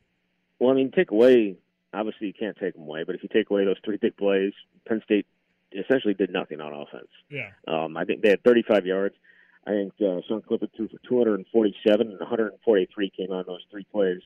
Well, 0.58 0.70
I 0.70 0.74
mean, 0.74 0.90
take 0.90 1.10
away. 1.10 1.56
Obviously, 1.96 2.26
you 2.26 2.34
can't 2.34 2.56
take 2.56 2.74
them 2.74 2.82
away, 2.82 3.04
but 3.04 3.14
if 3.14 3.22
you 3.22 3.28
take 3.32 3.50
away 3.50 3.64
those 3.64 3.78
three 3.84 3.96
big 3.96 4.16
plays, 4.16 4.52
Penn 4.86 5.00
State 5.04 5.26
essentially 5.72 6.14
did 6.14 6.30
nothing 6.30 6.60
on 6.60 6.72
offense. 6.72 7.08
Yeah. 7.30 7.50
Um, 7.66 7.96
I 7.96 8.04
think 8.04 8.22
they 8.22 8.30
had 8.30 8.42
35 8.42 8.86
yards. 8.86 9.14
I 9.66 9.70
think 9.70 9.92
uh, 10.00 10.20
Sean 10.28 10.42
Clifford 10.42 10.70
threw 10.76 10.88
for 10.88 10.98
247, 11.08 12.08
and 12.08 12.20
143 12.20 13.10
came 13.16 13.32
on 13.32 13.44
those 13.46 13.64
three 13.70 13.86
plays. 13.90 14.20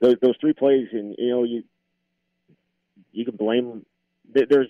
Those, 0.00 0.16
those 0.20 0.36
three 0.40 0.52
plays, 0.52 0.88
and 0.92 1.14
you 1.18 1.30
know, 1.30 1.44
you 1.44 1.64
you 3.12 3.24
can 3.24 3.36
blame. 3.36 3.86
There's 4.32 4.68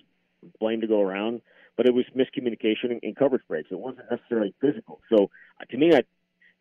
blame 0.61 0.81
to 0.83 0.87
go 0.87 1.01
around, 1.01 1.43
but 1.77 1.87
it 1.87 1.93
was 1.93 2.05
miscommunication 2.15 2.99
and, 3.03 3.17
coverage 3.17 3.43
breaks. 3.49 3.71
It 3.71 3.79
wasn't 3.79 4.11
necessarily 4.11 4.55
physical. 4.61 5.01
So 5.11 5.31
uh, 5.61 5.65
to 5.71 5.77
me, 5.77 5.95
I 5.95 6.03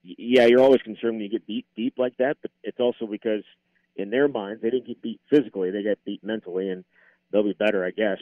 yeah, 0.03 0.45
you're 0.45 0.61
always 0.61 0.81
concerned 0.81 1.15
when 1.15 1.21
you 1.21 1.29
get 1.29 1.47
deep 1.47 1.65
deep 1.75 1.95
like 1.97 2.17
that, 2.17 2.37
but 2.41 2.51
it's 2.63 2.79
also 2.79 3.07
because 3.07 3.43
in 3.95 4.09
their 4.09 4.27
minds 4.27 4.61
they 4.61 4.69
didn't 4.69 4.87
get 4.87 5.01
beat 5.01 5.19
physically; 5.29 5.71
they 5.71 5.83
got 5.83 5.97
beat 6.05 6.23
mentally, 6.23 6.69
and 6.69 6.83
they'll 7.31 7.43
be 7.43 7.53
better, 7.53 7.85
I 7.85 7.91
guess. 7.91 8.19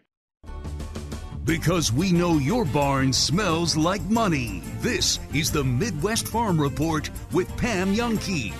Because 1.45 1.91
we 1.91 2.13
know 2.13 2.37
your 2.37 2.63
barn 2.63 3.11
smells 3.11 3.75
like 3.75 4.01
money. 4.03 4.61
This 4.79 5.19
is 5.33 5.51
the 5.51 5.63
Midwest 5.63 6.27
Farm 6.27 6.59
Report 6.59 7.09
with 7.33 7.55
Pam 7.57 7.93
Jahnke. 7.93 8.53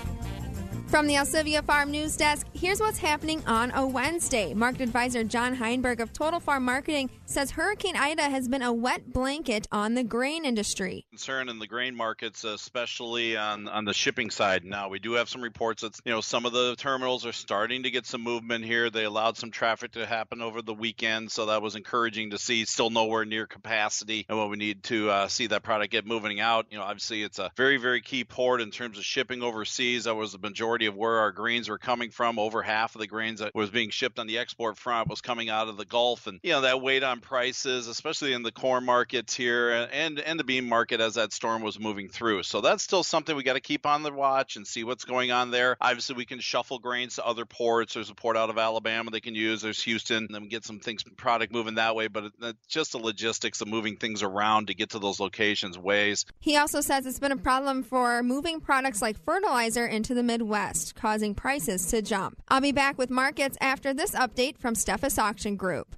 From 0.93 1.07
the 1.07 1.15
Alsivia 1.15 1.63
Farm 1.63 1.89
News 1.89 2.15
Desk, 2.15 2.45
here's 2.53 2.79
what's 2.79 2.99
happening 2.99 3.41
on 3.47 3.71
a 3.71 3.83
Wednesday. 3.83 4.53
Market 4.53 4.81
advisor 4.81 5.23
John 5.23 5.55
Heinberg 5.55 5.99
of 6.01 6.13
Total 6.13 6.39
Farm 6.39 6.65
Marketing 6.65 7.09
says 7.25 7.49
Hurricane 7.49 7.95
Ida 7.95 8.21
has 8.21 8.47
been 8.47 8.61
a 8.61 8.71
wet 8.71 9.11
blanket 9.11 9.67
on 9.71 9.95
the 9.95 10.03
grain 10.03 10.45
industry. 10.45 11.07
concern 11.09 11.49
in 11.49 11.57
the 11.57 11.65
grain 11.65 11.95
markets, 11.95 12.43
especially 12.43 13.35
on, 13.35 13.67
on 13.67 13.85
the 13.85 13.93
shipping 13.93 14.29
side. 14.29 14.63
Now 14.63 14.89
we 14.89 14.99
do 14.99 15.13
have 15.13 15.29
some 15.29 15.41
reports 15.41 15.81
that 15.81 15.99
you 16.05 16.11
know 16.11 16.21
some 16.21 16.45
of 16.45 16.53
the 16.53 16.75
terminals 16.75 17.25
are 17.25 17.33
starting 17.33 17.81
to 17.83 17.89
get 17.89 18.05
some 18.05 18.21
movement 18.21 18.63
here. 18.63 18.91
They 18.91 19.05
allowed 19.05 19.35
some 19.35 19.49
traffic 19.49 19.93
to 19.93 20.05
happen 20.05 20.43
over 20.43 20.61
the 20.61 20.75
weekend, 20.75 21.31
so 21.31 21.47
that 21.47 21.63
was 21.63 21.75
encouraging 21.75 22.29
to 22.29 22.37
see. 22.37 22.65
Still 22.65 22.91
nowhere 22.91 23.25
near 23.25 23.47
capacity, 23.47 24.27
and 24.29 24.37
what 24.37 24.51
we 24.51 24.57
need 24.57 24.83
to 24.83 25.09
uh, 25.09 25.27
see 25.27 25.47
that 25.47 25.63
product 25.63 25.91
get 25.91 26.05
moving 26.05 26.39
out. 26.39 26.67
You 26.69 26.77
know, 26.77 26.83
obviously 26.83 27.23
it's 27.23 27.39
a 27.39 27.49
very 27.57 27.77
very 27.77 28.01
key 28.01 28.25
port 28.25 28.61
in 28.61 28.69
terms 28.69 28.99
of 28.99 29.03
shipping 29.03 29.41
overseas. 29.41 30.03
That 30.03 30.13
was 30.13 30.33
the 30.33 30.37
majority 30.37 30.82
of 30.87 30.95
where 30.95 31.19
our 31.19 31.31
grains 31.31 31.69
were 31.69 31.77
coming 31.77 32.11
from. 32.11 32.39
Over 32.39 32.61
half 32.61 32.95
of 32.95 32.99
the 32.99 33.07
grains 33.07 33.39
that 33.39 33.53
was 33.55 33.69
being 33.69 33.89
shipped 33.89 34.19
on 34.19 34.27
the 34.27 34.37
export 34.37 34.77
front 34.77 35.09
was 35.09 35.21
coming 35.21 35.49
out 35.49 35.67
of 35.67 35.77
the 35.77 35.85
Gulf, 35.85 36.27
and 36.27 36.39
you 36.43 36.51
know 36.51 36.61
that 36.61 36.81
weighed 36.81 37.03
on 37.03 37.19
prices, 37.19 37.87
especially 37.87 38.33
in 38.33 38.43
the 38.43 38.51
corn 38.51 38.85
markets 38.85 39.35
here 39.35 39.71
and 39.91 40.19
and 40.19 40.39
the 40.39 40.43
bean 40.43 40.67
market 40.67 40.99
as 40.99 41.15
that 41.15 41.33
storm 41.33 41.61
was 41.61 41.79
moving 41.79 42.09
through. 42.09 42.43
So 42.43 42.61
that's 42.61 42.83
still 42.83 43.03
something 43.03 43.35
we 43.35 43.43
got 43.43 43.53
to 43.53 43.61
keep 43.61 43.85
on 43.85 44.03
the 44.03 44.11
watch 44.11 44.55
and 44.55 44.65
see 44.65 44.83
what's 44.83 45.05
going 45.05 45.31
on 45.31 45.51
there. 45.51 45.77
Obviously, 45.79 46.15
we 46.15 46.25
can 46.25 46.39
shuffle 46.39 46.79
grains 46.79 47.15
to 47.15 47.25
other 47.25 47.45
ports. 47.45 47.93
There's 47.93 48.09
a 48.09 48.15
port 48.15 48.37
out 48.37 48.49
of 48.49 48.57
Alabama 48.57 49.11
they 49.11 49.19
can 49.19 49.35
use. 49.35 49.61
There's 49.61 49.81
Houston, 49.83 50.25
and 50.25 50.33
then 50.33 50.43
we 50.43 50.47
get 50.47 50.65
some 50.65 50.79
things 50.79 51.03
product 51.17 51.53
moving 51.53 51.75
that 51.75 51.95
way. 51.95 52.07
But 52.07 52.31
just 52.67 52.93
the 52.93 52.97
logistics 52.97 53.61
of 53.61 53.67
moving 53.67 53.97
things 53.97 54.23
around 54.23 54.67
to 54.67 54.73
get 54.73 54.91
to 54.91 54.99
those 54.99 55.19
locations 55.19 55.77
ways. 55.77 56.25
He 56.39 56.57
also 56.57 56.81
says 56.81 57.05
it's 57.05 57.19
been 57.19 57.31
a 57.31 57.37
problem 57.37 57.83
for 57.83 58.23
moving 58.23 58.59
products 58.59 59.01
like 59.01 59.23
fertilizer 59.23 59.85
into 59.85 60.13
the 60.13 60.23
Midwest, 60.23 60.72
causing 60.95 61.35
prices 61.35 61.85
to 61.87 62.01
jump. 62.01 62.41
I'll 62.47 62.61
be 62.61 62.71
back 62.71 62.97
with 62.97 63.09
markets 63.09 63.57
after 63.61 63.93
this 63.93 64.11
update 64.11 64.57
from 64.57 64.73
Steffes 64.73 65.17
Auction 65.17 65.55
Group. 65.55 65.95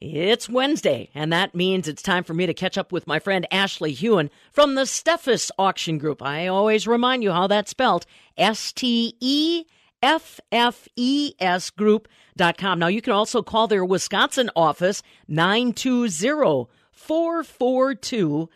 It's 0.00 0.48
Wednesday, 0.48 1.10
and 1.14 1.30
that 1.32 1.54
means 1.54 1.86
it's 1.86 2.02
time 2.02 2.24
for 2.24 2.32
me 2.32 2.46
to 2.46 2.54
catch 2.54 2.78
up 2.78 2.90
with 2.90 3.06
my 3.06 3.18
friend 3.18 3.46
Ashley 3.50 3.94
Huhn 3.94 4.30
from 4.50 4.74
the 4.74 4.82
Steffes 4.82 5.50
Auction 5.58 5.98
Group. 5.98 6.22
I 6.22 6.46
always 6.46 6.86
remind 6.86 7.22
you 7.22 7.32
how 7.32 7.46
that's 7.46 7.70
spelled 7.70 8.06
S 8.38 8.72
T 8.72 9.14
E 9.20 9.64
F 10.02 10.40
F 10.50 10.88
E 10.96 11.34
S 11.38 11.68
Group.com. 11.68 12.78
Now, 12.78 12.86
you 12.86 13.02
can 13.02 13.12
also 13.12 13.42
call 13.42 13.68
their 13.68 13.84
Wisconsin 13.84 14.48
office 14.56 15.02
920 15.28 16.68
442 16.92 18.48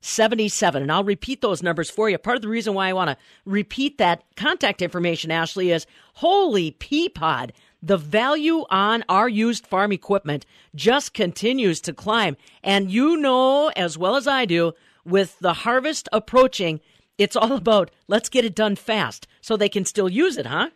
5677. 0.00 0.82
And 0.82 0.92
I'll 0.92 1.04
repeat 1.04 1.40
those 1.40 1.62
numbers 1.62 1.90
for 1.90 2.08
you. 2.08 2.18
Part 2.18 2.36
of 2.36 2.42
the 2.42 2.48
reason 2.48 2.74
why 2.74 2.88
I 2.88 2.92
want 2.92 3.10
to 3.10 3.16
repeat 3.44 3.98
that 3.98 4.24
contact 4.36 4.82
information, 4.82 5.30
Ashley, 5.30 5.70
is 5.70 5.86
holy 6.14 6.72
peapod. 6.72 7.50
The 7.82 7.96
value 7.96 8.64
on 8.70 9.04
our 9.08 9.28
used 9.28 9.66
farm 9.66 9.92
equipment 9.92 10.46
just 10.74 11.14
continues 11.14 11.80
to 11.82 11.92
climb. 11.92 12.36
And 12.62 12.90
you 12.90 13.16
know 13.16 13.68
as 13.76 13.96
well 13.96 14.16
as 14.16 14.26
I 14.26 14.44
do, 14.44 14.72
with 15.04 15.38
the 15.38 15.54
harvest 15.54 16.08
approaching, 16.12 16.80
it's 17.18 17.36
all 17.36 17.52
about 17.52 17.90
let's 18.08 18.28
get 18.28 18.44
it 18.44 18.54
done 18.54 18.76
fast 18.76 19.26
so 19.40 19.56
they 19.56 19.68
can 19.68 19.84
still 19.84 20.08
use 20.08 20.36
it, 20.36 20.46
huh? 20.46 20.70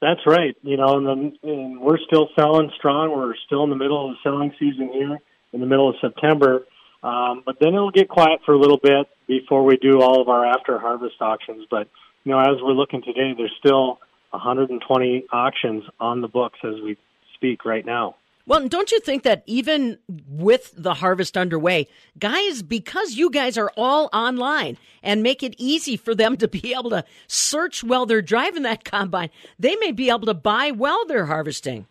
That's 0.00 0.20
right. 0.26 0.56
You 0.62 0.76
know, 0.76 0.96
and, 0.96 1.36
and 1.42 1.80
we're 1.80 1.98
still 1.98 2.28
selling 2.34 2.70
strong. 2.76 3.10
We're 3.10 3.34
still 3.46 3.64
in 3.64 3.70
the 3.70 3.76
middle 3.76 4.08
of 4.08 4.16
the 4.16 4.30
selling 4.30 4.52
season 4.58 4.90
here, 4.92 5.18
in 5.52 5.60
the 5.60 5.66
middle 5.66 5.88
of 5.88 5.96
September. 6.00 6.66
Um, 7.02 7.42
but 7.46 7.56
then 7.60 7.74
it'll 7.74 7.90
get 7.90 8.08
quiet 8.08 8.40
for 8.44 8.52
a 8.52 8.58
little 8.58 8.78
bit 8.82 9.08
before 9.26 9.64
we 9.64 9.76
do 9.76 10.02
all 10.02 10.20
of 10.20 10.28
our 10.28 10.44
after 10.44 10.78
harvest 10.78 11.16
auctions. 11.20 11.66
But 11.70 11.88
you 12.24 12.32
know, 12.32 12.40
as 12.40 12.60
we're 12.62 12.72
looking 12.72 13.02
today, 13.02 13.32
there's 13.36 13.54
still 13.58 13.98
120 14.30 15.24
auctions 15.32 15.84
on 15.98 16.20
the 16.20 16.28
books 16.28 16.58
as 16.62 16.74
we 16.82 16.96
speak 17.34 17.64
right 17.64 17.84
now. 17.84 18.16
Well, 18.46 18.66
don't 18.68 18.90
you 18.90 19.00
think 19.00 19.22
that 19.22 19.44
even 19.46 19.98
with 20.28 20.72
the 20.76 20.94
harvest 20.94 21.36
underway, 21.36 21.86
guys, 22.18 22.62
because 22.62 23.14
you 23.14 23.30
guys 23.30 23.56
are 23.56 23.70
all 23.76 24.08
online 24.12 24.76
and 25.02 25.22
make 25.22 25.42
it 25.42 25.54
easy 25.56 25.96
for 25.96 26.14
them 26.14 26.36
to 26.38 26.48
be 26.48 26.74
able 26.74 26.90
to 26.90 27.04
search 27.28 27.84
while 27.84 28.06
they're 28.06 28.22
driving 28.22 28.64
that 28.64 28.82
combine, 28.84 29.30
they 29.58 29.76
may 29.76 29.92
be 29.92 30.08
able 30.08 30.26
to 30.26 30.34
buy 30.34 30.70
while 30.72 31.06
they're 31.06 31.26
harvesting. 31.26 31.86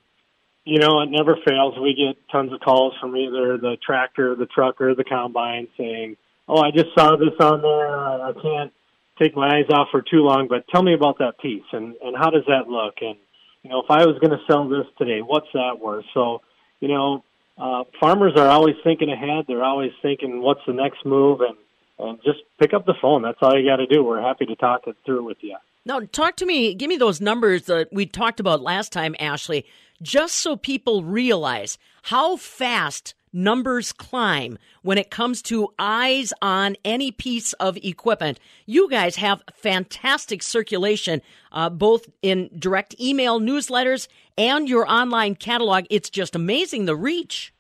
You 0.66 0.80
know, 0.80 1.02
it 1.02 1.10
never 1.10 1.38
fails. 1.48 1.76
We 1.80 1.96
get 1.96 2.18
tons 2.32 2.54
of 2.54 2.60
calls 2.60 2.94
from 3.00 3.16
either 3.16 3.58
the 3.58 3.78
tractor, 3.84 4.36
the 4.36 4.46
trucker, 4.46 4.94
the 4.94 5.04
combine 5.04 5.68
saying, 5.78 6.18
"Oh, 6.48 6.62
I 6.62 6.72
just 6.72 6.94
saw 6.98 7.16
this 7.16 7.34
on 7.40 7.62
there. 7.62 7.88
I 7.88 8.34
can't 8.42 8.74
take 9.18 9.36
my 9.36 9.58
eyes 9.58 9.70
off 9.72 9.88
for 9.92 10.02
too 10.02 10.22
long, 10.22 10.48
but 10.48 10.68
tell 10.68 10.84
me 10.84 10.94
about 10.94 11.18
that 11.20 11.40
piece 11.40 11.64
and 11.72 11.96
and 12.04 12.16
how 12.16 12.30
does 12.30 12.44
that 12.48 12.68
look? 12.68 12.96
And 13.02 13.18
you 13.64 13.70
know, 13.70 13.82
if 13.82 13.90
I 13.90 14.06
was 14.06 14.18
going 14.20 14.32
to 14.32 14.46
sell 14.48 14.68
this 14.68 14.86
today, 14.98 15.22
what's 15.22 15.52
that 15.54 15.80
worth?" 15.80 16.06
So, 16.14 16.42
you 16.82 16.88
know, 16.90 17.24
uh, 17.58 17.84
farmers 18.00 18.34
are 18.36 18.48
always 18.48 18.76
thinking 18.84 19.12
ahead. 19.12 19.46
They're 19.48 19.64
always 19.64 19.92
thinking, 20.02 20.42
"What's 20.42 20.62
the 20.68 20.74
next 20.74 21.06
move?" 21.06 21.42
and 21.42 21.58
and 22.00 22.20
just 22.24 22.40
pick 22.60 22.74
up 22.74 22.86
the 22.86 22.96
phone. 23.02 23.22
That's 23.22 23.38
all 23.42 23.58
you 23.58 23.68
got 23.68 23.78
to 23.78 23.86
do. 23.86 24.04
We're 24.04 24.22
happy 24.22 24.46
to 24.46 24.56
talk 24.56 24.88
it 24.88 24.96
through 25.06 25.24
with 25.24 25.38
you. 25.42 25.58
Now, 25.86 26.02
talk 26.12 26.36
to 26.38 26.46
me. 26.46 26.74
Give 26.74 26.88
me 26.88 26.98
those 26.98 27.20
numbers 27.20 27.64
that 27.64 27.90
we 27.92 28.06
talked 28.06 28.40
about 28.40 28.62
last 28.62 28.94
time, 28.94 29.16
Ashley, 29.20 29.66
just 30.02 30.36
so 30.36 30.56
people 30.56 31.04
realize 31.04 31.78
how 32.04 32.38
fast 32.38 33.14
numbers 33.32 33.92
climb 33.92 34.58
when 34.82 34.98
it 34.98 35.12
comes 35.12 35.42
to 35.44 35.70
eyes 35.78 36.34
on 36.42 36.76
any 36.84 37.12
piece 37.12 37.54
of 37.54 37.78
equipment. 37.78 38.40
You 38.66 38.90
guys 38.90 39.18
have 39.18 39.44
fantastic 39.54 40.42
circulation, 40.42 41.22
uh, 41.52 41.70
both 41.70 42.10
in 42.22 42.50
direct 42.58 43.00
email 43.00 43.40
newsletters 43.40 44.08
and 44.38 44.68
your 44.68 44.90
online 44.90 45.36
catalog. 45.36 45.86
It's 45.90 46.10
just 46.10 46.36
amazing 46.36 46.86
the 46.86 46.96
reach. 46.96 47.54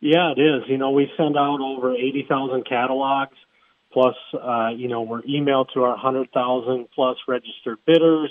Yeah, 0.00 0.32
it 0.36 0.40
is. 0.40 0.62
You 0.68 0.76
know, 0.76 0.90
we 0.90 1.10
send 1.16 1.36
out 1.36 1.60
over 1.60 1.94
80,000 1.94 2.68
catalogs, 2.68 3.36
plus, 3.92 4.14
uh, 4.34 4.68
you 4.76 4.88
know, 4.88 5.02
we're 5.02 5.22
emailed 5.22 5.72
to 5.74 5.82
our 5.82 5.92
100,000 5.92 6.88
plus 6.94 7.16
registered 7.26 7.78
bidders. 7.86 8.30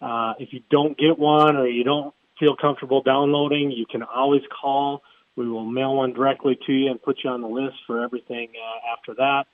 Uh, 0.00 0.32
if 0.38 0.52
you 0.52 0.60
don't 0.70 0.96
get 0.96 1.18
one 1.18 1.56
or 1.56 1.66
you 1.66 1.84
don't 1.84 2.14
feel 2.40 2.56
comfortable 2.56 3.02
downloading, 3.02 3.70
you 3.70 3.86
can 3.86 4.02
always 4.02 4.42
call. 4.60 5.02
We 5.36 5.48
will 5.48 5.64
mail 5.64 5.94
one 5.96 6.12
directly 6.12 6.58
to 6.66 6.72
you 6.72 6.90
and 6.90 7.00
put 7.00 7.18
you 7.22 7.30
on 7.30 7.42
the 7.42 7.48
list 7.48 7.76
for 7.86 8.02
everything 8.02 8.48
uh, 8.56 8.92
after 8.92 9.14
that. 9.14 9.44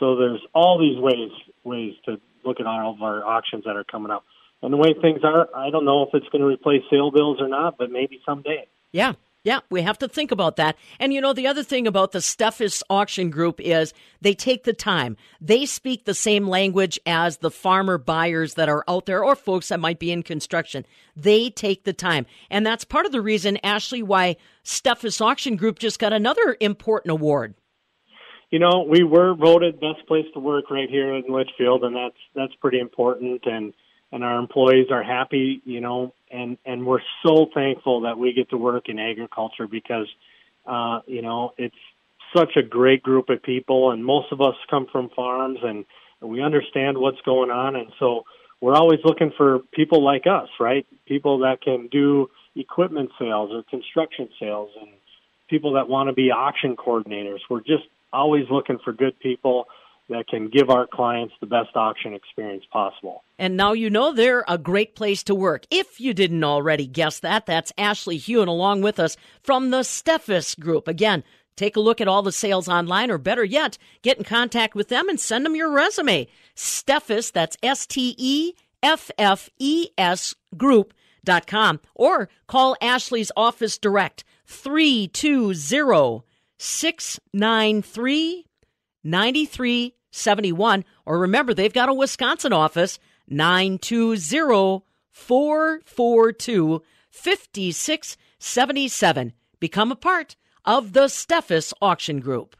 So 0.00 0.16
there's 0.16 0.40
all 0.54 0.78
these 0.78 0.98
ways 0.98 1.30
ways 1.62 1.94
to 2.06 2.20
look 2.44 2.58
at 2.58 2.66
all 2.66 2.94
of 2.94 3.02
our 3.02 3.24
auctions 3.24 3.64
that 3.64 3.76
are 3.76 3.84
coming 3.84 4.10
up. 4.10 4.24
And 4.62 4.72
the 4.72 4.76
way 4.76 4.94
things 5.00 5.20
are, 5.22 5.48
I 5.54 5.70
don't 5.70 5.84
know 5.84 6.02
if 6.02 6.08
it's 6.14 6.28
going 6.30 6.40
to 6.40 6.48
replace 6.48 6.82
sale 6.90 7.10
bills 7.10 7.38
or 7.40 7.48
not, 7.48 7.76
but 7.78 7.90
maybe 7.90 8.20
someday. 8.26 8.66
Yeah. 8.92 9.12
Yeah, 9.42 9.60
we 9.70 9.80
have 9.80 9.96
to 9.98 10.08
think 10.08 10.32
about 10.32 10.56
that. 10.56 10.76
And 10.98 11.14
you 11.14 11.20
know, 11.20 11.32
the 11.32 11.46
other 11.46 11.62
thing 11.62 11.86
about 11.86 12.12
the 12.12 12.18
Steffes 12.18 12.82
Auction 12.90 13.30
Group 13.30 13.58
is 13.58 13.94
they 14.20 14.34
take 14.34 14.64
the 14.64 14.74
time. 14.74 15.16
They 15.40 15.64
speak 15.64 16.04
the 16.04 16.12
same 16.12 16.46
language 16.46 17.00
as 17.06 17.38
the 17.38 17.50
farmer 17.50 17.96
buyers 17.96 18.54
that 18.54 18.68
are 18.68 18.84
out 18.86 19.06
there 19.06 19.24
or 19.24 19.34
folks 19.34 19.68
that 19.68 19.80
might 19.80 19.98
be 19.98 20.12
in 20.12 20.22
construction. 20.22 20.84
They 21.16 21.48
take 21.48 21.84
the 21.84 21.94
time. 21.94 22.26
And 22.50 22.66
that's 22.66 22.84
part 22.84 23.06
of 23.06 23.12
the 23.12 23.22
reason, 23.22 23.58
Ashley, 23.64 24.02
why 24.02 24.36
Steffes 24.62 25.22
Auction 25.22 25.56
Group 25.56 25.78
just 25.78 25.98
got 25.98 26.12
another 26.12 26.58
important 26.60 27.12
award. 27.12 27.54
You 28.50 28.58
know, 28.58 28.84
we 28.86 29.04
were 29.04 29.34
voted 29.34 29.80
best 29.80 30.06
place 30.06 30.26
to 30.34 30.40
work 30.40 30.70
right 30.70 30.90
here 30.90 31.14
in 31.14 31.24
Litchfield, 31.28 31.84
and 31.84 31.96
that's 31.96 32.16
that's 32.34 32.54
pretty 32.56 32.80
important. 32.80 33.40
And 33.46 33.72
and 34.12 34.24
our 34.24 34.38
employees 34.38 34.86
are 34.90 35.02
happy, 35.02 35.60
you 35.64 35.80
know, 35.80 36.12
and 36.30 36.58
and 36.64 36.86
we're 36.86 37.02
so 37.24 37.46
thankful 37.54 38.02
that 38.02 38.18
we 38.18 38.32
get 38.32 38.50
to 38.50 38.56
work 38.56 38.88
in 38.88 38.98
agriculture 38.98 39.66
because, 39.66 40.08
uh, 40.66 41.00
you 41.06 41.22
know, 41.22 41.52
it's 41.58 41.74
such 42.36 42.56
a 42.56 42.62
great 42.62 43.02
group 43.02 43.28
of 43.28 43.42
people, 43.42 43.90
and 43.90 44.04
most 44.04 44.32
of 44.32 44.40
us 44.40 44.54
come 44.68 44.86
from 44.90 45.10
farms, 45.10 45.58
and 45.62 45.84
we 46.20 46.42
understand 46.42 46.98
what's 46.98 47.20
going 47.22 47.50
on, 47.50 47.76
and 47.76 47.88
so 47.98 48.24
we're 48.60 48.74
always 48.74 49.00
looking 49.04 49.32
for 49.36 49.60
people 49.72 50.04
like 50.04 50.26
us, 50.26 50.48
right? 50.58 50.86
People 51.06 51.38
that 51.40 51.62
can 51.62 51.88
do 51.88 52.28
equipment 52.54 53.10
sales 53.18 53.50
or 53.52 53.62
construction 53.70 54.28
sales, 54.38 54.70
and 54.80 54.90
people 55.48 55.72
that 55.74 55.88
want 55.88 56.08
to 56.08 56.12
be 56.12 56.30
auction 56.30 56.76
coordinators. 56.76 57.38
We're 57.48 57.60
just 57.60 57.84
always 58.12 58.44
looking 58.50 58.78
for 58.84 58.92
good 58.92 59.18
people 59.18 59.66
that 60.10 60.28
can 60.28 60.48
give 60.48 60.68
our 60.70 60.86
clients 60.86 61.34
the 61.40 61.46
best 61.46 61.74
auction 61.74 62.12
experience 62.14 62.64
possible. 62.70 63.24
And 63.38 63.56
now 63.56 63.72
you 63.72 63.88
know 63.88 64.12
they're 64.12 64.44
a 64.46 64.58
great 64.58 64.94
place 64.94 65.22
to 65.24 65.34
work. 65.34 65.64
If 65.70 66.00
you 66.00 66.12
didn't 66.12 66.44
already 66.44 66.86
guess 66.86 67.20
that, 67.20 67.46
that's 67.46 67.72
Ashley 67.78 68.18
Huhn 68.18 68.48
along 68.48 68.82
with 68.82 69.00
us 69.00 69.16
from 69.42 69.70
the 69.70 69.80
Steffes 69.80 70.58
Group. 70.58 70.86
Again, 70.88 71.24
take 71.56 71.76
a 71.76 71.80
look 71.80 72.00
at 72.00 72.08
all 72.08 72.22
the 72.22 72.32
sales 72.32 72.68
online, 72.68 73.10
or 73.10 73.18
better 73.18 73.44
yet, 73.44 73.78
get 74.02 74.18
in 74.18 74.24
contact 74.24 74.74
with 74.74 74.88
them 74.88 75.08
and 75.08 75.18
send 75.18 75.46
them 75.46 75.56
your 75.56 75.70
resume. 75.70 76.26
Steffes, 76.54 77.32
that's 77.32 77.56
S 77.62 77.86
T 77.86 78.14
E 78.18 78.52
F 78.82 79.10
F 79.16 79.48
E 79.58 79.88
S 79.96 80.34
Group.com, 80.56 81.80
or 81.94 82.28
call 82.46 82.76
Ashley's 82.82 83.32
office 83.36 83.78
direct 83.78 84.24
320 84.46 86.24
693 86.58 88.44
9371. 90.12 90.84
Or 91.06 91.18
remember, 91.18 91.54
they've 91.54 91.72
got 91.72 91.88
a 91.88 91.94
Wisconsin 91.94 92.52
office 92.52 92.98
920 93.28 94.84
442 95.10 96.82
5677. 97.10 99.32
Become 99.58 99.92
a 99.92 99.96
part 99.96 100.36
of 100.64 100.92
the 100.92 101.06
Steffes 101.06 101.72
Auction 101.80 102.20
Group. 102.20 102.54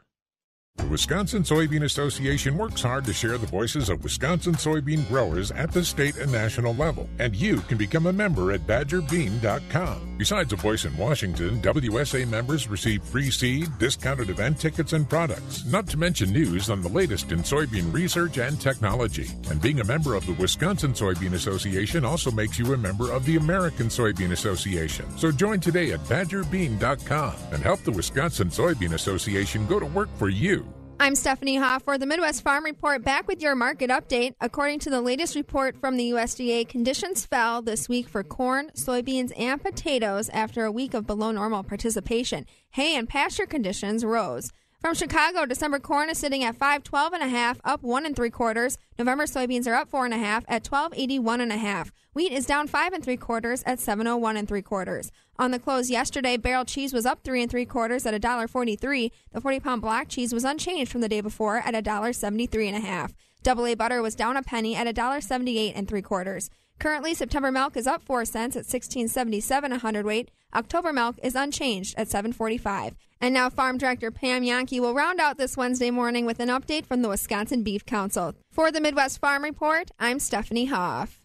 The 0.81 0.89
Wisconsin 0.89 1.43
Soybean 1.43 1.85
Association 1.85 2.57
works 2.57 2.83
hard 2.83 3.05
to 3.05 3.13
share 3.13 3.37
the 3.39 3.47
voices 3.47 3.91
of 3.91 4.03
Wisconsin 4.03 4.55
soybean 4.55 5.07
growers 5.09 5.51
at 5.53 5.71
the 5.73 5.85
state 5.85 6.17
and 6.17 6.33
national 6.33 6.75
level, 6.75 7.09
and 7.19 7.37
you 7.37 7.59
can 7.63 7.77
become 7.77 8.07
a 8.07 8.13
member 8.13 8.51
at 8.53 8.67
badgerbean.com. 8.67 10.17
Besides 10.17 10.53
a 10.53 10.57
voice 10.57 10.85
in 10.85 10.97
Washington, 10.97 11.61
WSA 11.61 12.29
members 12.29 12.69
receive 12.69 13.03
free 13.05 13.31
seed, 13.31 13.69
discounted 13.79 14.31
event 14.31 14.59
tickets, 14.59 14.93
and 14.93 15.09
products, 15.09 15.65
not 15.67 15.87
to 15.89 15.97
mention 15.97 16.31
news 16.31 16.71
on 16.71 16.83
the 16.83 16.89
latest 16.89 17.31
in 17.31 17.39
soybean 17.39 17.93
research 17.93 18.39
and 18.39 18.61
technology. 18.61 19.29
And 19.51 19.63
being 19.63 19.81
a 19.81 19.85
member 19.85 20.15
of 20.15 20.27
the 20.27 20.35
Wisconsin 20.35 20.93
Soybean 20.93 21.35
Association 21.35 22.05
also 22.05 22.31
makes 22.31 22.59
you 22.59 22.73
a 22.73 22.77
member 22.77 23.13
of 23.13 23.25
the 23.25 23.37
American 23.37 23.87
Soybean 23.87 24.33
Association. 24.33 25.07
So 25.17 25.31
join 25.31 25.61
today 25.61 25.93
at 25.93 26.01
badgerbean.com 26.01 27.35
and 27.53 27.63
help 27.63 27.81
the 27.81 27.93
Wisconsin 27.93 28.49
Soybean 28.49 28.95
Association 28.95 29.67
go 29.67 29.79
to 29.79 29.87
work 29.87 30.09
for 30.17 30.29
you. 30.29 30.70
I'm 31.03 31.15
Stephanie 31.15 31.57
Hoff 31.57 31.85
for 31.85 31.97
the 31.97 32.05
Midwest 32.05 32.43
Farm 32.43 32.63
Report, 32.63 33.03
back 33.03 33.27
with 33.27 33.41
your 33.41 33.55
market 33.55 33.89
update. 33.89 34.35
According 34.39 34.81
to 34.81 34.91
the 34.91 35.01
latest 35.01 35.35
report 35.35 35.81
from 35.81 35.97
the 35.97 36.11
USDA, 36.11 36.69
conditions 36.69 37.25
fell 37.25 37.63
this 37.63 37.89
week 37.89 38.07
for 38.07 38.23
corn, 38.23 38.71
soybeans, 38.75 39.33
and 39.35 39.63
potatoes 39.63 40.29
after 40.29 40.67
a 40.67 40.71
week 40.71 40.93
of 40.93 41.07
below 41.07 41.31
normal 41.31 41.63
participation. 41.63 42.45
Hay 42.73 42.95
and 42.97 43.09
pasture 43.09 43.47
conditions 43.47 44.05
rose. 44.05 44.53
From 44.81 44.95
Chicago, 44.95 45.45
December 45.45 45.79
corn 45.79 46.09
is 46.09 46.17
sitting 46.17 46.43
at 46.43 46.57
512 46.57 47.13
and 47.13 47.23
a 47.23 47.29
half, 47.29 47.61
up 47.65 47.83
one 47.83 48.07
and 48.07 48.17
three 48.17 48.31
quarters. 48.31 48.79
November 48.99 49.25
soybeans 49.25 49.67
are 49.67 49.75
up 49.75 49.91
four 49.91 50.07
and 50.07 50.15
a 50.15 50.19
half 50.19 50.43
at 50.49 50.67
1281 50.67 51.43
and 51.43 51.53
a 51.53 51.59
half. 51.59 51.93
Wheat 52.15 52.33
is 52.33 52.47
down 52.47 52.67
five 52.67 52.95
and 52.95 53.05
three 53.05 53.19
quarters 53.19 53.63
at 53.67 53.79
701 53.79 54.39
and 54.39 54.49
three 54.49 54.63
quarters. 54.63 55.13
On 55.39 55.51
the 55.51 55.59
close 55.59 55.91
yesterday, 55.91 56.39
barrel 56.39 56.65
cheese 56.65 56.95
was 56.95 57.05
up 57.05 57.23
three 57.23 57.43
and 57.43 57.51
three 57.51 57.67
quarters 57.67 58.07
at 58.07 58.19
$1.43. 58.19 59.11
The 59.33 59.41
40 59.43 59.61
pound 59.61 59.83
black 59.83 60.09
cheese 60.09 60.33
was 60.33 60.45
unchanged 60.45 60.91
from 60.91 61.03
the 61.03 61.11
day 61.11 61.21
before 61.21 61.59
at 61.59 61.75
$1.73 61.75 62.69
and 62.69 62.77
a 62.77 62.81
half. 62.81 63.13
Double 63.43 63.67
A 63.67 63.75
butter 63.75 64.01
was 64.01 64.15
down 64.15 64.39
a 64.39 64.43
penny 64.43 64.75
at 64.75 64.87
$1.78 64.87 65.73
and 65.75 65.89
three 65.89 66.03
quarters. 66.03 66.49
Currently, 66.81 67.13
September 67.13 67.53
milk 67.53 67.77
is 67.77 67.87
up 67.87 68.03
4 68.03 68.25
cents 68.25 68.57
at 68.57 68.65
16.77 68.65 69.73
a 69.73 69.79
hundredweight. 69.79 70.31
October 70.55 70.93
milk 70.95 71.17
is 71.23 71.35
unchanged 71.35 71.95
at 71.99 72.09
7.45. 72.09 72.95
And 73.21 73.35
now 73.35 73.51
Farm 73.51 73.77
Director 73.77 74.11
Pam 74.11 74.43
Jahnke 74.43 74.81
will 74.81 74.95
round 74.95 75.21
out 75.21 75.37
this 75.37 75.59
Wednesday 75.59 75.91
morning 75.91 76.25
with 76.25 76.41
an 76.41 76.49
update 76.49 76.87
from 76.87 77.03
the 77.03 77.11
Wisconsin 77.11 77.63
Beef 77.63 77.85
Council. 77.85 78.35
For 78.51 78.73
the 78.73 78.81
Midwest 78.81 79.21
Farm 79.21 79.45
Report, 79.45 79.91
I'm 80.01 80.19
Stephanie 80.19 80.65
Hoff. 80.65 81.21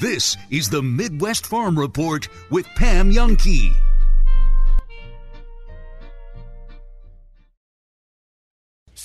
This 0.00 0.38
is 0.50 0.70
the 0.70 0.82
Midwest 0.82 1.46
Farm 1.46 1.78
Report 1.78 2.28
with 2.50 2.66
Pam 2.76 3.12
Jahnke. 3.12 3.74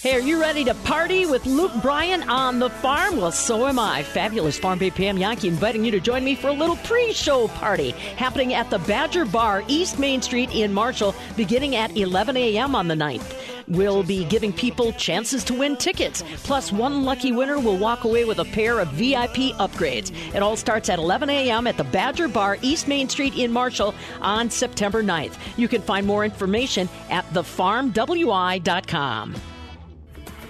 Hey, 0.04 0.18
are 0.18 0.20
you 0.20 0.42
ready 0.42 0.66
to 0.66 0.74
party 0.74 1.26
with 1.26 1.46
Luke 1.46 1.72
Bryan 1.82 2.24
on 2.24 2.60
the 2.60 2.70
farm? 2.70 3.16
Well, 3.16 3.32
so 3.32 3.68
am 3.68 3.80
I. 3.80 4.04
Fabulous 4.04 4.60
Farm 4.60 4.78
Babe 4.78 4.94
Pam 4.94 5.18
Jahnke 5.18 5.48
inviting 5.48 5.86
you 5.86 5.92
to 5.92 6.02
join 6.02 6.26
me 6.26 6.36
for 6.36 6.50
a 6.50 6.52
little 6.52 6.76
pre-show 6.76 7.48
party 7.48 7.92
happening 8.18 8.54
at 8.54 8.70
the 8.70 8.80
Badger 8.80 9.24
Bar, 9.24 9.64
East 9.70 10.00
Main 10.00 10.22
Street 10.22 10.54
in 10.54 10.74
Marshall, 10.74 11.16
beginning 11.38 11.78
at 11.78 11.96
11 11.96 12.36
a.m. 12.36 12.76
on 12.76 12.90
the 12.90 12.96
9th. 12.96 13.34
We'll 13.70 14.04
be 14.04 14.26
giving 14.26 14.52
people 14.52 14.92
chances 14.92 15.42
to 15.46 15.54
win 15.54 15.78
tickets. 15.78 16.22
Plus, 16.44 16.74
one 16.74 17.06
lucky 17.06 17.32
winner 17.32 17.58
will 17.58 17.78
walk 17.78 18.04
away 18.04 18.26
with 18.26 18.40
a 18.40 18.46
pair 18.46 18.80
of 18.82 18.90
VIP 18.90 19.56
upgrades. 19.56 20.12
It 20.36 20.44
all 20.44 20.58
starts 20.58 20.90
at 20.90 21.00
11 21.00 21.30
a.m. 21.30 21.66
at 21.66 21.78
the 21.78 21.86
Badger 21.86 22.28
Bar, 22.28 22.58
East 22.62 22.90
Main 22.90 23.08
Street 23.08 23.38
in 23.38 23.54
Marshall 23.54 23.96
on 24.20 24.50
September 24.50 25.02
9th. 25.02 25.38
You 25.56 25.70
can 25.70 25.82
find 25.82 26.06
more 26.06 26.26
information 26.26 26.90
at 27.10 27.24
thefarmwi.com. 27.30 27.94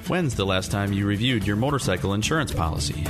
When's 0.07 0.35
the 0.35 0.45
last 0.45 0.69
time 0.69 0.91
you 0.91 1.07
reviewed 1.07 1.47
your 1.47 1.55
motorcycle 1.55 2.13
insurance 2.13 2.51
policy? 2.51 3.05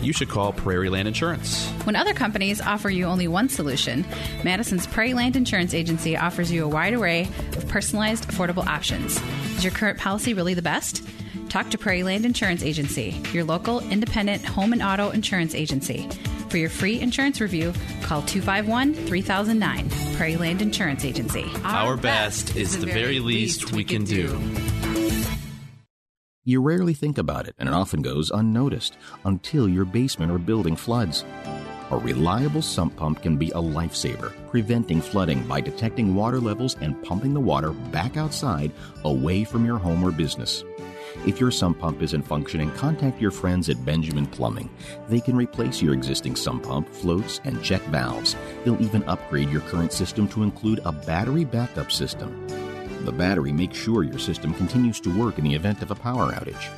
You 0.00 0.14
should 0.14 0.30
call 0.30 0.54
Prairie 0.54 0.88
Land 0.88 1.06
Insurance. 1.06 1.68
When 1.84 1.94
other 1.94 2.14
companies 2.14 2.58
offer 2.58 2.88
you 2.88 3.04
only 3.04 3.28
one 3.28 3.50
solution, 3.50 4.06
Madison's 4.42 4.86
Prairie 4.86 5.12
Land 5.12 5.36
Insurance 5.36 5.74
Agency 5.74 6.16
offers 6.16 6.50
you 6.50 6.64
a 6.64 6.68
wide 6.68 6.94
array 6.94 7.28
of 7.54 7.68
personalized, 7.68 8.28
affordable 8.28 8.66
options. 8.66 9.20
Is 9.58 9.64
your 9.64 9.74
current 9.74 9.98
policy 9.98 10.32
really 10.32 10.54
the 10.54 10.62
best? 10.62 11.06
Talk 11.50 11.68
to 11.68 11.76
Prairie 11.76 12.02
Land 12.02 12.24
Insurance 12.24 12.62
Agency, 12.62 13.20
your 13.34 13.44
local 13.44 13.80
independent 13.90 14.42
home 14.42 14.72
and 14.72 14.82
auto 14.82 15.10
insurance 15.10 15.54
agency. 15.54 16.08
For 16.48 16.56
your 16.56 16.70
free 16.70 16.98
insurance 16.98 17.42
review, 17.42 17.74
call 18.00 18.22
251 18.22 18.94
3009. 18.94 19.90
Prairie 20.16 20.36
Land 20.38 20.62
Insurance 20.62 21.04
Agency. 21.04 21.44
Our, 21.62 21.98
best 21.98 22.56
is 22.56 22.78
the 22.78 22.86
very 22.86 23.20
least 23.20 23.72
we 23.72 23.84
can 23.84 24.04
do. 24.04 24.38
You 26.44 26.60
rarely 26.60 26.92
think 26.92 27.18
about 27.18 27.46
it, 27.46 27.54
and 27.60 27.68
it 27.68 27.72
often 27.72 28.02
goes 28.02 28.32
unnoticed 28.32 28.96
until 29.24 29.68
your 29.68 29.84
basement 29.84 30.32
or 30.32 30.38
building 30.38 30.74
floods. 30.74 31.24
A 31.92 31.96
reliable 31.96 32.62
sump 32.62 32.96
pump 32.96 33.22
can 33.22 33.36
be 33.36 33.50
a 33.50 33.62
lifesaver, 33.62 34.32
preventing 34.50 35.00
flooding 35.00 35.46
by 35.46 35.60
detecting 35.60 36.16
water 36.16 36.40
levels 36.40 36.76
and 36.80 37.00
pumping 37.04 37.32
the 37.32 37.38
water 37.38 37.70
back 37.70 38.16
outside 38.16 38.72
away 39.04 39.44
from 39.44 39.64
your 39.64 39.78
home 39.78 40.02
or 40.02 40.10
business. 40.10 40.64
If 41.26 41.38
your 41.38 41.52
sump 41.52 41.78
pump 41.78 42.02
isn't 42.02 42.22
functioning, 42.22 42.72
contact 42.72 43.20
your 43.20 43.30
friends 43.30 43.68
at 43.68 43.84
Benjamin 43.84 44.26
Plumbing. 44.26 44.68
They 45.08 45.20
can 45.20 45.36
replace 45.36 45.80
your 45.80 45.94
existing 45.94 46.34
sump 46.34 46.64
pump, 46.64 46.92
floats, 46.92 47.40
and 47.44 47.62
check 47.62 47.82
valves. 47.82 48.34
They'll 48.64 48.82
even 48.82 49.04
upgrade 49.04 49.50
your 49.50 49.60
current 49.60 49.92
system 49.92 50.26
to 50.30 50.42
include 50.42 50.80
a 50.84 50.90
battery 50.90 51.44
backup 51.44 51.92
system. 51.92 52.48
The 53.04 53.12
battery 53.12 53.52
makes 53.52 53.76
sure 53.76 54.04
your 54.04 54.18
system 54.18 54.54
continues 54.54 55.00
to 55.00 55.18
work 55.18 55.38
in 55.38 55.44
the 55.44 55.54
event 55.54 55.82
of 55.82 55.90
a 55.90 55.94
power 55.96 56.32
outage. 56.32 56.70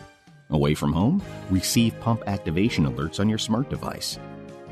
Away 0.49 0.75
from 0.75 0.93
home? 0.93 1.23
Receive 1.51 2.01
pump 2.01 2.23
activation 2.27 2.87
alerts 2.87 3.21
on 3.21 3.29
your 3.29 3.37
smart 3.37 3.69
device. 3.69 4.19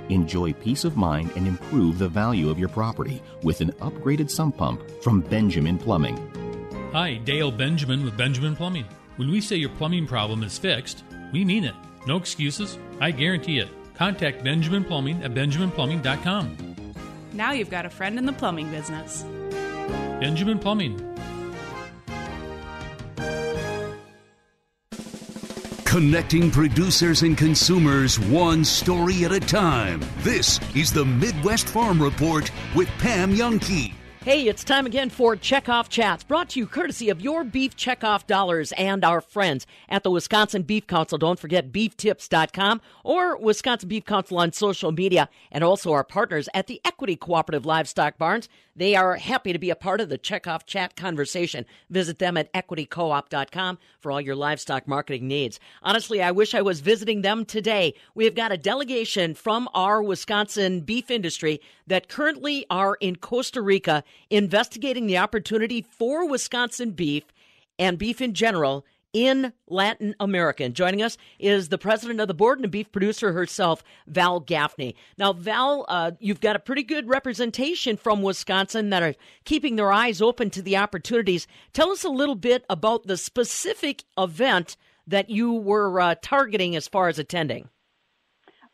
Enjoy 0.09 0.55
peace 0.55 0.85
of 0.85 0.97
mind 0.97 1.31
and 1.37 1.47
improve 1.47 1.99
the 1.99 2.09
value 2.09 2.49
of 2.49 2.59
your 2.59 2.71
property 2.71 3.23
with 3.43 3.61
an 3.61 3.71
upgraded 3.81 4.31
sump 4.31 4.57
pump 4.57 4.81
from 5.03 5.21
Benjamin 5.21 5.77
Plumbing. 5.77 6.17
Hi, 6.93 7.17
Dale 7.17 7.51
Benjamin 7.51 8.03
with 8.03 8.17
Benjamin 8.17 8.57
Plumbing. 8.57 8.87
When 9.17 9.31
we 9.31 9.43
say 9.43 9.57
your 9.57 9.71
plumbing 9.71 10.07
problem 10.07 10.43
is 10.43 10.57
fixed, 10.57 11.05
we 11.33 11.45
mean 11.45 11.65
it. 11.65 11.75
No 12.07 12.17
excuses. 12.17 12.79
I 12.99 13.11
guarantee 13.11 13.59
it. 13.59 13.69
Contact 13.95 14.43
Benjamin 14.43 14.85
Plumbing 14.85 15.23
at 15.23 15.35
benjaminplumbing.com. 15.35 16.57
Now 17.35 17.53
you've 17.53 17.71
got 17.71 17.85
a 17.85 17.91
friend 17.91 18.19
in 18.19 18.25
the 18.25 18.33
plumbing 18.33 18.71
business. 18.71 19.25
Benjamin 20.19 20.59
Plumbing. 20.59 20.99
Connecting 25.93 26.51
producers 26.51 27.21
and 27.21 27.37
consumers 27.37 28.19
one 28.19 28.65
story 28.65 29.27
at 29.27 29.33
a 29.33 29.39
time. 29.39 30.01
This 30.21 30.59
is 30.75 30.91
the 30.91 31.05
Midwest 31.05 31.69
Farm 31.69 32.03
Report 32.03 32.51
with 32.75 32.89
Pam 32.97 33.35
Jahnke. 33.35 33.92
Hey, 34.25 34.47
it's 34.47 34.63
time 34.63 34.87
again 34.87 35.11
for 35.11 35.35
Checkoff 35.35 35.89
Chats, 35.89 36.23
brought 36.23 36.51
to 36.51 36.61
you 36.61 36.67
courtesy 36.69 37.11
of 37.11 37.21
your 37.21 37.43
beef 37.43 37.75
checkoff 37.75 38.25
dollars 38.25 38.71
and 38.79 39.05
our 39.05 39.21
friends 39.21 39.67
at 39.89 40.05
the 40.05 40.13
Wisconsin 40.13 40.63
Beef 40.63 40.87
Council. 40.87 41.19
Don't 41.19 41.41
forget 41.41 41.73
beeftips.com 41.73 42.81
or 43.03 43.37
Wisconsin 43.37 43.89
Beef 43.89 44.05
Council 44.05 44.39
on 44.39 44.53
social 44.53 44.93
media, 44.93 45.29
and 45.51 45.65
also 45.65 45.91
our 45.91 46.05
partners 46.05 46.49
at 46.55 46.69
the 46.69 46.81
Equity 46.85 47.17
Cooperative 47.17 47.67
Livestock 47.67 48.17
Barns. 48.17 48.49
They 48.77 48.95
are 48.95 49.17
happy 49.17 49.53
to 49.53 49.59
be 49.59 49.71
a 49.71 49.77
part 49.77 50.01
of 50.01 50.09
the 50.09 50.17
Checkoff 50.17 50.65
Chat 50.67 50.97
conversation. 50.97 51.67
Visit 51.91 52.21
them 52.21 52.37
at 52.39 52.51
equitycoop.com 52.55 53.79
for 53.99 54.13
all 54.13 54.21
your 54.21 54.37
livestock 54.37 54.89
marketing 54.89 55.29
needs. 55.29 55.61
Honestly, 55.83 56.23
I 56.23 56.31
wish 56.31 56.55
I 56.55 56.63
was 56.63 56.81
visiting 56.81 57.21
them 57.21 57.45
today. 57.45 57.93
We 58.15 58.25
have 58.25 58.35
got 58.35 58.53
a 58.53 58.57
delegation 58.57 59.35
from 59.35 59.69
our 59.75 60.03
Wisconsin 60.03 60.81
beef 60.81 61.11
industry 61.11 61.61
that 61.87 62.09
currently 62.09 62.65
are 62.71 62.97
in 63.01 63.17
Costa 63.17 63.61
Rica 63.61 64.05
investigating 64.31 65.07
the 65.07 65.19
opportunity 65.19 65.83
for 65.83 66.27
Wisconsin 66.29 66.93
beef 66.93 67.25
and 67.79 67.99
beef 67.99 68.21
in 68.21 68.35
general 68.35 68.85
in 69.13 69.53
Latin 69.69 70.15
America. 70.21 70.65
And 70.65 70.75
joining 70.75 71.03
us 71.03 71.19
is 71.39 71.69
the 71.69 71.79
president 71.79 72.21
of 72.21 72.29
the 72.29 72.35
board 72.35 72.59
and 72.59 72.65
a 72.65 72.69
beef 72.69 72.91
producer 72.91 73.33
herself, 73.33 73.85
Val 74.07 74.41
Gaffney. 74.41 74.97
Now, 75.19 75.33
Val, 75.33 75.85
uh, 75.89 76.13
you've 76.19 76.41
got 76.41 76.57
a 76.57 76.61
pretty 76.61 76.83
good 76.83 77.09
representation 77.09 77.97
from 77.97 78.23
Wisconsin 78.23 78.91
that 78.91 79.03
are 79.03 79.15
keeping 79.45 79.77
their 79.77 79.93
eyes 79.93 80.23
open 80.23 80.51
to 80.51 80.63
the 80.63 80.77
opportunities. 80.77 81.47
Tell 81.73 81.91
us 81.91 82.05
a 82.05 82.09
little 82.09 82.35
bit 82.35 82.65
about 82.71 83.07
the 83.07 83.17
specific 83.17 84.05
event 84.17 84.77
that 85.07 85.29
you 85.29 85.53
were 85.53 86.01
uh, 86.01 86.15
targeting 86.23 86.75
as 86.77 86.89
far 86.89 87.09
as 87.09 87.19
attending. 87.19 87.69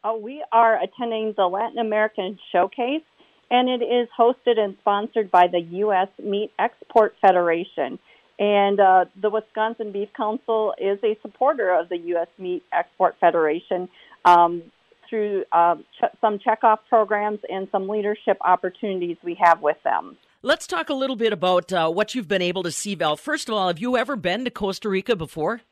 Uh, 0.04 0.14
we 0.14 0.44
are 0.52 0.80
attending 0.80 1.34
the 1.36 1.46
Latin 1.46 1.78
American 1.78 2.38
Showcase, 2.52 3.02
and 3.50 3.68
it 3.68 3.84
is 3.84 4.08
hosted 4.18 4.58
and 4.58 4.76
sponsored 4.80 5.30
by 5.30 5.46
the 5.46 5.60
U.S. 5.60 6.08
Meat 6.22 6.52
Export 6.58 7.14
Federation. 7.20 7.98
And 8.38 8.78
uh, 8.78 9.06
the 9.20 9.30
Wisconsin 9.30 9.90
Beef 9.90 10.10
Council 10.16 10.74
is 10.78 10.98
a 11.02 11.18
supporter 11.22 11.70
of 11.70 11.88
the 11.88 11.96
U.S. 11.96 12.28
Meat 12.38 12.62
Export 12.72 13.16
Federation 13.20 13.88
um, 14.24 14.62
through 15.08 15.44
uh, 15.50 15.76
ch- 15.76 16.16
some 16.20 16.38
checkoff 16.38 16.78
programs 16.88 17.40
and 17.48 17.68
some 17.72 17.88
leadership 17.88 18.36
opportunities 18.42 19.16
we 19.24 19.36
have 19.42 19.60
with 19.60 19.76
them. 19.82 20.16
Let's 20.42 20.68
talk 20.68 20.88
a 20.88 20.94
little 20.94 21.16
bit 21.16 21.32
about 21.32 21.72
uh, 21.72 21.90
what 21.90 22.14
you've 22.14 22.28
been 22.28 22.42
able 22.42 22.62
to 22.62 22.70
see, 22.70 22.94
Val. 22.94 23.16
First 23.16 23.48
of 23.48 23.56
all, 23.56 23.66
have 23.66 23.80
you 23.80 23.96
ever 23.96 24.14
been 24.14 24.44
to 24.44 24.50
Costa 24.52 24.88
Rica 24.88 25.16
before? 25.16 25.62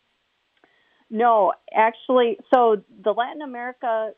No, 1.09 1.53
actually, 1.73 2.39
so 2.53 2.83
the 3.05 3.13
Latin 3.13 3.43
America 3.43 4.11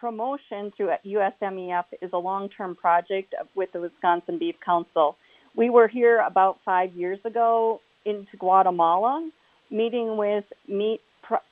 promotion 0.00 0.72
through 0.76 0.90
USMEF 1.04 1.84
is 2.00 2.10
a 2.12 2.18
long 2.18 2.48
term 2.48 2.74
project 2.74 3.34
with 3.54 3.70
the 3.72 3.80
Wisconsin 3.80 4.38
Beef 4.38 4.56
Council. 4.64 5.16
We 5.54 5.68
were 5.68 5.88
here 5.88 6.20
about 6.20 6.58
five 6.64 6.94
years 6.94 7.18
ago 7.24 7.80
into 8.04 8.36
Guatemala, 8.38 9.30
meeting 9.70 10.16
with 10.16 10.44
meat 10.66 11.02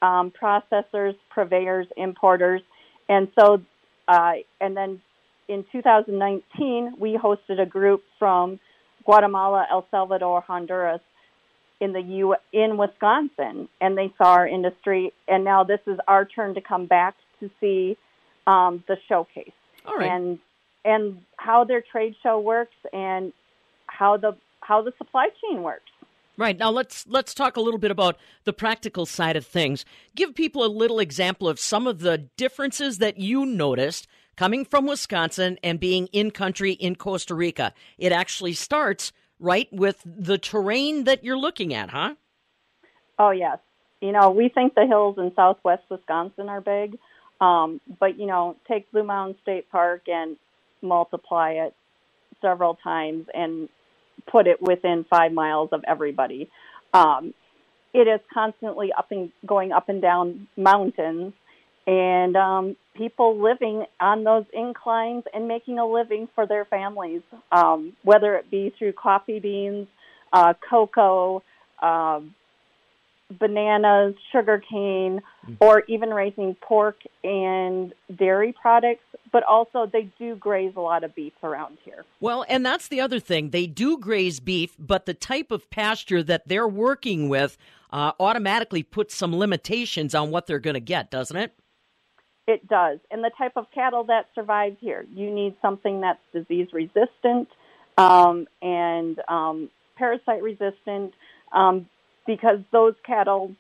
um, 0.01 0.33
processors, 0.33 1.15
purveyors, 1.31 1.87
importers, 1.97 2.63
and 3.09 3.29
so, 3.39 3.61
uh, 4.09 4.33
and 4.61 4.77
then 4.77 5.01
in 5.49 5.65
2019 5.71 6.95
we 6.99 7.19
hosted 7.19 7.61
a 7.61 7.67
group 7.67 8.03
from 8.19 8.59
Guatemala, 9.05 9.67
El 9.71 9.87
Salvador, 9.91 10.41
Honduras, 10.41 11.01
in 11.81 11.93
the 11.93 12.01
U 12.01 12.35
in 12.53 12.77
Wisconsin, 12.77 13.69
and 13.81 13.97
they 13.97 14.13
saw 14.19 14.33
our 14.33 14.49
industry, 14.49 15.13
and 15.29 15.45
now 15.45 15.65
this 15.65 15.81
is 15.87 15.99
our 16.09 16.25
turn 16.25 16.55
to 16.55 16.61
come 16.61 16.87
back 16.87 17.15
to 17.41 17.51
see 17.61 17.97
um, 18.49 18.83
the 18.89 18.97
showcase 19.09 19.53
and 20.01 20.39
and 20.85 21.21
how 21.37 21.65
their 21.65 21.83
trade 21.83 22.15
show 22.23 22.41
works 22.41 22.75
and 22.93 23.33
how 23.87 24.17
the 24.17 24.37
how 24.61 24.83
the 24.83 24.93
supply 24.99 25.29
chain 25.43 25.63
works. 25.63 25.91
Right. 26.37 26.57
Now 26.57 26.71
let's 26.71 27.07
let's 27.07 27.35
talk 27.35 27.57
a 27.57 27.61
little 27.61 27.79
bit 27.79 27.91
about 27.91 28.17
the 28.45 28.53
practical 28.53 29.07
side 29.07 29.37
of 29.37 29.47
things. 29.47 29.85
Give 30.15 30.35
people 30.35 30.65
a 30.65 30.69
little 30.69 30.99
example 30.99 31.49
of 31.49 31.61
some 31.61 31.87
of 31.87 32.01
the 32.01 32.19
differences 32.37 32.99
that 32.99 33.19
you 33.19 33.45
noticed 33.45 34.07
coming 34.37 34.65
from 34.65 34.87
Wisconsin 34.87 35.59
and 35.63 35.81
being 35.81 36.07
in 36.09 36.31
country 36.31 36.73
in 36.73 36.97
Costa 36.97 37.35
Rica. 37.35 37.75
It 37.99 38.13
actually 38.13 38.53
starts 38.53 39.13
right 39.41 39.69
with 39.73 40.01
the 40.05 40.39
terrain 40.39 41.05
that 41.05 41.25
you're 41.25 41.39
looking 41.39 41.75
at, 41.75 41.91
huh? 41.91 42.15
Oh 43.19 43.31
yes. 43.31 43.59
You 44.01 44.13
know, 44.13 44.31
we 44.31 44.49
think 44.49 44.75
the 44.75 44.87
hills 44.87 45.19
in 45.19 45.33
southwest 45.35 45.83
Wisconsin 45.91 46.49
are 46.49 46.61
big. 46.61 46.99
Um, 47.41 47.81
but 48.01 48.19
you 48.19 48.27
know, 48.27 48.57
take 48.67 48.91
Blue 48.91 49.05
Mound 49.05 49.37
State 49.43 49.71
Park 49.71 50.09
and 50.09 50.37
multiply 50.83 51.53
it 51.53 51.75
several 52.41 52.75
times 52.83 53.27
and 53.35 53.69
put 54.31 54.47
it 54.47 54.61
within 54.61 55.05
five 55.09 55.33
miles 55.33 55.71
of 55.73 55.83
everybody. 55.87 56.51
Um, 56.93 57.35
it 57.95 58.07
is 58.07 58.21
constantly 58.33 58.93
up 58.93 59.11
and 59.11 59.31
going 59.47 59.73
up 59.73 59.89
and 59.89 60.03
down 60.03 60.47
mountains, 60.57 61.33
and 61.87 62.37
um, 62.37 62.77
people 62.95 63.41
living 63.41 63.85
on 64.01 64.25
those 64.25 64.45
inclines 64.53 65.25
and 65.33 65.49
making 65.49 65.79
a 65.79 65.87
living 65.87 66.29
for 66.35 66.47
their 66.47 66.65
families, 66.67 67.23
um, 67.51 67.97
whether 68.03 68.35
it 68.35 68.51
be 68.51 68.75
through 68.79 68.93
coffee 68.93 69.41
beans, 69.41 69.89
uh, 70.33 70.53
cocoa, 70.69 71.43
uh, 71.81 72.21
bananas, 73.39 74.15
sugar 74.33 74.63
cane, 74.71 75.21
or 75.61 75.83
even 75.89 76.11
raising 76.11 76.55
pork 76.63 76.97
and 77.23 77.93
dairy 78.17 78.55
products. 78.61 79.05
But 79.31 79.43
also, 79.45 79.87
they 79.87 80.11
do 80.19 80.37
graze 80.37 80.73
a 80.77 80.81
lot 80.81 81.05
of 81.05 81.15
beef 81.15 81.35
around 81.43 81.79
here. 81.85 82.05
Well, 82.21 82.47
and 82.49 82.65
that's 82.65 82.89
the 82.89 83.01
other 83.01 83.21
thing. 83.21 83.51
They 83.51 83.67
do 83.67 83.99
graze 83.99 84.41
beef, 84.41 84.75
but 84.79 85.05
the 85.05 85.15
type 85.15 85.51
of 85.51 85.69
pasture 85.69 86.23
that 86.23 86.49
they're 86.49 86.69
working 86.69 87.29
with 87.29 87.59
uh, 87.93 88.13
automatically 88.19 88.83
puts 88.83 89.15
some 89.15 89.37
limitations 89.37 90.15
on 90.15 90.31
what 90.31 90.47
they're 90.47 90.59
going 90.59 90.75
to 90.75 90.81
get, 90.81 91.11
doesn't 91.11 91.37
it? 91.37 91.55
It 92.47 92.67
does. 92.67 92.99
And 93.11 93.23
the 93.23 93.31
type 93.37 93.53
of 93.57 93.67
cattle 93.75 94.05
that 94.05 94.27
survives 94.35 94.77
here, 94.81 95.05
you 95.15 95.31
need 95.31 95.55
something 95.61 96.01
that's 96.01 96.21
disease 96.33 96.69
resistant 96.73 97.49
um, 97.99 98.47
and 98.63 99.21
um, 99.29 99.69
parasite 99.97 100.43
resistant 100.43 101.13
um, 101.53 101.87
because 102.29 102.59
those 102.73 102.95
cattle 103.05 103.57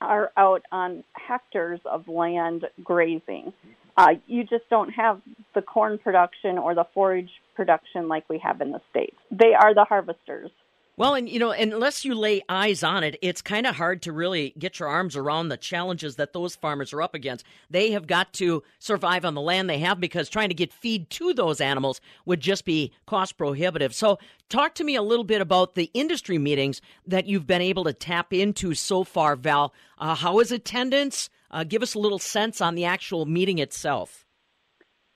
are 0.00 0.32
out 0.36 0.62
on 0.72 1.04
hectares 1.12 1.78
of 1.84 2.08
land 2.08 2.64
grazing. 2.82 3.52
Uh, 3.96 4.14
you 4.26 4.42
just 4.42 4.68
don't 4.70 4.88
have 4.88 5.20
the 5.54 5.60
corn 5.60 5.98
production 5.98 6.56
or 6.56 6.74
the 6.74 6.86
forage 6.94 7.28
production 7.54 8.08
like 8.08 8.28
we 8.30 8.38
have 8.38 8.60
in 8.62 8.72
the 8.72 8.80
States. 8.90 9.16
They 9.30 9.52
are 9.52 9.74
the 9.74 9.84
harvesters. 9.84 10.50
Well, 10.98 11.14
and 11.14 11.26
you 11.26 11.38
know, 11.38 11.52
unless 11.52 12.04
you 12.04 12.14
lay 12.14 12.42
eyes 12.50 12.82
on 12.82 13.02
it, 13.02 13.16
it's 13.22 13.40
kind 13.40 13.66
of 13.66 13.76
hard 13.76 14.02
to 14.02 14.12
really 14.12 14.52
get 14.58 14.78
your 14.78 14.90
arms 14.90 15.16
around 15.16 15.48
the 15.48 15.56
challenges 15.56 16.16
that 16.16 16.34
those 16.34 16.54
farmers 16.54 16.92
are 16.92 17.00
up 17.00 17.14
against. 17.14 17.46
They 17.70 17.92
have 17.92 18.06
got 18.06 18.34
to 18.34 18.62
survive 18.78 19.24
on 19.24 19.34
the 19.34 19.40
land 19.40 19.70
they 19.70 19.78
have 19.78 20.00
because 20.00 20.28
trying 20.28 20.50
to 20.50 20.54
get 20.54 20.70
feed 20.70 21.08
to 21.10 21.32
those 21.32 21.62
animals 21.62 22.02
would 22.26 22.40
just 22.40 22.66
be 22.66 22.92
cost 23.06 23.38
prohibitive. 23.38 23.94
So, 23.94 24.18
talk 24.50 24.74
to 24.74 24.84
me 24.84 24.94
a 24.94 25.02
little 25.02 25.24
bit 25.24 25.40
about 25.40 25.76
the 25.76 25.90
industry 25.94 26.36
meetings 26.36 26.82
that 27.06 27.26
you've 27.26 27.46
been 27.46 27.62
able 27.62 27.84
to 27.84 27.94
tap 27.94 28.34
into 28.34 28.74
so 28.74 29.02
far, 29.02 29.34
Val. 29.34 29.72
Uh, 29.96 30.14
how 30.14 30.40
is 30.40 30.52
attendance? 30.52 31.30
Uh, 31.50 31.64
give 31.64 31.82
us 31.82 31.94
a 31.94 31.98
little 31.98 32.18
sense 32.18 32.60
on 32.60 32.74
the 32.74 32.84
actual 32.84 33.24
meeting 33.24 33.58
itself. 33.58 34.26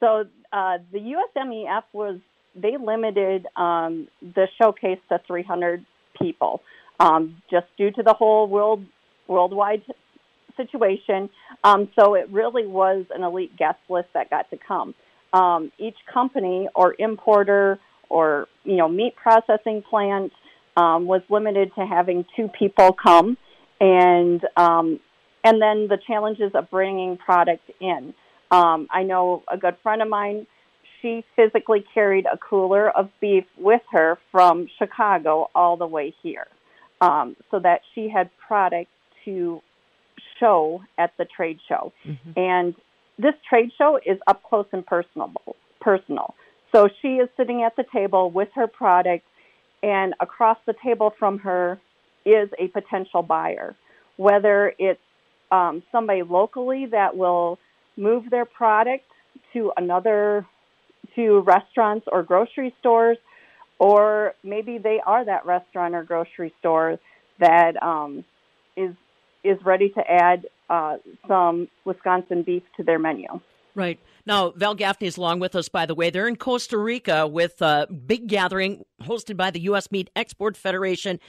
So, 0.00 0.24
uh, 0.54 0.78
the 0.90 1.14
USMEF 1.36 1.82
was 1.92 2.20
they 2.60 2.76
limited 2.76 3.46
um, 3.56 4.08
the 4.20 4.48
showcase 4.60 4.98
to 5.08 5.20
300 5.26 5.84
people, 6.20 6.62
um, 6.98 7.42
just 7.50 7.66
due 7.76 7.90
to 7.92 8.02
the 8.02 8.14
whole 8.14 8.48
world 8.48 8.84
worldwide 9.28 9.82
situation. 10.56 11.28
Um, 11.64 11.88
so 11.98 12.14
it 12.14 12.28
really 12.30 12.66
was 12.66 13.04
an 13.14 13.22
elite 13.22 13.56
guest 13.56 13.78
list 13.88 14.08
that 14.14 14.30
got 14.30 14.48
to 14.50 14.56
come. 14.56 14.94
Um, 15.32 15.72
each 15.78 15.96
company 16.12 16.68
or 16.74 16.94
importer 16.98 17.78
or 18.08 18.46
you 18.64 18.76
know 18.76 18.88
meat 18.88 19.14
processing 19.16 19.82
plant 19.88 20.32
um, 20.76 21.06
was 21.06 21.22
limited 21.28 21.72
to 21.74 21.86
having 21.86 22.24
two 22.36 22.48
people 22.48 22.92
come, 22.92 23.36
and 23.80 24.40
um, 24.56 25.00
and 25.44 25.60
then 25.60 25.88
the 25.88 25.98
challenges 26.06 26.52
of 26.54 26.70
bringing 26.70 27.16
product 27.18 27.70
in. 27.80 28.14
Um, 28.50 28.86
I 28.90 29.02
know 29.02 29.42
a 29.52 29.58
good 29.58 29.76
friend 29.82 30.00
of 30.00 30.08
mine 30.08 30.46
she 31.06 31.24
physically 31.36 31.84
carried 31.94 32.26
a 32.26 32.36
cooler 32.36 32.90
of 32.90 33.08
beef 33.20 33.44
with 33.58 33.82
her 33.92 34.18
from 34.32 34.66
Chicago 34.78 35.48
all 35.54 35.76
the 35.76 35.86
way 35.86 36.12
here 36.22 36.46
um, 37.00 37.36
so 37.50 37.60
that 37.60 37.82
she 37.94 38.08
had 38.08 38.30
product 38.38 38.90
to 39.24 39.60
show 40.40 40.82
at 40.98 41.12
the 41.16 41.24
trade 41.24 41.58
show. 41.68 41.92
Mm-hmm. 42.04 42.30
And 42.36 42.74
this 43.18 43.34
trade 43.48 43.70
show 43.78 43.98
is 44.04 44.18
up 44.26 44.42
close 44.42 44.66
and 44.72 44.84
personal. 44.84 45.32
Personal. 45.80 46.34
So 46.72 46.88
she 47.00 47.16
is 47.16 47.28
sitting 47.36 47.62
at 47.62 47.76
the 47.76 47.84
table 47.92 48.30
with 48.30 48.48
her 48.54 48.66
product, 48.66 49.24
and 49.82 50.14
across 50.20 50.58
the 50.66 50.74
table 50.84 51.14
from 51.18 51.38
her 51.38 51.78
is 52.24 52.50
a 52.58 52.66
potential 52.68 53.22
buyer. 53.22 53.76
Whether 54.16 54.74
it's 54.78 55.00
um, 55.52 55.82
somebody 55.92 56.22
locally 56.22 56.86
that 56.86 57.16
will 57.16 57.58
move 57.96 58.28
their 58.30 58.44
product 58.44 59.04
to 59.52 59.72
another 59.76 60.44
to 61.16 61.40
restaurants 61.40 62.06
or 62.10 62.22
grocery 62.22 62.74
stores, 62.80 63.18
or 63.78 64.34
maybe 64.44 64.78
they 64.78 65.00
are 65.04 65.24
that 65.24 65.44
restaurant 65.44 65.94
or 65.94 66.04
grocery 66.04 66.54
store 66.60 66.98
that 67.40 67.82
um, 67.82 68.24
is 68.76 68.94
is 69.44 69.58
ready 69.64 69.90
to 69.90 70.00
add 70.00 70.46
uh, 70.68 70.96
some 71.28 71.68
Wisconsin 71.84 72.42
beef 72.42 72.62
to 72.76 72.82
their 72.82 72.98
menu. 72.98 73.28
Right. 73.76 74.00
Now, 74.24 74.50
Val 74.56 74.74
Gaffney 74.74 75.06
is 75.06 75.18
along 75.18 75.38
with 75.38 75.54
us, 75.54 75.68
by 75.68 75.84
the 75.84 75.94
way. 75.94 76.08
They're 76.08 76.26
in 76.26 76.36
Costa 76.36 76.78
Rica 76.78 77.26
with 77.26 77.60
a 77.60 77.86
big 77.86 78.26
gathering 78.26 78.84
hosted 79.02 79.36
by 79.36 79.50
the 79.50 79.60
U.S. 79.60 79.90
Meat 79.92 80.10
Export 80.16 80.56
Federation 80.56 81.20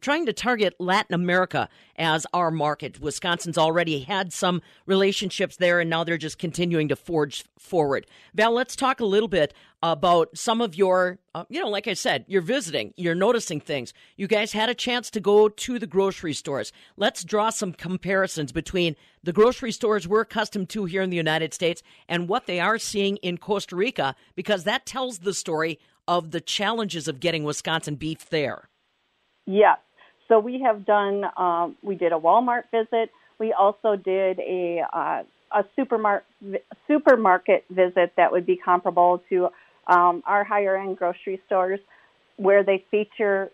trying 0.00 0.26
to 0.26 0.32
target 0.32 0.74
Latin 0.78 1.14
America 1.14 1.68
as 1.96 2.26
our 2.32 2.50
market. 2.50 3.00
Wisconsin's 3.00 3.58
already 3.58 4.00
had 4.00 4.32
some 4.32 4.60
relationships 4.86 5.56
there, 5.56 5.80
and 5.80 5.88
now 5.88 6.04
they're 6.04 6.18
just 6.18 6.38
continuing 6.38 6.88
to 6.88 6.96
forge 6.96 7.44
forward. 7.58 8.06
Val, 8.34 8.52
let's 8.52 8.76
talk 8.76 9.00
a 9.00 9.04
little 9.04 9.28
bit 9.28 9.54
about 9.82 10.36
some 10.36 10.60
of 10.60 10.74
your, 10.74 11.18
uh, 11.34 11.44
you 11.48 11.60
know, 11.60 11.68
like 11.68 11.86
I 11.86 11.94
said, 11.94 12.24
you're 12.26 12.42
visiting, 12.42 12.94
you're 12.96 13.14
noticing 13.14 13.60
things. 13.60 13.92
You 14.16 14.26
guys 14.26 14.52
had 14.52 14.68
a 14.68 14.74
chance 14.74 15.10
to 15.10 15.20
go 15.20 15.48
to 15.48 15.78
the 15.78 15.86
grocery 15.86 16.32
stores. 16.32 16.72
Let's 16.96 17.22
draw 17.22 17.50
some 17.50 17.72
comparisons 17.72 18.50
between 18.50 18.96
the 19.22 19.32
grocery 19.32 19.72
stores 19.72 20.08
we're 20.08 20.22
accustomed 20.22 20.70
to 20.70 20.86
here 20.86 21.02
in 21.02 21.10
the 21.10 21.16
United 21.16 21.54
States 21.54 21.82
and 22.08 22.28
what 22.28 22.46
they 22.46 22.60
are 22.60 22.78
seeing 22.78 23.16
in 23.18 23.38
Costa 23.38 23.76
Rica, 23.76 24.16
because 24.34 24.64
that 24.64 24.86
tells 24.86 25.20
the 25.20 25.34
story 25.34 25.78
of 26.08 26.30
the 26.30 26.40
challenges 26.40 27.08
of 27.08 27.20
getting 27.20 27.44
Wisconsin 27.44 27.94
beef 27.94 28.28
there. 28.28 28.68
Yes. 29.46 29.78
So 30.28 30.38
we 30.38 30.60
have 30.62 30.86
done. 30.86 31.24
Um, 31.36 31.76
we 31.82 31.96
did 31.96 32.12
a 32.12 32.16
Walmart 32.18 32.64
visit. 32.70 33.10
We 33.38 33.52
also 33.52 33.96
did 33.96 34.38
a 34.40 34.82
uh, 34.92 35.22
a 35.52 35.64
supermarket 35.76 36.26
supermarket 36.88 37.64
visit 37.70 38.12
that 38.16 38.32
would 38.32 38.46
be 38.46 38.56
comparable 38.56 39.22
to 39.28 39.48
um, 39.86 40.22
our 40.26 40.44
higher 40.44 40.76
end 40.76 40.96
grocery 40.96 41.40
stores, 41.46 41.80
where 42.36 42.64
they 42.64 42.84
feature 42.90 43.50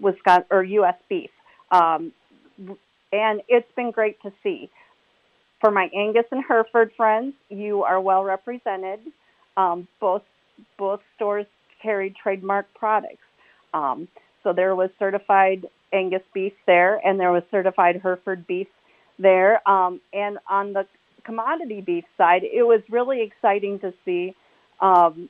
Wisconsin 0.00 0.46
or 0.50 0.64
U.S. 0.64 0.96
beef, 1.08 1.30
um, 1.70 2.12
and 3.12 3.42
it's 3.48 3.70
been 3.76 3.90
great 3.92 4.20
to 4.22 4.32
see. 4.42 4.70
For 5.60 5.70
my 5.70 5.90
Angus 5.94 6.26
and 6.30 6.44
Hereford 6.46 6.92
friends, 6.96 7.34
you 7.48 7.82
are 7.82 8.00
well 8.00 8.22
represented. 8.24 9.00
Um, 9.56 9.88
both 10.00 10.22
both 10.78 11.00
stores 11.16 11.46
carry 11.82 12.14
trademark 12.22 12.66
products. 12.74 13.22
Um, 13.74 14.08
so 14.48 14.54
there 14.54 14.74
was 14.74 14.88
certified 14.98 15.66
Angus 15.92 16.22
beef 16.32 16.54
there, 16.66 16.98
and 17.06 17.20
there 17.20 17.30
was 17.30 17.42
certified 17.50 18.00
Hereford 18.02 18.46
beef 18.46 18.68
there. 19.18 19.66
Um, 19.68 20.00
and 20.14 20.38
on 20.48 20.72
the 20.72 20.86
commodity 21.22 21.82
beef 21.82 22.04
side, 22.16 22.44
it 22.44 22.62
was 22.62 22.80
really 22.88 23.20
exciting 23.20 23.78
to 23.80 23.92
see. 24.06 24.34
Um, 24.80 25.28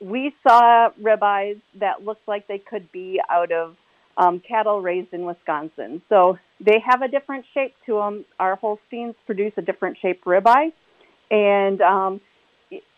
we 0.00 0.34
saw 0.42 0.88
ribeyes 1.02 1.60
that 1.80 2.02
looked 2.02 2.26
like 2.26 2.46
they 2.46 2.58
could 2.58 2.90
be 2.92 3.20
out 3.28 3.52
of 3.52 3.76
um, 4.16 4.40
cattle 4.40 4.80
raised 4.80 5.12
in 5.12 5.26
Wisconsin. 5.26 6.00
So 6.08 6.38
they 6.58 6.82
have 6.86 7.02
a 7.02 7.08
different 7.08 7.44
shape 7.52 7.74
to 7.84 7.96
them. 7.96 8.24
Our 8.40 8.56
Holsteins 8.56 9.16
produce 9.26 9.52
a 9.58 9.62
different 9.62 9.98
shaped 10.00 10.24
ribeye, 10.24 10.72
and 11.30 11.82
um, 11.82 12.20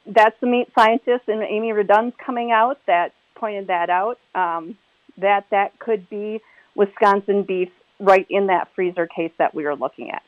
that's 0.07 0.37
the 0.41 0.47
meat 0.47 0.69
scientist 0.79 1.27
and 1.27 1.43
Amy 1.43 1.73
Radunz 1.73 2.13
coming 2.25 2.53
out 2.53 2.79
that 2.87 3.13
pointed 3.35 3.67
that 3.67 3.91
out. 3.91 4.19
Um, 4.37 4.77
that 5.19 5.47
that 5.51 5.79
could 5.79 6.09
be 6.09 6.41
Wisconsin 6.75 7.43
beef 7.43 7.69
right 8.01 8.27
in 8.31 8.47
that 8.47 8.69
freezer 8.75 9.07
case 9.07 9.33
that 9.39 9.55
we 9.55 9.65
were 9.65 9.77
looking 9.77 10.11
at. 10.11 10.23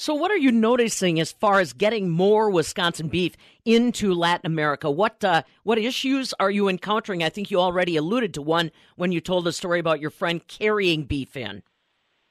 So, 0.00 0.14
what 0.14 0.30
are 0.30 0.36
you 0.36 0.50
noticing 0.50 1.20
as 1.20 1.30
far 1.30 1.60
as 1.60 1.74
getting 1.74 2.08
more 2.08 2.48
Wisconsin 2.48 3.08
beef 3.08 3.36
into 3.66 4.14
Latin 4.14 4.46
America? 4.46 4.90
What 4.90 5.22
uh, 5.22 5.42
what 5.62 5.76
issues 5.76 6.32
are 6.40 6.50
you 6.50 6.68
encountering? 6.68 7.22
I 7.22 7.28
think 7.28 7.50
you 7.50 7.60
already 7.60 7.96
alluded 7.96 8.32
to 8.34 8.42
one 8.42 8.70
when 8.96 9.12
you 9.12 9.20
told 9.20 9.44
the 9.44 9.52
story 9.52 9.78
about 9.78 10.00
your 10.00 10.08
friend 10.08 10.46
carrying 10.48 11.04
beef 11.04 11.36
in. 11.36 11.62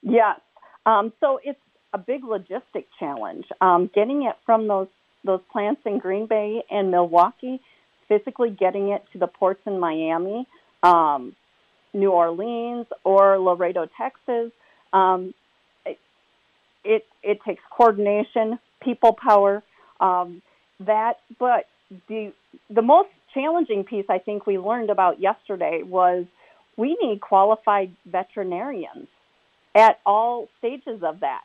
Yes. 0.02 0.40
Um, 0.88 1.14
so 1.20 1.40
it's 1.44 1.60
a 1.94 2.00
big 2.00 2.24
logistic 2.24 2.86
challenge. 3.00 3.46
Um, 3.62 3.90
getting 3.94 4.24
it 4.24 4.36
from 4.48 4.68
those 4.68 4.88
those 5.24 5.42
plants 5.52 5.82
in 5.86 6.00
Green 6.00 6.26
Bay 6.26 6.64
and 6.72 6.90
Milwaukee, 6.90 7.62
physically 8.08 8.50
getting 8.50 8.90
it 8.90 9.04
to 9.14 9.20
the 9.20 9.28
ports 9.28 9.62
in 9.68 9.80
Miami, 9.80 10.48
um, 10.82 11.36
New 11.94 12.12
Orleans 12.12 12.88
or 13.04 13.40
Laredo, 13.40 13.88
Texas. 13.98 14.52
Um, 14.94 15.34
it, 16.84 17.06
it, 17.24 17.40
takes 17.46 17.62
coordination, 17.76 18.60
people 18.82 19.14
power, 19.14 19.64
um, 20.00 20.42
that. 20.80 21.16
But 21.40 21.68
the 22.08 22.32
the 22.70 22.82
most 22.82 23.10
challenging 23.34 23.84
piece 23.84 24.06
I 24.10 24.20
think 24.20 24.48
we 24.48 24.58
learned 24.58 24.90
about 24.90 25.20
yesterday 25.20 25.82
was 25.84 26.26
we 26.78 26.98
need 27.02 27.22
qualified 27.22 27.92
veterinarians 28.06 29.08
at 29.76 30.00
all 30.06 30.48
stages 30.60 31.04
of 31.04 31.20
that 31.20 31.44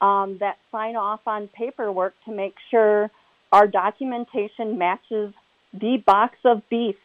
um, 0.00 0.38
that 0.40 0.56
sign 0.70 0.96
off 0.96 1.20
on 1.26 1.48
paperwork 1.48 2.14
to 2.24 2.32
make 2.32 2.54
sure 2.70 3.10
our 3.52 3.66
documentation 3.66 4.78
matches 4.78 5.32
the 5.72 6.02
box 6.04 6.36
of 6.44 6.62
beef 6.68 6.96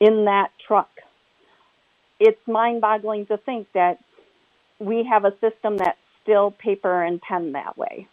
in 0.00 0.26
that 0.26 0.50
truck 0.66 0.88
it's 2.20 2.40
mind 2.46 2.80
boggling 2.80 3.26
to 3.26 3.36
think 3.38 3.68
that 3.74 3.98
we 4.78 5.04
have 5.10 5.24
a 5.24 5.32
system 5.40 5.76
that's 5.78 5.98
still 6.22 6.50
paper 6.50 7.02
and 7.02 7.20
pen 7.20 7.52
that 7.52 7.76
way. 7.76 8.08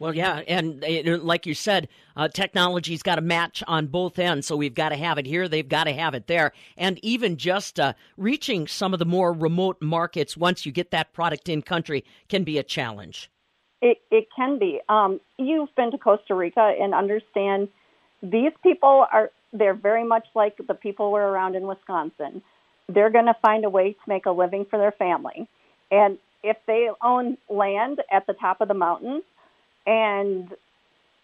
Well, 0.00 0.14
yeah, 0.14 0.42
and 0.48 0.84
like 1.22 1.46
you 1.46 1.54
said, 1.54 1.88
uh, 2.16 2.28
technology's 2.28 3.02
got 3.02 3.14
to 3.14 3.20
match 3.20 3.62
on 3.68 3.86
both 3.86 4.18
ends. 4.18 4.46
So 4.46 4.56
we've 4.56 4.74
got 4.74 4.88
to 4.88 4.96
have 4.96 5.18
it 5.18 5.26
here, 5.26 5.48
they've 5.48 5.68
got 5.68 5.84
to 5.84 5.92
have 5.92 6.14
it 6.14 6.26
there, 6.26 6.52
and 6.76 6.98
even 7.02 7.36
just 7.36 7.78
uh, 7.78 7.94
reaching 8.16 8.66
some 8.66 8.92
of 8.92 8.98
the 8.98 9.04
more 9.04 9.32
remote 9.32 9.80
markets 9.80 10.36
once 10.36 10.66
you 10.66 10.72
get 10.72 10.90
that 10.90 11.12
product 11.12 11.48
in 11.48 11.62
country 11.62 12.04
can 12.28 12.42
be 12.42 12.58
a 12.58 12.64
challenge. 12.64 13.30
It 13.80 13.98
it 14.10 14.26
can 14.34 14.58
be. 14.58 14.80
Um, 14.88 15.20
you've 15.38 15.74
been 15.76 15.92
to 15.92 15.98
Costa 15.98 16.34
Rica 16.34 16.74
and 16.80 16.92
understand 16.92 17.68
these 18.22 18.52
people 18.62 19.06
are 19.12 19.30
they're 19.54 19.74
very 19.74 20.04
much 20.04 20.26
like 20.34 20.56
the 20.66 20.74
people 20.74 21.12
we're 21.12 21.22
around 21.22 21.54
in 21.54 21.66
Wisconsin. 21.66 22.42
They're 22.88 23.10
going 23.10 23.26
to 23.26 23.36
find 23.40 23.64
a 23.64 23.70
way 23.70 23.92
to 23.92 23.98
make 24.06 24.26
a 24.26 24.30
living 24.30 24.66
for 24.68 24.78
their 24.78 24.92
family. 24.92 25.48
And 25.90 26.18
if 26.42 26.56
they 26.66 26.90
own 27.02 27.38
land 27.48 28.00
at 28.10 28.26
the 28.26 28.34
top 28.34 28.60
of 28.60 28.68
the 28.68 28.74
mountain 28.74 29.22
and 29.86 30.48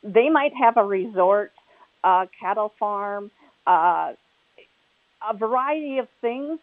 they 0.03 0.31
might 0.31 0.53
have 0.55 0.77
a 0.77 0.85
resort, 0.85 1.53
a 2.05 2.29
cattle 2.41 2.73
farm, 2.79 3.31
uh, 3.67 4.13
a 5.29 5.37
variety 5.37 5.99
of 5.99 6.09
things 6.21 6.61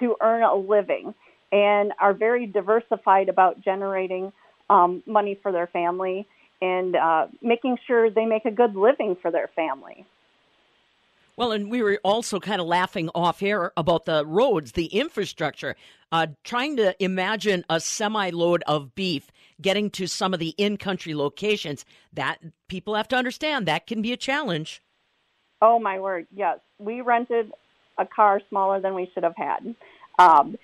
to 0.00 0.16
earn 0.20 0.42
a 0.42 0.54
living 0.54 1.14
and 1.50 1.92
are 1.98 2.12
very 2.12 2.46
diversified 2.46 3.28
about 3.28 3.62
generating 3.62 4.32
um, 4.68 5.02
money 5.06 5.38
for 5.42 5.52
their 5.52 5.66
family 5.68 6.26
and 6.60 6.94
uh, 6.96 7.26
making 7.40 7.78
sure 7.86 8.10
they 8.10 8.26
make 8.26 8.44
a 8.44 8.50
good 8.50 8.74
living 8.74 9.16
for 9.22 9.30
their 9.30 9.48
family. 9.48 10.04
Well, 11.38 11.52
and 11.52 11.70
we 11.70 11.82
were 11.82 12.00
also 12.02 12.40
kind 12.40 12.60
of 12.60 12.66
laughing 12.66 13.10
off 13.14 13.44
air 13.44 13.72
about 13.76 14.06
the 14.06 14.26
roads, 14.26 14.72
the 14.72 14.86
infrastructure, 14.86 15.76
uh, 16.10 16.26
trying 16.42 16.76
to 16.78 17.00
imagine 17.00 17.64
a 17.70 17.78
semi 17.78 18.30
load 18.30 18.64
of 18.66 18.96
beef 18.96 19.30
getting 19.60 19.88
to 19.90 20.08
some 20.08 20.34
of 20.34 20.40
the 20.40 20.48
in 20.58 20.78
country 20.78 21.14
locations. 21.14 21.84
That 22.12 22.40
people 22.68 22.96
have 22.96 23.06
to 23.08 23.16
understand 23.16 23.68
that 23.68 23.86
can 23.86 24.02
be 24.02 24.12
a 24.12 24.16
challenge. 24.16 24.82
Oh, 25.62 25.78
my 25.78 26.00
word. 26.00 26.26
Yes. 26.34 26.58
We 26.80 27.02
rented 27.02 27.52
a 27.98 28.04
car 28.04 28.40
smaller 28.48 28.80
than 28.80 28.96
we 28.96 29.08
should 29.14 29.22
have 29.22 29.36
had. 29.36 29.76
Um, 30.18 30.58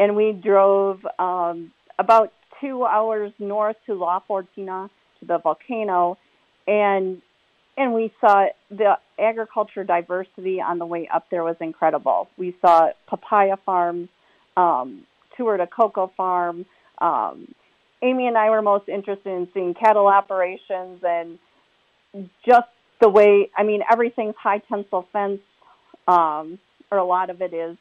and 0.00 0.16
we 0.16 0.32
drove 0.32 1.06
um, 1.20 1.70
about 2.00 2.32
two 2.60 2.84
hours 2.84 3.30
north 3.38 3.76
to 3.86 3.94
La 3.94 4.18
Fortuna, 4.18 4.90
to 5.20 5.24
the 5.24 5.38
volcano. 5.38 6.18
And 6.66 7.22
and 7.76 7.92
we 7.92 8.12
saw 8.20 8.46
the 8.70 8.94
agriculture 9.18 9.84
diversity 9.84 10.60
on 10.60 10.78
the 10.78 10.86
way 10.86 11.08
up 11.12 11.26
there 11.30 11.44
was 11.44 11.56
incredible. 11.60 12.28
We 12.36 12.56
saw 12.60 12.88
papaya 13.06 13.56
farms, 13.64 14.08
um, 14.56 15.06
toured 15.36 15.60
a 15.60 15.66
cocoa 15.66 16.10
farm. 16.16 16.64
Um, 16.98 17.54
Amy 18.02 18.26
and 18.26 18.38
I 18.38 18.50
were 18.50 18.62
most 18.62 18.88
interested 18.88 19.30
in 19.30 19.48
seeing 19.52 19.74
cattle 19.74 20.06
operations 20.06 21.02
and 21.02 21.38
just 22.46 22.68
the 23.00 23.08
way, 23.08 23.50
I 23.56 23.62
mean, 23.62 23.82
everything's 23.90 24.36
high 24.42 24.58
tensile 24.58 25.06
fence, 25.12 25.40
um, 26.08 26.58
or 26.90 26.98
a 26.98 27.04
lot 27.04 27.30
of 27.30 27.42
it 27.42 27.52
is. 27.52 27.76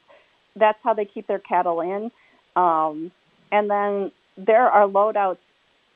That's 0.57 0.79
how 0.83 0.93
they 0.93 1.05
keep 1.05 1.27
their 1.27 1.39
cattle 1.39 1.81
in. 1.81 2.11
Um, 2.55 3.11
and 3.51 3.69
then 3.69 4.11
there 4.37 4.67
are 4.67 4.87
loadouts 4.87 5.37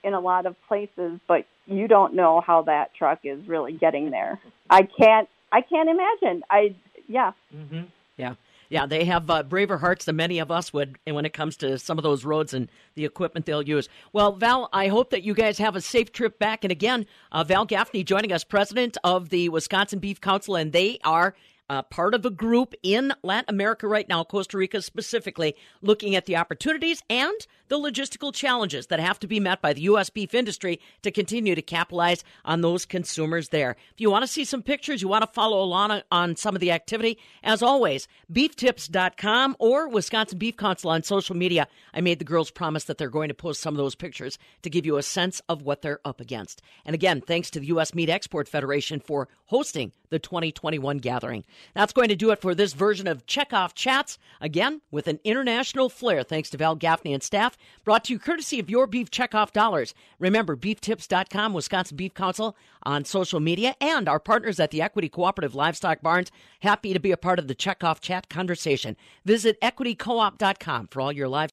in 0.04 0.14
a 0.14 0.20
lot 0.20 0.45
of 0.45 0.56
places, 0.68 1.20
but 1.28 1.45
you 1.70 1.88
don't 1.88 2.15
know 2.15 2.41
how 2.41 2.63
that 2.63 2.93
truck 2.95 3.20
is 3.24 3.47
really 3.47 3.74
getting 3.74 4.11
there. 4.11 4.39
I 4.70 4.84
can't 4.84 5.30
I 5.51 5.61
can't 5.61 5.89
imagine. 5.89 6.43
I 6.49 6.76
yeah. 7.07 7.32
Mm-hmm. 7.55 7.84
Yeah. 8.17 8.36
Yeah, 8.72 8.86
they 8.86 9.05
have 9.05 9.28
uh, 9.32 9.41
braver 9.41 9.80
hearts 9.80 10.05
than 10.05 10.15
many 10.15 10.38
of 10.38 10.51
us 10.51 10.72
would 10.72 10.99
when 11.05 11.26
it 11.26 11.34
comes 11.34 11.57
to 11.57 11.80
some 11.80 11.97
of 11.97 12.03
those 12.03 12.24
roads 12.24 12.53
and 12.53 12.70
the 12.93 13.03
equipment 13.03 13.47
they'll 13.47 13.63
use. 13.63 13.89
Well, 14.13 14.34
Val, 14.34 14.70
I 14.72 14.89
hope 14.89 15.09
that 15.09 15.24
you 15.24 15.34
guys 15.34 15.57
have 15.57 15.76
a 15.76 15.82
safe 15.82 16.11
trip 16.11 16.38
back. 16.38 16.63
And 16.63 16.72
again, 16.72 17.07
uh, 17.32 17.43
Val 17.43 17.65
Gaffney 17.65 18.03
joining 18.03 18.32
us, 18.32 18.43
president 18.43 18.95
of 19.03 19.30
the 19.30 19.49
Wisconsin 19.49 19.97
Beef 19.97 20.22
Council, 20.22 20.55
and 20.55 20.72
they 20.72 20.99
are 21.03 21.34
uh, 21.70 21.84
part 21.84 22.13
of 22.13 22.26
a 22.26 22.30
group 22.30 22.74
in 22.82 23.13
Latin 23.24 23.53
America 23.53 23.88
right 23.88 24.09
now, 24.09 24.24
Costa 24.24 24.57
Rica 24.57 24.82
specifically, 24.82 25.55
looking 25.82 26.15
at 26.15 26.26
the 26.26 26.36
opportunities 26.36 27.03
and 27.09 27.47
the 27.67 27.78
logistical 27.78 28.34
challenges 28.34 28.88
that 28.88 28.99
have 28.99 29.20
to 29.20 29.28
be 29.28 29.39
met 29.39 29.61
by 29.61 29.74
the 29.74 29.82
U.S. 29.82 30.09
beef 30.09 30.34
industry 30.34 30.80
to 31.03 31.11
continue 31.11 31.55
to 31.55 31.61
capitalize 31.61 32.24
on 32.43 32.61
those 32.61 32.86
consumers 32.86 33.49
there. 33.49 33.76
If 33.93 34.01
you 34.01 34.09
want 34.09 34.24
to 34.24 34.28
see 34.28 34.43
some 34.43 34.63
pictures, 34.63 35.01
you 35.01 35.07
want 35.07 35.24
to 35.24 35.32
follow 35.32 35.61
along 35.61 36.01
on 36.11 36.36
some 36.36 36.55
of 36.55 36.61
the 36.61 36.72
activity, 36.72 37.20
as 37.43 37.61
always, 37.61 38.07
beeftips.com 38.34 39.55
or 39.59 39.88
Wisconsin 39.88 40.39
Beef 40.39 40.57
Council 40.57 40.89
on 40.89 41.03
social 41.03 41.36
media. 41.36 41.67
I 41.93 42.01
made 42.01 42.20
the 42.20 42.26
girls 42.26 42.49
promise 42.51 42.86
that 42.86 42.97
they're 42.97 43.09
going 43.09 43.30
to 43.30 43.36
post 43.36 43.61
some 43.61 43.76
of 43.76 43.78
those 43.78 43.95
pictures 43.95 44.39
to 44.63 44.70
give 44.70 44.86
you 44.86 44.97
a 44.97 45.03
sense 45.03 45.41
of 45.47 45.61
what 45.61 45.82
they're 45.82 46.01
up 46.03 46.20
against. 46.20 46.61
And 46.86 46.95
again, 46.95 47.22
thanks 47.22 47.51
to 47.51 47.59
the 47.59 47.67
U.S. 47.67 47.93
Meat 47.93 48.09
Export 48.09 48.47
Federation 48.47 48.99
for 48.99 49.28
hosting 49.45 49.91
the 50.10 50.20
2021 50.20 50.97
gathering. 50.99 51.43
That's 51.74 51.93
going 51.93 52.10
to 52.10 52.16
do 52.16 52.32
it 52.32 52.41
for 52.41 52.55
this 52.55 52.74
version 52.74 53.07
of 53.07 53.26
Checkoff 53.26 53.74
Chats. 53.74 54.18
Again, 54.41 54.82
with 54.91 55.07
an 55.07 55.20
international 55.24 55.89
flair, 55.89 56.24
thanks 56.24 56.49
to 56.51 56.57
Val 56.57 56.76
Gaffney 56.76 57.14
and 57.14 57.24
staff. 57.24 57.57
Brought 57.84 58.05
to 58.05 58.14
you 58.14 58.20
courtesy 58.20 58.60
of 58.60 58.70
your 58.70 58.88
beef 58.88 59.12
checkoff 59.12 59.51
dollars. 59.51 59.93
Remember, 60.20 60.55
beeftips.com, 60.55 61.53
Wisconsin 61.53 61.97
Beef 61.97 62.14
Council 62.14 62.55
on 62.84 63.05
social 63.05 63.39
media, 63.39 63.76
and 63.82 64.07
our 64.07 64.20
partners 64.20 64.60
at 64.60 64.72
the 64.72 64.82
Equity 64.82 65.10
Cooperative 65.10 65.55
Livestock 65.55 66.01
Barns. 66.01 66.32
Happy 66.62 66.93
to 66.93 66.99
be 66.99 67.12
a 67.12 67.18
part 67.18 67.39
of 67.39 67.47
the 67.47 67.55
Checkoff 67.55 67.99
Chat 67.99 68.30
conversation. 68.30 68.95
Visit 69.26 69.60
equitycoop.com 69.62 70.88
for 70.88 71.01
all 71.01 71.12
your 71.12 71.28
livestock 71.28 71.49